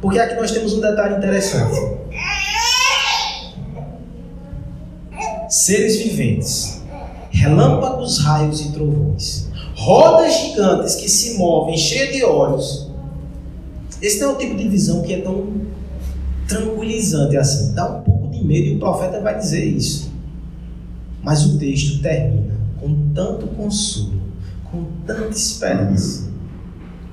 Porque 0.00 0.18
aqui 0.18 0.34
nós 0.34 0.50
temos 0.50 0.72
um 0.74 0.80
detalhe 0.80 1.16
interessante. 1.16 1.96
Seres 5.48 5.96
viventes 5.98 6.76
relâmpagos, 7.36 8.18
raios 8.18 8.62
e 8.62 8.72
trovões, 8.72 9.48
rodas 9.76 10.34
gigantes 10.34 10.94
que 10.94 11.08
se 11.08 11.36
movem, 11.36 11.76
cheias 11.76 12.14
de 12.14 12.24
olhos. 12.24 12.90
Esse 14.00 14.20
não 14.20 14.30
é 14.30 14.32
o 14.32 14.38
tipo 14.38 14.56
de 14.56 14.68
visão 14.68 15.02
que 15.02 15.12
é 15.12 15.20
tão 15.20 15.46
tranquilizante 16.48 17.36
assim. 17.36 17.74
Dá 17.74 17.86
um 17.88 18.02
pouco 18.02 18.28
de 18.28 18.42
medo 18.42 18.68
e 18.68 18.76
o 18.76 18.78
profeta 18.78 19.20
vai 19.20 19.36
dizer 19.36 19.64
isso. 19.64 20.10
Mas 21.22 21.44
o 21.44 21.58
texto 21.58 22.00
termina 22.00 22.55
com 22.80 23.12
tanto 23.14 23.46
consolo, 23.48 24.20
com 24.70 24.84
tanta 25.06 25.30
esperança. 25.30 26.30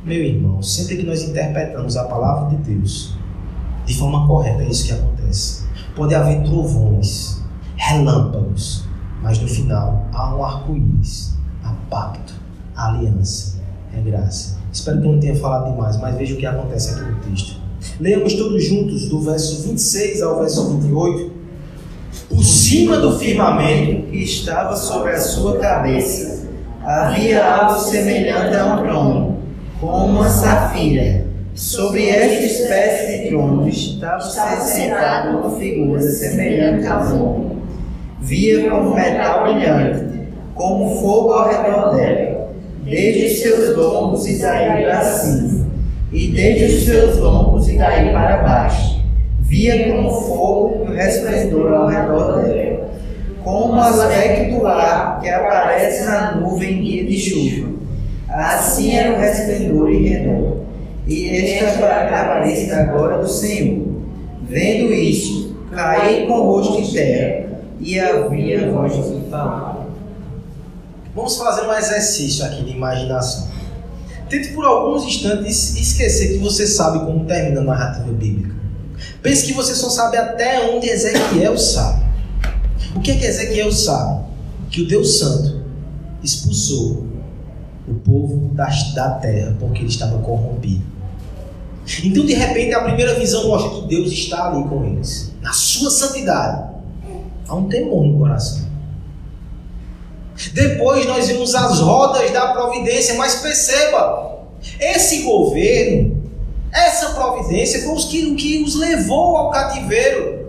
Meu 0.03 0.21
irmão, 0.21 0.61
sempre 0.61 0.97
que 0.97 1.03
nós 1.03 1.21
interpretamos 1.21 1.95
a 1.95 2.03
palavra 2.05 2.55
de 2.55 2.63
Deus 2.63 3.15
de 3.85 3.97
forma 3.97 4.27
correta, 4.27 4.63
é 4.63 4.69
isso 4.69 4.85
que 4.85 4.93
acontece. 4.93 5.63
Pode 5.95 6.15
haver 6.15 6.43
trovões, 6.43 7.41
relâmpagos, 7.75 8.85
mas 9.21 9.39
no 9.39 9.47
final 9.47 10.07
há 10.13 10.35
um 10.35 10.43
arco-íris, 10.43 11.35
há 11.63 11.73
pacto, 11.89 12.33
há 12.75 12.89
aliança, 12.89 13.61
é 13.93 14.01
graça. 14.01 14.57
Espero 14.71 15.01
que 15.01 15.07
eu 15.07 15.11
não 15.13 15.19
tenha 15.19 15.35
falado 15.35 15.71
demais, 15.71 15.97
mas 15.97 16.15
veja 16.15 16.33
o 16.33 16.37
que 16.37 16.45
acontece 16.45 16.93
aqui 16.93 17.11
no 17.11 17.19
texto. 17.19 17.61
Leamos 17.99 18.33
todos 18.33 18.63
juntos, 18.63 19.07
do 19.09 19.21
verso 19.21 19.63
26 19.63 20.21
ao 20.21 20.39
verso 20.39 20.77
28. 20.77 21.32
Por 22.33 22.43
cima 22.43 22.97
do 22.97 23.19
firmamento 23.19 24.07
que 24.07 24.23
estava 24.23 24.75
sobre 24.75 25.11
a 25.11 25.19
sua 25.19 25.59
cabeça, 25.59 26.47
havia 26.83 27.45
algo 27.45 27.79
semelhante 27.79 28.55
a 28.55 28.73
um 28.73 28.77
trono, 28.81 29.37
com 29.79 30.05
uma 30.05 30.27
safira. 30.27 31.27
Sobre 31.53 32.09
esta 32.09 32.43
espécie 32.43 33.19
de 33.19 33.29
trono 33.29 33.69
estava 33.69 34.19
sentado 34.19 35.37
uma 35.37 35.55
figura 35.59 36.01
semelhante 36.01 36.87
a 36.87 37.01
um 37.01 37.23
homem. 37.23 37.57
Via 38.19 38.67
como 38.67 38.95
metal 38.95 39.43
brilhante, 39.43 40.05
como 40.55 40.99
fogo 40.99 41.33
ao 41.33 41.49
redor 41.49 41.95
dela, 41.95 42.49
desde 42.83 43.25
os 43.27 43.41
seus 43.41 43.77
lombos 43.77 44.25
e 44.25 44.41
daí 44.41 44.83
para 44.83 45.03
cima, 45.03 45.67
e 46.11 46.29
desde 46.29 46.65
os 46.65 46.83
seus 46.85 47.17
lombos 47.19 47.69
e 47.69 47.77
daí 47.77 48.11
para 48.11 48.37
baixo. 48.37 49.02
Via 49.53 49.93
como 49.93 50.09
fogo 50.09 50.83
e 50.83 50.89
o 50.89 50.95
resplendor 50.95 51.73
ao 51.73 51.87
redor 51.87 52.41
dela, 52.41 52.89
como 53.43 53.73
o 53.73 53.79
aspecto 53.79 54.57
do 54.57 54.65
ar 54.65 55.21
que 55.21 55.29
aparece 55.29 56.05
na 56.05 56.37
nuvem 56.37 56.79
em 56.79 56.81
dia 56.81 57.05
de 57.05 57.19
chuva. 57.19 57.69
Assim 58.27 58.95
era 58.95 59.13
o 59.13 59.19
resplendor 59.19 59.91
em 59.91 60.07
redor 60.07 60.57
e 61.05 61.29
esta 61.29 61.85
é 61.85 62.15
a 62.15 62.21
aparência 62.23 62.75
agora 62.77 63.19
do 63.19 63.29
Senhor. 63.29 63.89
Vendo 64.49 64.91
isto, 64.91 65.55
caí 65.71 66.25
com 66.25 66.33
o 66.33 66.45
rosto 66.45 66.79
em 66.79 66.91
terra 66.91 67.45
e 67.79 67.99
havia 67.99 68.71
voz 68.71 68.93
que 68.93 69.29
falava. 69.29 69.85
Vamos 71.13 71.37
fazer 71.37 71.67
um 71.67 71.73
exercício 71.75 72.43
aqui 72.43 72.63
de 72.63 72.71
imaginação. 72.71 73.49
Tente 74.27 74.47
por 74.47 74.65
alguns 74.65 75.05
instantes 75.05 75.75
esquecer 75.79 76.29
que 76.29 76.37
você 76.39 76.65
sabe 76.65 77.05
como 77.05 77.25
termina 77.25 77.61
a 77.61 77.63
narrativa 77.63 78.11
bíblica. 78.11 78.62
Pense 79.21 79.45
que 79.45 79.53
você 79.53 79.73
só 79.75 79.89
sabe 79.89 80.17
até 80.17 80.69
onde 80.71 80.87
Ezequiel 80.87 81.57
sabe. 81.57 82.03
O 82.95 82.99
que 82.99 83.11
é 83.11 83.15
que 83.15 83.25
Ezequiel 83.25 83.71
sabe? 83.71 84.25
Que 84.69 84.81
o 84.81 84.87
Deus 84.87 85.19
Santo 85.19 85.63
expulsou 86.23 87.07
o 87.87 87.93
povo 87.95 88.53
da, 88.53 88.67
da 88.95 89.09
terra 89.11 89.55
porque 89.59 89.79
ele 89.79 89.89
estava 89.89 90.17
corrompido. 90.19 90.93
Então, 92.03 92.25
de 92.25 92.33
repente, 92.33 92.73
a 92.73 92.81
primeira 92.81 93.13
visão 93.15 93.47
mostra 93.47 93.81
que 93.81 93.87
Deus 93.87 94.11
está 94.11 94.49
ali 94.49 94.63
com 94.67 94.85
eles, 94.85 95.33
na 95.41 95.51
sua 95.51 95.91
santidade. 95.91 96.71
Há 97.47 97.55
um 97.55 97.67
temor 97.67 98.05
no 98.05 98.17
coração. 98.19 98.63
Depois 100.53 101.05
nós 101.05 101.27
vimos 101.27 101.53
as 101.53 101.79
rodas 101.79 102.31
da 102.31 102.53
providência, 102.53 103.15
mas 103.15 103.35
perceba, 103.35 104.39
esse 104.79 105.23
governo, 105.23 106.12
essa 106.73 107.11
providência 107.11 107.83
foi 107.83 107.93
os 107.93 108.05
que, 108.05 108.25
o 108.25 108.35
que 108.35 108.63
os 108.63 108.75
levou 108.75 109.37
ao 109.37 109.51
cativeiro. 109.51 110.43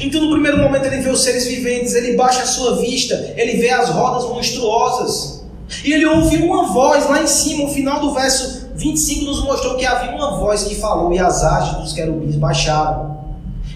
Então, 0.00 0.22
no 0.22 0.32
primeiro 0.32 0.58
momento, 0.58 0.86
ele 0.86 1.00
vê 1.00 1.10
os 1.10 1.22
seres 1.22 1.46
viventes, 1.46 1.94
ele 1.94 2.16
baixa 2.16 2.42
a 2.42 2.46
sua 2.46 2.76
vista, 2.76 3.34
ele 3.36 3.58
vê 3.58 3.70
as 3.70 3.90
rodas 3.90 4.24
monstruosas. 4.24 5.44
E 5.84 5.92
ele 5.92 6.06
ouve 6.06 6.36
uma 6.38 6.72
voz 6.72 7.08
lá 7.08 7.22
em 7.22 7.26
cima, 7.26 7.64
no 7.64 7.70
final 7.70 8.00
do 8.00 8.14
verso 8.14 8.68
25 8.74 9.26
nos 9.26 9.44
mostrou 9.44 9.76
que 9.76 9.84
havia 9.84 10.10
uma 10.16 10.38
voz 10.38 10.64
que 10.64 10.74
falou 10.74 11.12
e 11.12 11.18
as 11.18 11.44
hastes 11.44 11.78
dos 11.78 11.92
querubins 11.92 12.36
baixaram. 12.36 13.18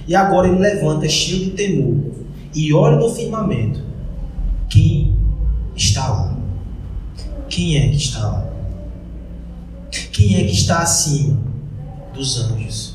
E 0.08 0.16
agora 0.16 0.48
ele 0.48 0.58
levanta 0.58 1.08
cheio 1.08 1.44
de 1.44 1.50
temor 1.50 1.96
e 2.54 2.72
olha 2.72 2.96
no 2.96 3.14
firmamento. 3.14 3.82
Quem 4.68 5.14
está 5.76 6.08
lá? 6.08 6.36
Quem 7.48 7.76
é 7.76 7.88
que 7.88 7.96
está 7.96 8.20
lá? 8.20 8.48
Quem 10.10 10.36
é 10.36 10.44
que 10.44 10.52
está 10.52 10.78
acima 10.78 11.53
dos 12.14 12.40
anjos? 12.40 12.94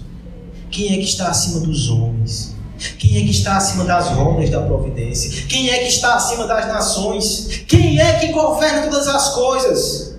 Quem 0.72 0.94
é 0.94 0.98
que 0.98 1.04
está 1.04 1.30
acima 1.30 1.60
dos 1.60 1.90
homens? 1.90 2.56
Quem 2.98 3.18
é 3.18 3.22
que 3.22 3.32
está 3.32 3.58
acima 3.58 3.84
das 3.84 4.08
rodas 4.10 4.50
da 4.50 4.62
providência? 4.62 5.46
Quem 5.48 5.70
é 5.70 5.80
que 5.80 5.90
está 5.90 6.16
acima 6.16 6.48
das 6.48 6.68
nações? 6.68 7.64
Quem 7.68 8.00
é 8.00 8.14
que 8.20 8.32
governa 8.32 8.84
todas 8.84 9.08
as 9.08 9.34
coisas? 9.34 10.16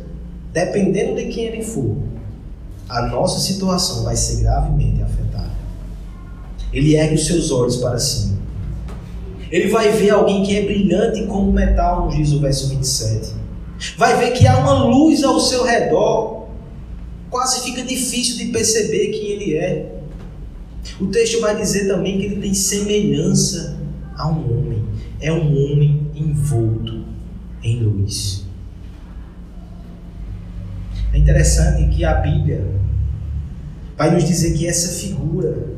Dependendo 0.53 1.15
de 1.15 1.27
quem 1.27 1.45
ele 1.45 1.63
for, 1.63 1.97
a 2.89 3.03
nossa 3.03 3.41
situação 3.41 4.03
vai 4.03 4.17
ser 4.17 4.43
gravemente 4.43 5.03
afetada. 5.03 5.51
Ele 6.73 6.97
ergue 6.97 7.15
os 7.15 7.27
seus 7.27 7.51
olhos 7.51 7.77
para 7.77 7.99
cima. 7.99 8.39
Ele 9.51 9.69
vai 9.69 9.91
ver 9.91 10.11
alguém 10.11 10.43
que 10.43 10.57
é 10.57 10.63
brilhante 10.63 11.27
como 11.27 11.51
metal, 11.51 12.07
nos 12.07 12.17
diz 12.17 12.33
o 12.33 12.41
verso 12.41 12.69
27. 12.69 13.33
Vai 13.97 14.17
ver 14.19 14.33
que 14.33 14.47
há 14.47 14.59
uma 14.59 14.85
luz 14.85 15.25
ao 15.25 15.41
seu 15.41 15.65
redor. 15.65 16.40
Quase 17.31 17.63
fica 17.63 17.83
difícil 17.85 18.37
de 18.37 18.47
perceber 18.47 19.09
quem 19.09 19.27
ele 19.29 19.57
é. 19.57 20.01
O 21.01 21.07
texto 21.07 21.41
vai 21.41 21.57
dizer 21.57 21.87
também 21.87 22.19
que 22.19 22.25
ele 22.25 22.41
tem 22.41 22.53
semelhança 22.53 23.79
a 24.17 24.29
um 24.29 24.59
homem. 24.59 24.85
É 25.21 25.33
um 25.33 25.47
homem 25.47 26.11
envolto 26.15 27.05
em 27.63 27.81
luz. 27.83 28.45
É 31.13 31.19
interessante 31.19 31.95
que 31.95 32.05
a 32.05 32.15
Bíblia 32.15 32.67
vai 33.97 34.11
nos 34.11 34.25
dizer 34.25 34.55
que 34.55 34.67
essa 34.67 35.01
figura, 35.01 35.69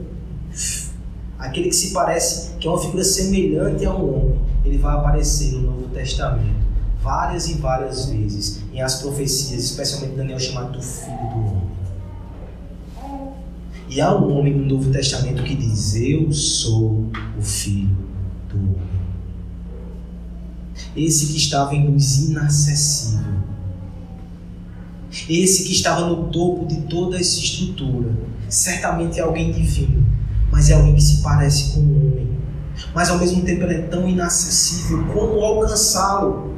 aquele 1.38 1.68
que 1.68 1.76
se 1.76 1.92
parece, 1.92 2.56
que 2.58 2.66
é 2.66 2.70
uma 2.70 2.80
figura 2.80 3.04
semelhante 3.04 3.84
a 3.84 3.94
um 3.94 4.14
homem, 4.14 4.40
ele 4.64 4.78
vai 4.78 4.94
aparecer 4.94 5.52
no 5.52 5.60
Novo 5.60 5.88
Testamento 5.88 6.71
várias 7.02 7.48
e 7.48 7.54
várias 7.54 8.06
vezes 8.06 8.62
em 8.72 8.80
as 8.80 9.02
profecias, 9.02 9.64
especialmente 9.64 10.16
Daniel 10.16 10.38
chamado 10.38 10.72
do 10.72 10.82
Filho 10.82 11.16
do 11.16 11.46
Homem. 11.46 11.72
E 13.88 14.00
há 14.00 14.16
um 14.16 14.38
homem 14.38 14.54
no 14.54 14.64
Novo 14.64 14.90
Testamento 14.90 15.42
que 15.42 15.54
diz: 15.54 15.94
Eu 15.96 16.32
sou 16.32 17.10
o 17.38 17.42
Filho 17.42 17.96
do 18.48 18.56
Homem. 18.56 18.92
Esse 20.96 21.26
que 21.26 21.36
estava 21.36 21.74
em 21.74 21.88
luz 21.88 22.18
inacessível. 22.28 23.32
Esse 25.28 25.64
que 25.64 25.72
estava 25.72 26.06
no 26.06 26.28
topo 26.30 26.66
de 26.66 26.82
toda 26.82 27.18
essa 27.18 27.38
estrutura. 27.38 28.16
Certamente 28.48 29.18
é 29.18 29.22
alguém 29.22 29.50
divino, 29.50 30.06
mas 30.50 30.70
é 30.70 30.74
alguém 30.74 30.94
que 30.94 31.02
se 31.02 31.22
parece 31.22 31.72
com 31.72 31.80
um 31.80 32.12
homem. 32.12 32.28
Mas 32.94 33.10
ao 33.10 33.18
mesmo 33.18 33.42
tempo 33.42 33.64
ele 33.64 33.74
é 33.74 33.82
tão 33.82 34.08
inacessível. 34.08 35.04
Como 35.06 35.40
alcançá-lo? 35.40 36.51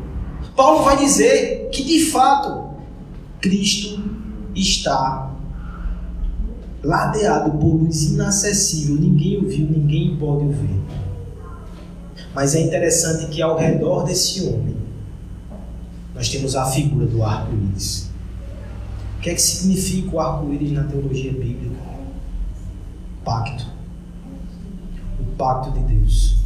Paulo 0.56 0.84
vai 0.84 0.96
dizer 0.96 1.68
que 1.70 1.82
de 1.82 2.06
fato 2.06 2.74
Cristo 3.40 4.00
está 4.54 5.32
ladeado 6.82 7.58
por 7.58 7.74
luz 7.74 8.04
inacessível, 8.10 8.96
ninguém 8.96 9.38
o 9.38 9.48
viu, 9.48 9.66
ninguém 9.66 10.16
pode 10.16 10.44
o 10.44 10.50
ver. 10.50 10.80
Mas 12.34 12.54
é 12.54 12.60
interessante 12.60 13.26
que 13.26 13.40
ao 13.40 13.56
redor 13.56 14.04
desse 14.04 14.46
homem 14.46 14.76
nós 16.14 16.28
temos 16.28 16.54
a 16.54 16.66
figura 16.66 17.06
do 17.06 17.22
arco-íris. 17.22 18.10
O 19.18 19.20
que 19.20 19.30
é 19.30 19.34
que 19.34 19.42
significa 19.42 20.14
o 20.14 20.20
arco-íris 20.20 20.72
na 20.72 20.84
teologia 20.84 21.32
bíblica? 21.32 21.74
Pacto. 23.24 23.66
O 25.18 25.24
pacto 25.36 25.72
de 25.72 25.80
Deus. 25.94 26.43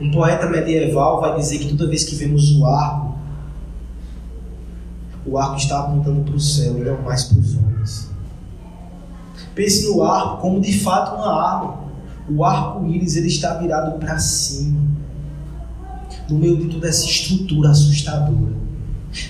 Um 0.00 0.10
poeta 0.10 0.48
medieval 0.48 1.20
vai 1.20 1.36
dizer 1.36 1.58
que 1.58 1.68
toda 1.68 1.90
vez 1.90 2.04
que 2.04 2.14
vemos 2.14 2.56
o 2.56 2.64
arco, 2.64 3.18
o 5.26 5.36
arco 5.36 5.56
está 5.56 5.80
apontando 5.80 6.22
para 6.22 6.34
o 6.34 6.40
céu 6.40 6.78
e 6.78 6.80
não 6.80 7.02
mais 7.02 7.24
para 7.24 7.38
os 7.38 7.56
homens. 7.56 8.10
Pense 9.54 9.86
no 9.86 10.02
arco 10.02 10.40
como 10.40 10.60
de 10.60 10.78
fato 10.80 11.16
uma 11.16 11.42
arma. 11.42 11.80
O 12.30 12.44
arco-íris 12.44 13.16
ele 13.16 13.28
está 13.28 13.54
virado 13.54 13.98
para 13.98 14.18
cima. 14.18 14.80
No 16.30 16.38
meio 16.38 16.56
de 16.56 16.68
toda 16.68 16.88
essa 16.88 17.04
estrutura 17.04 17.70
assustadora, 17.70 18.54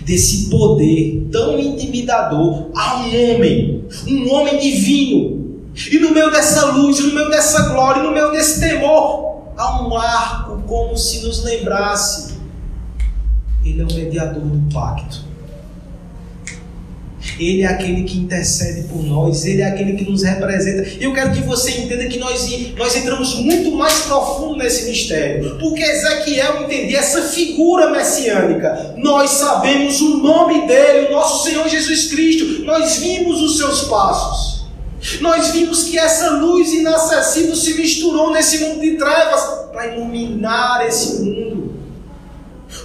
desse 0.05 0.51
poder 0.51 1.29
tão 1.33 1.59
intimidador, 1.59 2.71
há 2.77 2.99
um 2.99 3.07
homem, 3.07 3.85
um 4.07 4.33
homem 4.33 4.59
divino. 4.59 5.41
E 5.91 5.99
no 5.99 6.13
meio 6.13 6.31
dessa 6.31 6.73
luz, 6.73 7.01
no 7.01 7.15
meio 7.15 7.31
dessa 7.31 7.71
glória, 7.71 8.03
no 8.03 8.13
meio 8.13 8.31
desse 8.31 8.61
temor, 8.61 9.30
há 9.61 9.87
um 9.87 9.97
arco 9.97 10.63
como 10.67 10.97
se 10.97 11.21
nos 11.23 11.45
lembrasse 11.45 12.35
Ele 13.65 13.83
é 13.83 13.85
o 13.85 13.93
mediador 13.93 14.43
do 14.43 14.73
pacto. 14.73 15.29
Ele 17.39 17.63
é 17.63 17.67
aquele 17.67 18.05
que 18.05 18.19
intercede 18.19 18.89
por 18.89 19.03
nós, 19.03 19.45
Ele 19.45 19.61
é 19.61 19.67
aquele 19.67 19.93
que 19.93 20.11
nos 20.11 20.23
representa. 20.23 20.89
E 20.99 21.05
eu 21.05 21.13
quero 21.13 21.33
que 21.33 21.43
você 21.43 21.73
entenda 21.73 22.07
que 22.07 22.19
nós, 22.19 22.49
nós 22.77 22.97
entramos 22.97 23.35
muito 23.35 23.73
mais 23.73 24.01
profundo 24.01 24.57
nesse 24.57 24.89
mistério, 24.89 25.59
porque 25.59 25.83
Ezequiel 25.83 26.65
entendia 26.65 26.99
essa 26.99 27.23
figura 27.23 27.91
messiânica. 27.91 28.95
Nós 28.97 29.31
sabemos 29.31 30.01
o 30.01 30.19
nome 30.19 30.67
dele, 30.67 31.09
o 31.09 31.13
nosso 31.13 31.45
Senhor 31.45 31.69
Jesus 31.69 32.07
Cristo, 32.11 32.65
nós 32.65 32.97
vimos 32.99 33.41
os 33.43 33.59
seus 33.59 33.83
passos. 33.85 34.40
Nós 35.21 35.51
vimos 35.51 35.85
que 35.85 35.99
essa 35.99 36.31
luz 36.37 36.73
inacessível 36.73 37.57
se 37.57 37.75
misturou 37.75 38.33
nesse 38.33 38.59
mundo 38.59 38.81
de 38.81 38.97
trevas 38.97 39.69
para 39.73 39.87
iluminar 39.89 40.87
esse 40.87 41.23
mundo. 41.23 41.75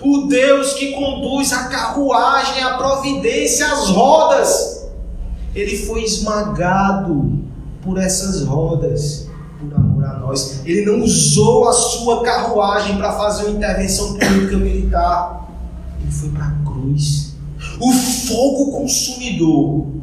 O 0.01 0.27
Deus 0.27 0.73
que 0.73 0.93
conduz 0.93 1.53
a 1.53 1.65
carruagem, 1.65 2.63
a 2.63 2.77
providência, 2.77 3.71
as 3.71 3.89
rodas, 3.89 4.87
ele 5.53 5.77
foi 5.77 6.03
esmagado 6.03 7.39
por 7.81 7.97
essas 7.97 8.43
rodas, 8.43 9.27
por 9.59 9.73
amor 9.75 10.05
a 10.05 10.19
nós. 10.19 10.61
Ele 10.65 10.85
não 10.85 11.01
usou 11.01 11.67
a 11.67 11.73
sua 11.73 12.23
carruagem 12.23 12.97
para 12.97 13.13
fazer 13.13 13.45
uma 13.45 13.57
intervenção 13.57 14.15
política 14.15 14.57
militar. 14.57 15.47
Ele 16.01 16.11
foi 16.11 16.29
para 16.29 16.45
a 16.45 16.55
cruz. 16.65 17.35
O 17.79 17.91
fogo 17.91 18.71
consumidor 18.71 19.94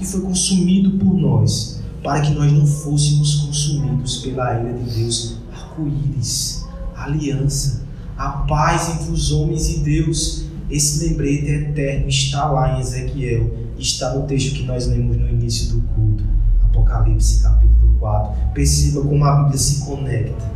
que 0.00 0.06
foi 0.06 0.22
consumido 0.22 0.92
por 0.92 1.14
nós, 1.14 1.78
para 2.02 2.22
que 2.22 2.32
nós 2.32 2.50
não 2.50 2.66
fôssemos 2.66 3.34
consumidos 3.34 4.16
pela 4.16 4.58
ira 4.58 4.72
de 4.72 4.98
Deus. 4.98 5.36
Arco-íris, 5.52 6.64
aliança, 6.96 7.82
a 8.16 8.30
paz 8.30 8.88
entre 8.88 9.12
os 9.12 9.30
homens 9.30 9.68
e 9.68 9.80
Deus. 9.80 10.46
Esse 10.70 11.06
lembrete 11.06 11.50
eterno 11.50 12.08
está 12.08 12.46
lá 12.46 12.78
em 12.78 12.80
Ezequiel, 12.80 13.52
está 13.78 14.14
no 14.14 14.26
texto 14.26 14.54
que 14.54 14.62
nós 14.62 14.86
lemos 14.86 15.18
no 15.18 15.28
início 15.28 15.74
do 15.74 15.82
culto, 15.88 16.24
Apocalipse 16.64 17.42
capítulo 17.42 17.96
4. 17.98 18.54
Perceba 18.54 19.02
como 19.02 19.22
a 19.22 19.42
Bíblia 19.42 19.58
se 19.58 19.84
conecta. 19.84 20.50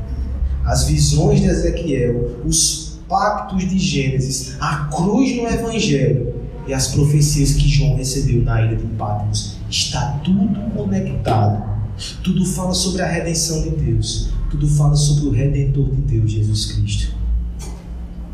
As 0.64 0.84
visões 0.84 1.40
de 1.40 1.48
Ezequiel, 1.48 2.40
os 2.46 2.98
pactos 3.06 3.68
de 3.68 3.78
Gênesis, 3.78 4.56
a 4.58 4.86
cruz 4.86 5.36
no 5.36 5.46
Evangelho 5.46 6.43
e 6.66 6.72
as 6.72 6.88
profecias 6.88 7.54
que 7.54 7.68
João 7.68 7.96
recebeu 7.96 8.42
na 8.42 8.62
ilha 8.62 8.76
de 8.76 8.86
Patmos. 8.96 9.56
Está 9.68 10.20
tudo 10.24 10.70
conectado. 10.70 11.74
Tudo 12.22 12.44
fala 12.44 12.74
sobre 12.74 13.02
a 13.02 13.06
redenção 13.06 13.62
de 13.62 13.70
Deus. 13.70 14.30
Tudo 14.50 14.66
fala 14.68 14.96
sobre 14.96 15.26
o 15.26 15.30
Redentor 15.30 15.90
de 15.90 16.00
Deus, 16.02 16.30
Jesus 16.30 16.72
Cristo. 16.72 17.14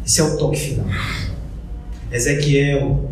Esse 0.04 0.20
é 0.20 0.24
o 0.24 0.36
toque 0.36 0.58
final. 0.58 0.86
Ezequiel, 2.10 3.10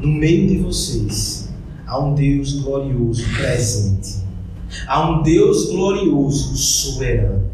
no 0.00 0.08
meio 0.08 0.48
de 0.48 0.58
vocês, 0.58 1.52
há 1.86 1.98
um 1.98 2.14
Deus 2.14 2.54
glorioso 2.60 3.24
presente. 3.36 4.24
Há 4.86 5.10
um 5.10 5.22
Deus 5.22 5.70
glorioso 5.70 6.56
soberano. 6.56 7.50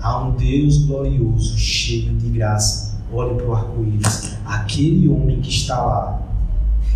Há 0.00 0.26
um 0.26 0.36
Deus 0.36 0.78
glorioso 0.78 1.58
cheio 1.58 2.14
de 2.14 2.28
graça 2.28 2.88
olhe 3.12 3.34
para 3.34 3.46
o 3.46 3.54
arco-íris. 3.54 4.37
Aquele 4.48 5.06
homem 5.08 5.42
que 5.42 5.50
está 5.50 5.78
lá, 5.84 6.22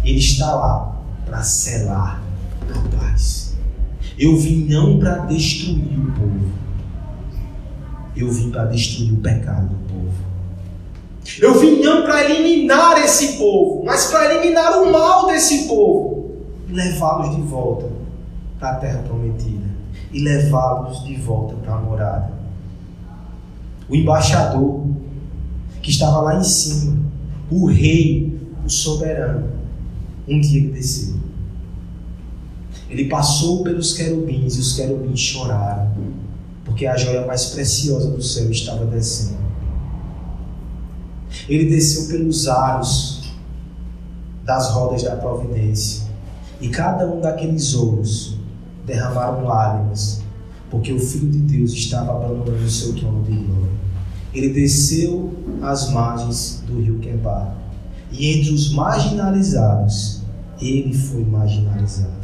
ele 0.03 0.18
está 0.18 0.55
lá 0.55 0.96
para 1.26 1.42
selar 1.42 2.22
a 2.62 2.96
paz. 2.96 3.55
Eu 4.18 4.38
vim 4.38 4.64
não 4.70 4.98
para 4.98 5.18
destruir 5.26 5.98
o 5.98 6.12
povo, 6.12 6.50
eu 8.16 8.30
vim 8.30 8.50
para 8.50 8.64
destruir 8.64 9.12
o 9.12 9.16
pecado 9.18 9.68
do 9.68 9.76
povo. 9.86 10.12
Eu 11.40 11.59
vim 11.61 11.82
não 11.82 12.03
para 12.05 12.24
eliminar 12.24 12.98
esse 12.98 13.36
povo, 13.36 13.84
mas 13.84 14.07
para 14.07 14.34
eliminar 14.34 14.82
o 14.82 14.90
mal 14.90 15.26
desse 15.26 15.68
povo 15.68 16.30
e 16.68 16.72
levá-los 16.72 17.36
de 17.36 17.42
volta 17.42 17.86
para 18.59 18.70
a 18.70 18.74
terra 18.76 19.03
prometida 19.03 19.66
e 20.11 20.22
levá-los 20.22 21.05
de 21.05 21.16
volta 21.16 21.55
para 21.57 21.74
a 21.74 21.78
morada. 21.78 22.32
O 23.90 23.94
embaixador 23.94 24.86
que 25.82 25.90
estava 25.90 26.20
lá 26.20 26.38
em 26.38 26.44
cima, 26.44 27.12
o 27.53 27.66
rei, 27.66 28.40
o 28.64 28.70
soberano, 28.70 29.48
um 30.26 30.40
dia 30.40 30.61
ele 30.61 30.72
desceu. 30.72 31.16
Ele 32.88 33.09
passou 33.09 33.62
pelos 33.62 33.94
querubins 33.94 34.57
e 34.57 34.61
os 34.61 34.74
querubins 34.74 35.20
choraram, 35.20 35.92
porque 36.64 36.86
a 36.86 36.96
joia 36.96 37.26
mais 37.26 37.46
preciosa 37.46 38.11
do 38.11 38.22
céu 38.22 38.50
estava 38.50 38.86
descendo. 38.86 39.42
Ele 41.48 41.68
desceu 41.68 42.09
pelos 42.09 42.46
aros 42.48 43.32
das 44.44 44.70
rodas 44.70 45.03
da 45.03 45.16
providência, 45.16 46.07
e 46.61 46.68
cada 46.68 47.07
um 47.07 47.20
daqueles 47.20 47.74
ouros 47.74 48.36
derramaram 48.86 49.44
lágrimas, 49.44 50.22
porque 50.70 50.92
o 50.92 50.98
Filho 50.98 51.30
de 51.30 51.38
Deus 51.38 51.72
estava 51.72 52.12
abandonando 52.12 52.64
o 52.64 52.70
seu 52.70 52.94
trono 52.94 53.22
de 53.24 53.32
glória. 53.32 53.72
Ele 54.35 54.49
desceu 54.49 55.33
às 55.61 55.91
margens 55.91 56.62
do 56.66 56.80
rio 56.80 56.99
Quebar. 56.99 57.55
E 58.11 58.39
entre 58.39 58.53
os 58.53 58.72
marginalizados, 58.72 60.22
ele 60.61 60.95
foi 60.95 61.24
marginalizado. 61.24 62.22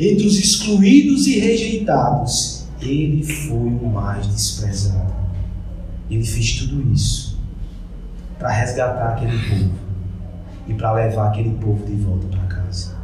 Entre 0.00 0.26
os 0.26 0.38
excluídos 0.38 1.26
e 1.26 1.38
rejeitados, 1.38 2.66
ele 2.80 3.22
foi 3.22 3.68
o 3.68 3.86
mais 3.86 4.26
desprezado. 4.26 5.14
Ele 6.10 6.24
fez 6.24 6.58
tudo 6.58 6.92
isso 6.92 7.38
para 8.38 8.50
resgatar 8.50 9.10
aquele 9.10 9.38
povo 9.48 9.70
e 10.66 10.74
para 10.74 10.92
levar 10.92 11.28
aquele 11.28 11.50
povo 11.56 11.84
de 11.86 11.94
volta 11.94 12.26
para 12.26 12.42
casa. 12.42 12.94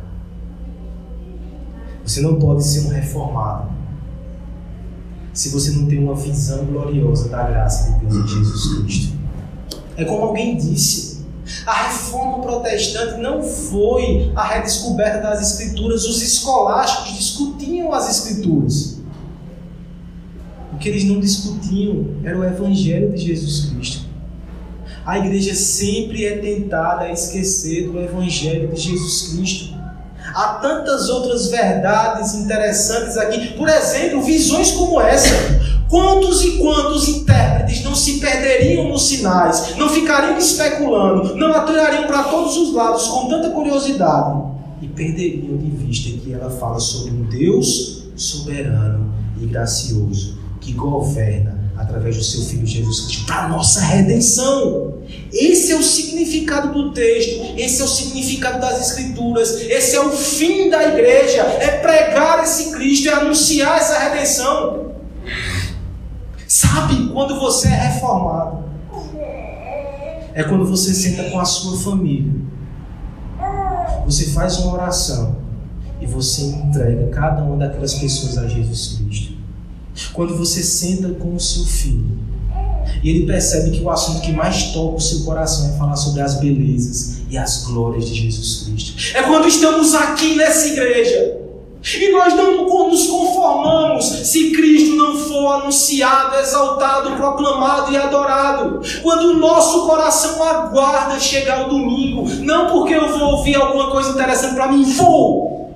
Você 2.05 2.21
não 2.21 2.39
pode 2.39 2.65
ser 2.65 2.87
um 2.87 2.89
reformado 2.89 3.80
se 5.33 5.51
você 5.51 5.71
não 5.73 5.87
tem 5.87 5.99
uma 5.99 6.15
visão 6.15 6.65
gloriosa 6.65 7.29
da 7.29 7.43
graça 7.45 7.93
de 7.93 8.07
Deus 8.07 8.17
em 8.17 8.29
Jesus 8.29 8.83
Cristo. 8.83 9.13
É 9.97 10.05
como 10.05 10.25
alguém 10.25 10.57
disse, 10.57 11.21
a 11.67 11.89
reforma 11.89 12.41
protestante 12.41 13.21
não 13.21 13.43
foi 13.43 14.33
a 14.35 14.47
redescoberta 14.47 15.21
das 15.21 15.41
Escrituras, 15.41 16.05
os 16.05 16.23
escolásticos 16.23 17.17
discutiam 17.17 17.93
as 17.93 18.09
Escrituras. 18.09 19.01
O 20.73 20.79
que 20.79 20.89
eles 20.89 21.05
não 21.05 21.21
discutiam 21.21 22.07
era 22.25 22.39
o 22.39 22.45
Evangelho 22.45 23.13
de 23.13 23.27
Jesus 23.27 23.71
Cristo. 23.71 24.07
A 25.05 25.19
igreja 25.19 25.55
sempre 25.55 26.25
é 26.25 26.39
tentada 26.39 27.05
a 27.05 27.13
esquecer 27.13 27.89
do 27.89 27.99
Evangelho 27.99 28.73
de 28.73 28.81
Jesus 28.81 29.33
Cristo. 29.33 29.80
Há 30.35 30.59
tantas 30.61 31.09
outras 31.09 31.49
verdades 31.49 32.35
interessantes 32.35 33.17
aqui. 33.17 33.55
Por 33.55 33.69
exemplo, 33.69 34.23
visões 34.23 34.71
como 34.73 35.01
essa. 35.01 35.35
Quantos 35.89 36.43
e 36.45 36.59
quantos 36.59 37.09
intérpretes 37.09 37.83
não 37.83 37.97
se 37.97 38.21
perderiam 38.21 38.89
nos 38.89 39.09
sinais, 39.09 39.77
não 39.77 39.89
ficariam 39.89 40.39
especulando, 40.39 41.35
não 41.35 41.53
atirariam 41.53 42.07
para 42.07 42.23
todos 42.25 42.57
os 42.57 42.73
lados 42.73 43.09
com 43.09 43.29
tanta 43.29 43.51
curiosidade 43.51 44.41
e 44.81 44.87
perderiam 44.87 45.57
de 45.57 45.71
vista 45.71 46.17
que 46.21 46.33
ela 46.33 46.49
fala 46.49 46.79
sobre 46.79 47.11
um 47.11 47.25
Deus 47.25 48.05
soberano 48.15 49.13
e 49.41 49.47
gracioso 49.47 50.39
que 50.61 50.73
governa 50.73 51.59
através 51.81 52.17
do 52.17 52.23
seu 52.23 52.43
Filho 52.43 52.67
Jesus 52.67 53.01
Cristo 53.07 53.27
para 53.27 53.45
a 53.45 53.49
nossa 53.49 53.81
redenção. 53.81 54.99
Esse 55.33 55.73
é 55.73 55.77
o 55.77 55.83
significado 55.83 56.73
do 56.73 56.93
texto, 56.93 57.55
esse 57.57 57.81
é 57.81 57.85
o 57.85 57.89
significado 57.89 58.61
das 58.61 58.81
Escrituras, 58.89 59.61
esse 59.63 59.97
é 59.97 60.01
o 60.01 60.11
fim 60.11 60.69
da 60.69 60.83
igreja: 60.89 61.41
é 61.41 61.79
pregar 61.79 62.45
esse 62.45 62.71
Cristo, 62.73 63.09
é 63.09 63.13
anunciar 63.13 63.79
essa 63.79 63.99
redenção. 63.99 64.93
Sabe 66.47 67.09
quando 67.13 67.39
você 67.41 67.69
é 67.69 67.89
reformado? 67.89 68.65
É 70.35 70.45
quando 70.45 70.67
você 70.67 70.93
senta 70.93 71.31
com 71.31 71.41
a 71.41 71.45
sua 71.45 71.77
família, 71.79 72.33
você 74.05 74.27
faz 74.27 74.59
uma 74.59 74.75
oração 74.75 75.37
e 76.01 76.07
você 76.07 76.43
entrega 76.43 77.09
cada 77.09 77.43
uma 77.43 77.57
daquelas 77.57 77.95
pessoas 77.95 78.39
a 78.39 78.47
Jesus 78.47 78.99
Cristo. 78.99 79.40
Quando 80.13 80.37
você 80.37 80.63
senta 80.63 81.11
com 81.11 81.35
o 81.35 81.41
seu 81.41 81.65
filho 81.65 82.19
e 83.03 83.11
ele 83.11 83.27
percebe 83.27 83.71
que 83.71 83.83
o 83.83 83.91
assunto 83.91 84.21
que 84.21 84.33
mais 84.33 84.73
toca 84.73 84.97
o 84.97 85.01
seu 85.01 85.25
coração 85.25 85.71
é 85.75 85.79
falar 85.79 85.97
sobre 85.97 86.21
as 86.21 86.41
belezas 86.41 87.21
e 87.31 87.39
as 87.39 87.65
glórias 87.65 88.09
de 88.09 88.15
Jesus 88.15 88.65
Cristo. 88.65 89.17
É 89.17 89.23
quando 89.23 89.47
estamos 89.47 89.95
aqui 89.95 90.37
nessa 90.37 90.67
igreja 90.67 91.39
e 91.83 92.13
nós 92.13 92.35
não 92.35 92.67
nos 92.91 93.07
conformamos 93.07 94.05
se 94.05 94.51
Cristo 94.51 94.97
não 94.97 95.17
for 95.17 95.47
anunciado, 95.55 96.37
exaltado, 96.37 97.17
proclamado 97.17 97.93
e 97.93 97.97
adorado. 97.97 98.81
Quando 99.03 99.31
o 99.31 99.39
nosso 99.39 99.87
coração 99.87 100.43
aguarda 100.43 101.19
chegar 101.19 101.67
o 101.67 101.71
domingo, 101.71 102.29
não 102.41 102.71
porque 102.71 102.93
eu 102.93 103.17
vou 103.17 103.37
ouvir 103.37 103.55
alguma 103.55 103.91
coisa 103.91 104.11
interessante 104.11 104.55
para 104.55 104.71
mim, 104.71 104.83
vou, 104.83 105.73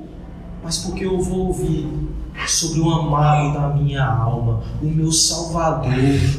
mas 0.62 0.78
porque 0.78 1.06
eu 1.06 1.20
vou 1.20 1.46
ouvir 1.46 2.03
sobre 2.46 2.80
o 2.80 2.90
amado 2.90 3.54
da 3.54 3.68
minha 3.68 4.04
alma, 4.04 4.62
o 4.82 4.86
meu 4.86 5.10
Salvador, 5.10 5.92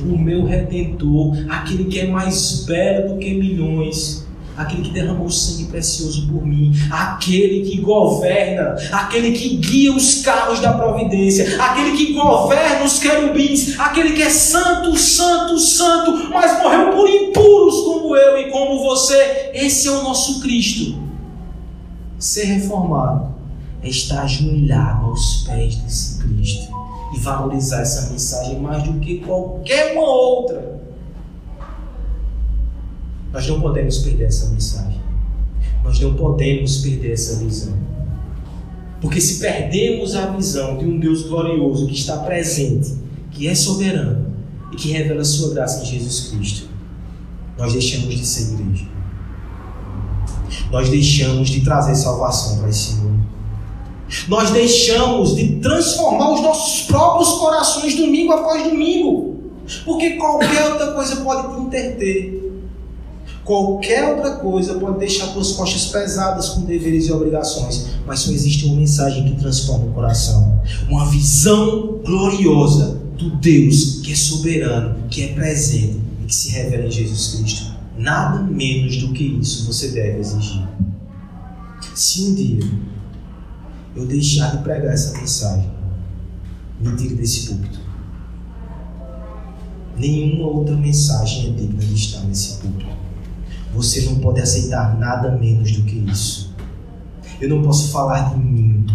o 0.04 0.18
meu 0.18 0.46
Redentor, 0.46 1.36
aquele 1.50 1.86
que 1.86 2.00
é 2.00 2.08
mais 2.08 2.64
belo 2.66 3.14
do 3.14 3.20
que 3.20 3.34
milhões, 3.34 4.26
aquele 4.56 4.84
que 4.84 4.91
derramou 4.91 5.30
sangue 5.30 5.66
precioso 5.66 6.28
por 6.28 6.46
mim, 6.46 6.74
aquele 6.91 7.70
que 7.70 7.82
governa, 7.82 8.76
aquele 8.91 9.32
que 9.32 9.58
guia 9.58 9.93
os 9.93 10.22
carros 10.22 10.60
da 10.60 10.74
providência, 10.74 11.62
aquele 11.62 11.98
que 11.98 12.14
governa 12.14 12.86
os 12.86 13.00
querubins, 13.00 13.80
aquele 13.80 14.14
que 14.14 14.22
é 14.22 14.30
santo, 14.30 14.96
santo, 14.98 15.58
santo, 15.60 16.30
mas 16.30 16.62
morreu 16.62 16.91
por 16.91 17.10
impuros 17.10 17.82
como 17.84 18.16
eu 18.16 18.38
e 18.38 18.52
como 18.52 18.82
você. 18.84 19.52
Esse 19.54 19.88
é 19.88 19.91
o 19.91 20.04
nosso 20.04 20.39
Cristo. 20.39 21.04
Ser 22.18 22.46
reformado 22.46 23.35
é 23.86 23.90
estar 23.90 24.24
ajoelhado 24.24 25.06
aos 25.06 25.44
pés 25.44 25.76
desse 25.76 26.18
Cristo 26.18 26.74
e 27.14 27.20
valorizar 27.20 27.82
essa 27.82 28.12
mensagem 28.12 28.60
mais 28.60 28.84
do 28.84 29.00
que 29.00 29.20
qualquer 29.20 29.94
uma 29.94 30.10
outra. 30.10 30.82
Nós 33.32 33.48
não 33.48 33.62
podemos 33.62 34.00
perder 34.00 34.26
essa 34.26 34.50
mensagem. 34.50 35.00
Nós 35.84 36.00
não 36.00 36.16
podemos 36.16 36.78
perder 36.78 37.12
essa 37.12 37.36
visão. 37.44 37.74
Porque 39.00 39.22
se 39.22 39.40
perdemos 39.40 40.16
a 40.16 40.32
visão 40.32 40.78
de 40.78 40.86
um 40.86 41.00
Deus 41.00 41.24
glorioso 41.28 41.86
que 41.86 41.94
está 41.94 42.18
presente, 42.18 42.92
que 43.30 43.48
é 43.48 43.54
soberano 43.54 44.34
e 44.74 44.76
que 44.76 44.92
revela 44.92 45.22
a 45.22 45.26
sua 45.26 45.54
graça 45.54 45.84
em 45.84 45.86
Jesus 45.86 46.32
Cristo, 46.32 46.70
nós 47.56 47.72
deixamos 47.74 48.16
de 48.16 48.26
ser 48.26 48.54
igreja. 48.54 48.88
Nós 50.72 50.90
deixamos 50.90 51.50
de 51.50 51.62
trazer 51.62 51.96
salvação 51.96 52.58
para 52.60 52.70
esse 52.70 52.96
mundo. 52.96 53.14
Nós 54.28 54.51
deixamos 54.51 55.36
de 55.36 55.58
transformar 55.58 56.34
os 56.34 56.41
nossos 56.41 56.86
próprios 56.86 57.34
corações 57.34 57.95
domingo 57.95 58.32
após 58.34 58.64
domingo. 58.64 59.36
Porque 59.84 60.12
qualquer 60.12 60.72
outra 60.72 60.91
coisa 60.93 61.18
pode 61.18 61.56
te 61.56 61.62
interter. 61.62 62.45
Qualquer 63.43 64.16
outra 64.16 64.38
coisa 64.38 64.76
pode 64.76 64.97
deixar 64.99 65.28
tuas 65.28 65.51
costas 65.51 65.86
pesadas 65.86 66.49
com 66.49 66.62
deveres 66.62 67.08
e 67.08 67.12
obrigações, 67.12 67.91
mas 68.06 68.22
só 68.22 68.32
existe 68.32 68.66
uma 68.66 68.76
mensagem 68.76 69.24
que 69.24 69.39
transforma 69.39 69.86
o 69.86 69.91
coração. 69.91 70.62
Uma 70.89 71.06
visão 71.06 71.99
gloriosa 72.03 72.99
do 73.16 73.30
Deus 73.38 74.01
que 74.03 74.12
é 74.12 74.16
soberano, 74.16 74.95
que 75.10 75.24
é 75.24 75.28
presente 75.28 76.01
e 76.24 76.26
que 76.26 76.36
se 76.36 76.49
revela 76.49 76.88
em 76.88 76.91
Jesus 76.91 77.36
Cristo. 77.36 77.76
Nada 77.97 78.41
menos 78.41 78.97
do 78.97 79.14
que 79.14 79.24
isso 79.24 79.66
você 79.68 79.89
deve 79.89 80.20
exigir. 80.20 80.68
Se 81.93 82.24
um 82.24 82.34
dia 82.34 82.60
eu 83.96 84.06
deixar 84.06 84.56
de 84.56 84.64
pregar 84.64 84.93
essa 84.93 85.18
mensagem, 85.18 85.72
me 86.80 86.96
tire 86.96 87.16
desse 87.16 87.48
púlpito. 87.48 87.80
Nenhuma 89.98 90.50
outra 90.50 90.76
mensagem 90.76 91.48
é 91.48 91.52
digna 91.52 91.80
de 91.80 91.93
estar 91.93 92.22
nesse 92.22 92.58
púlpito. 92.58 92.89
Você 93.74 94.02
não 94.02 94.16
pode 94.20 94.41
aceitar 94.41 94.98
nada 94.98 95.32
menos 95.32 95.72
do 95.72 95.84
que 95.84 95.96
isso. 95.96 96.54
Eu 97.39 97.50
não 97.50 97.64
posso 97.64 97.91
falar 97.91 98.34
de 98.34 98.39
mim. 98.39 98.86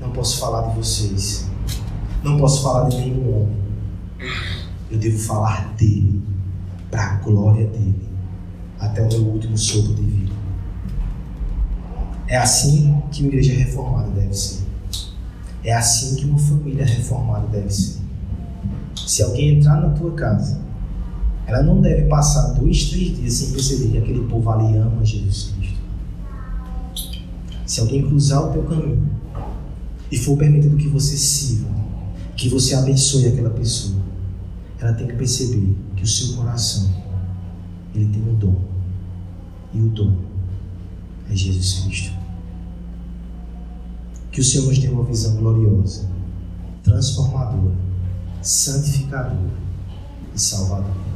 Não 0.00 0.10
posso 0.10 0.38
falar 0.38 0.68
de 0.68 0.76
vocês. 0.76 1.48
Não 2.22 2.36
posso 2.38 2.62
falar 2.62 2.88
de 2.88 2.96
nenhum 2.96 3.42
homem. 3.42 3.58
Eu 4.90 4.98
devo 4.98 5.18
falar 5.18 5.74
dele, 5.74 6.22
para 6.90 7.02
a 7.02 7.14
glória 7.16 7.66
dele, 7.66 8.08
até 8.78 9.02
o 9.02 9.08
meu 9.08 9.20
último 9.32 9.56
sopro 9.56 9.94
de 9.94 10.02
vida. 10.02 10.17
É 12.28 12.36
assim 12.36 13.02
que 13.10 13.22
uma 13.22 13.28
igreja 13.28 13.54
reformada 13.54 14.10
deve 14.10 14.34
ser. 14.34 14.62
É 15.64 15.72
assim 15.72 16.16
que 16.16 16.26
uma 16.26 16.38
família 16.38 16.84
reformada 16.84 17.46
deve 17.46 17.70
ser. 17.70 18.00
Se 18.94 19.22
alguém 19.22 19.58
entrar 19.58 19.80
na 19.80 19.90
tua 19.90 20.12
casa, 20.12 20.60
ela 21.46 21.62
não 21.62 21.80
deve 21.80 22.02
passar 22.02 22.52
dois, 22.52 22.90
três 22.90 23.16
dias 23.16 23.32
sem 23.32 23.52
perceber 23.52 23.88
que 23.92 23.98
aquele 23.98 24.28
povo 24.28 24.50
ali 24.50 24.76
ama 24.76 25.02
Jesus 25.02 25.54
Cristo. 25.56 25.78
Se 27.64 27.80
alguém 27.80 28.06
cruzar 28.06 28.44
o 28.44 28.52
teu 28.52 28.62
caminho 28.64 29.08
e 30.12 30.18
for 30.18 30.36
permitido 30.36 30.76
que 30.76 30.88
você 30.88 31.16
sirva, 31.16 31.70
que 32.36 32.50
você 32.50 32.74
abençoe 32.74 33.28
aquela 33.28 33.50
pessoa, 33.50 33.98
ela 34.78 34.92
tem 34.92 35.06
que 35.06 35.14
perceber 35.14 35.74
que 35.96 36.02
o 36.02 36.06
seu 36.06 36.36
coração 36.36 36.90
ele 37.94 38.06
tem 38.12 38.22
um 38.22 38.34
dom. 38.34 38.56
E 39.72 39.80
o 39.80 39.88
dom 39.88 40.16
é 41.30 41.34
Jesus 41.34 41.84
Cristo. 41.84 42.17
Que 44.38 44.42
o 44.42 44.44
Senhor 44.44 44.68
nos 44.68 44.78
dê 44.78 44.86
uma 44.86 45.02
visão 45.02 45.34
gloriosa, 45.34 46.08
transformadora, 46.84 47.74
santificadora 48.40 49.50
e 50.32 50.40
salvadora. 50.40 51.07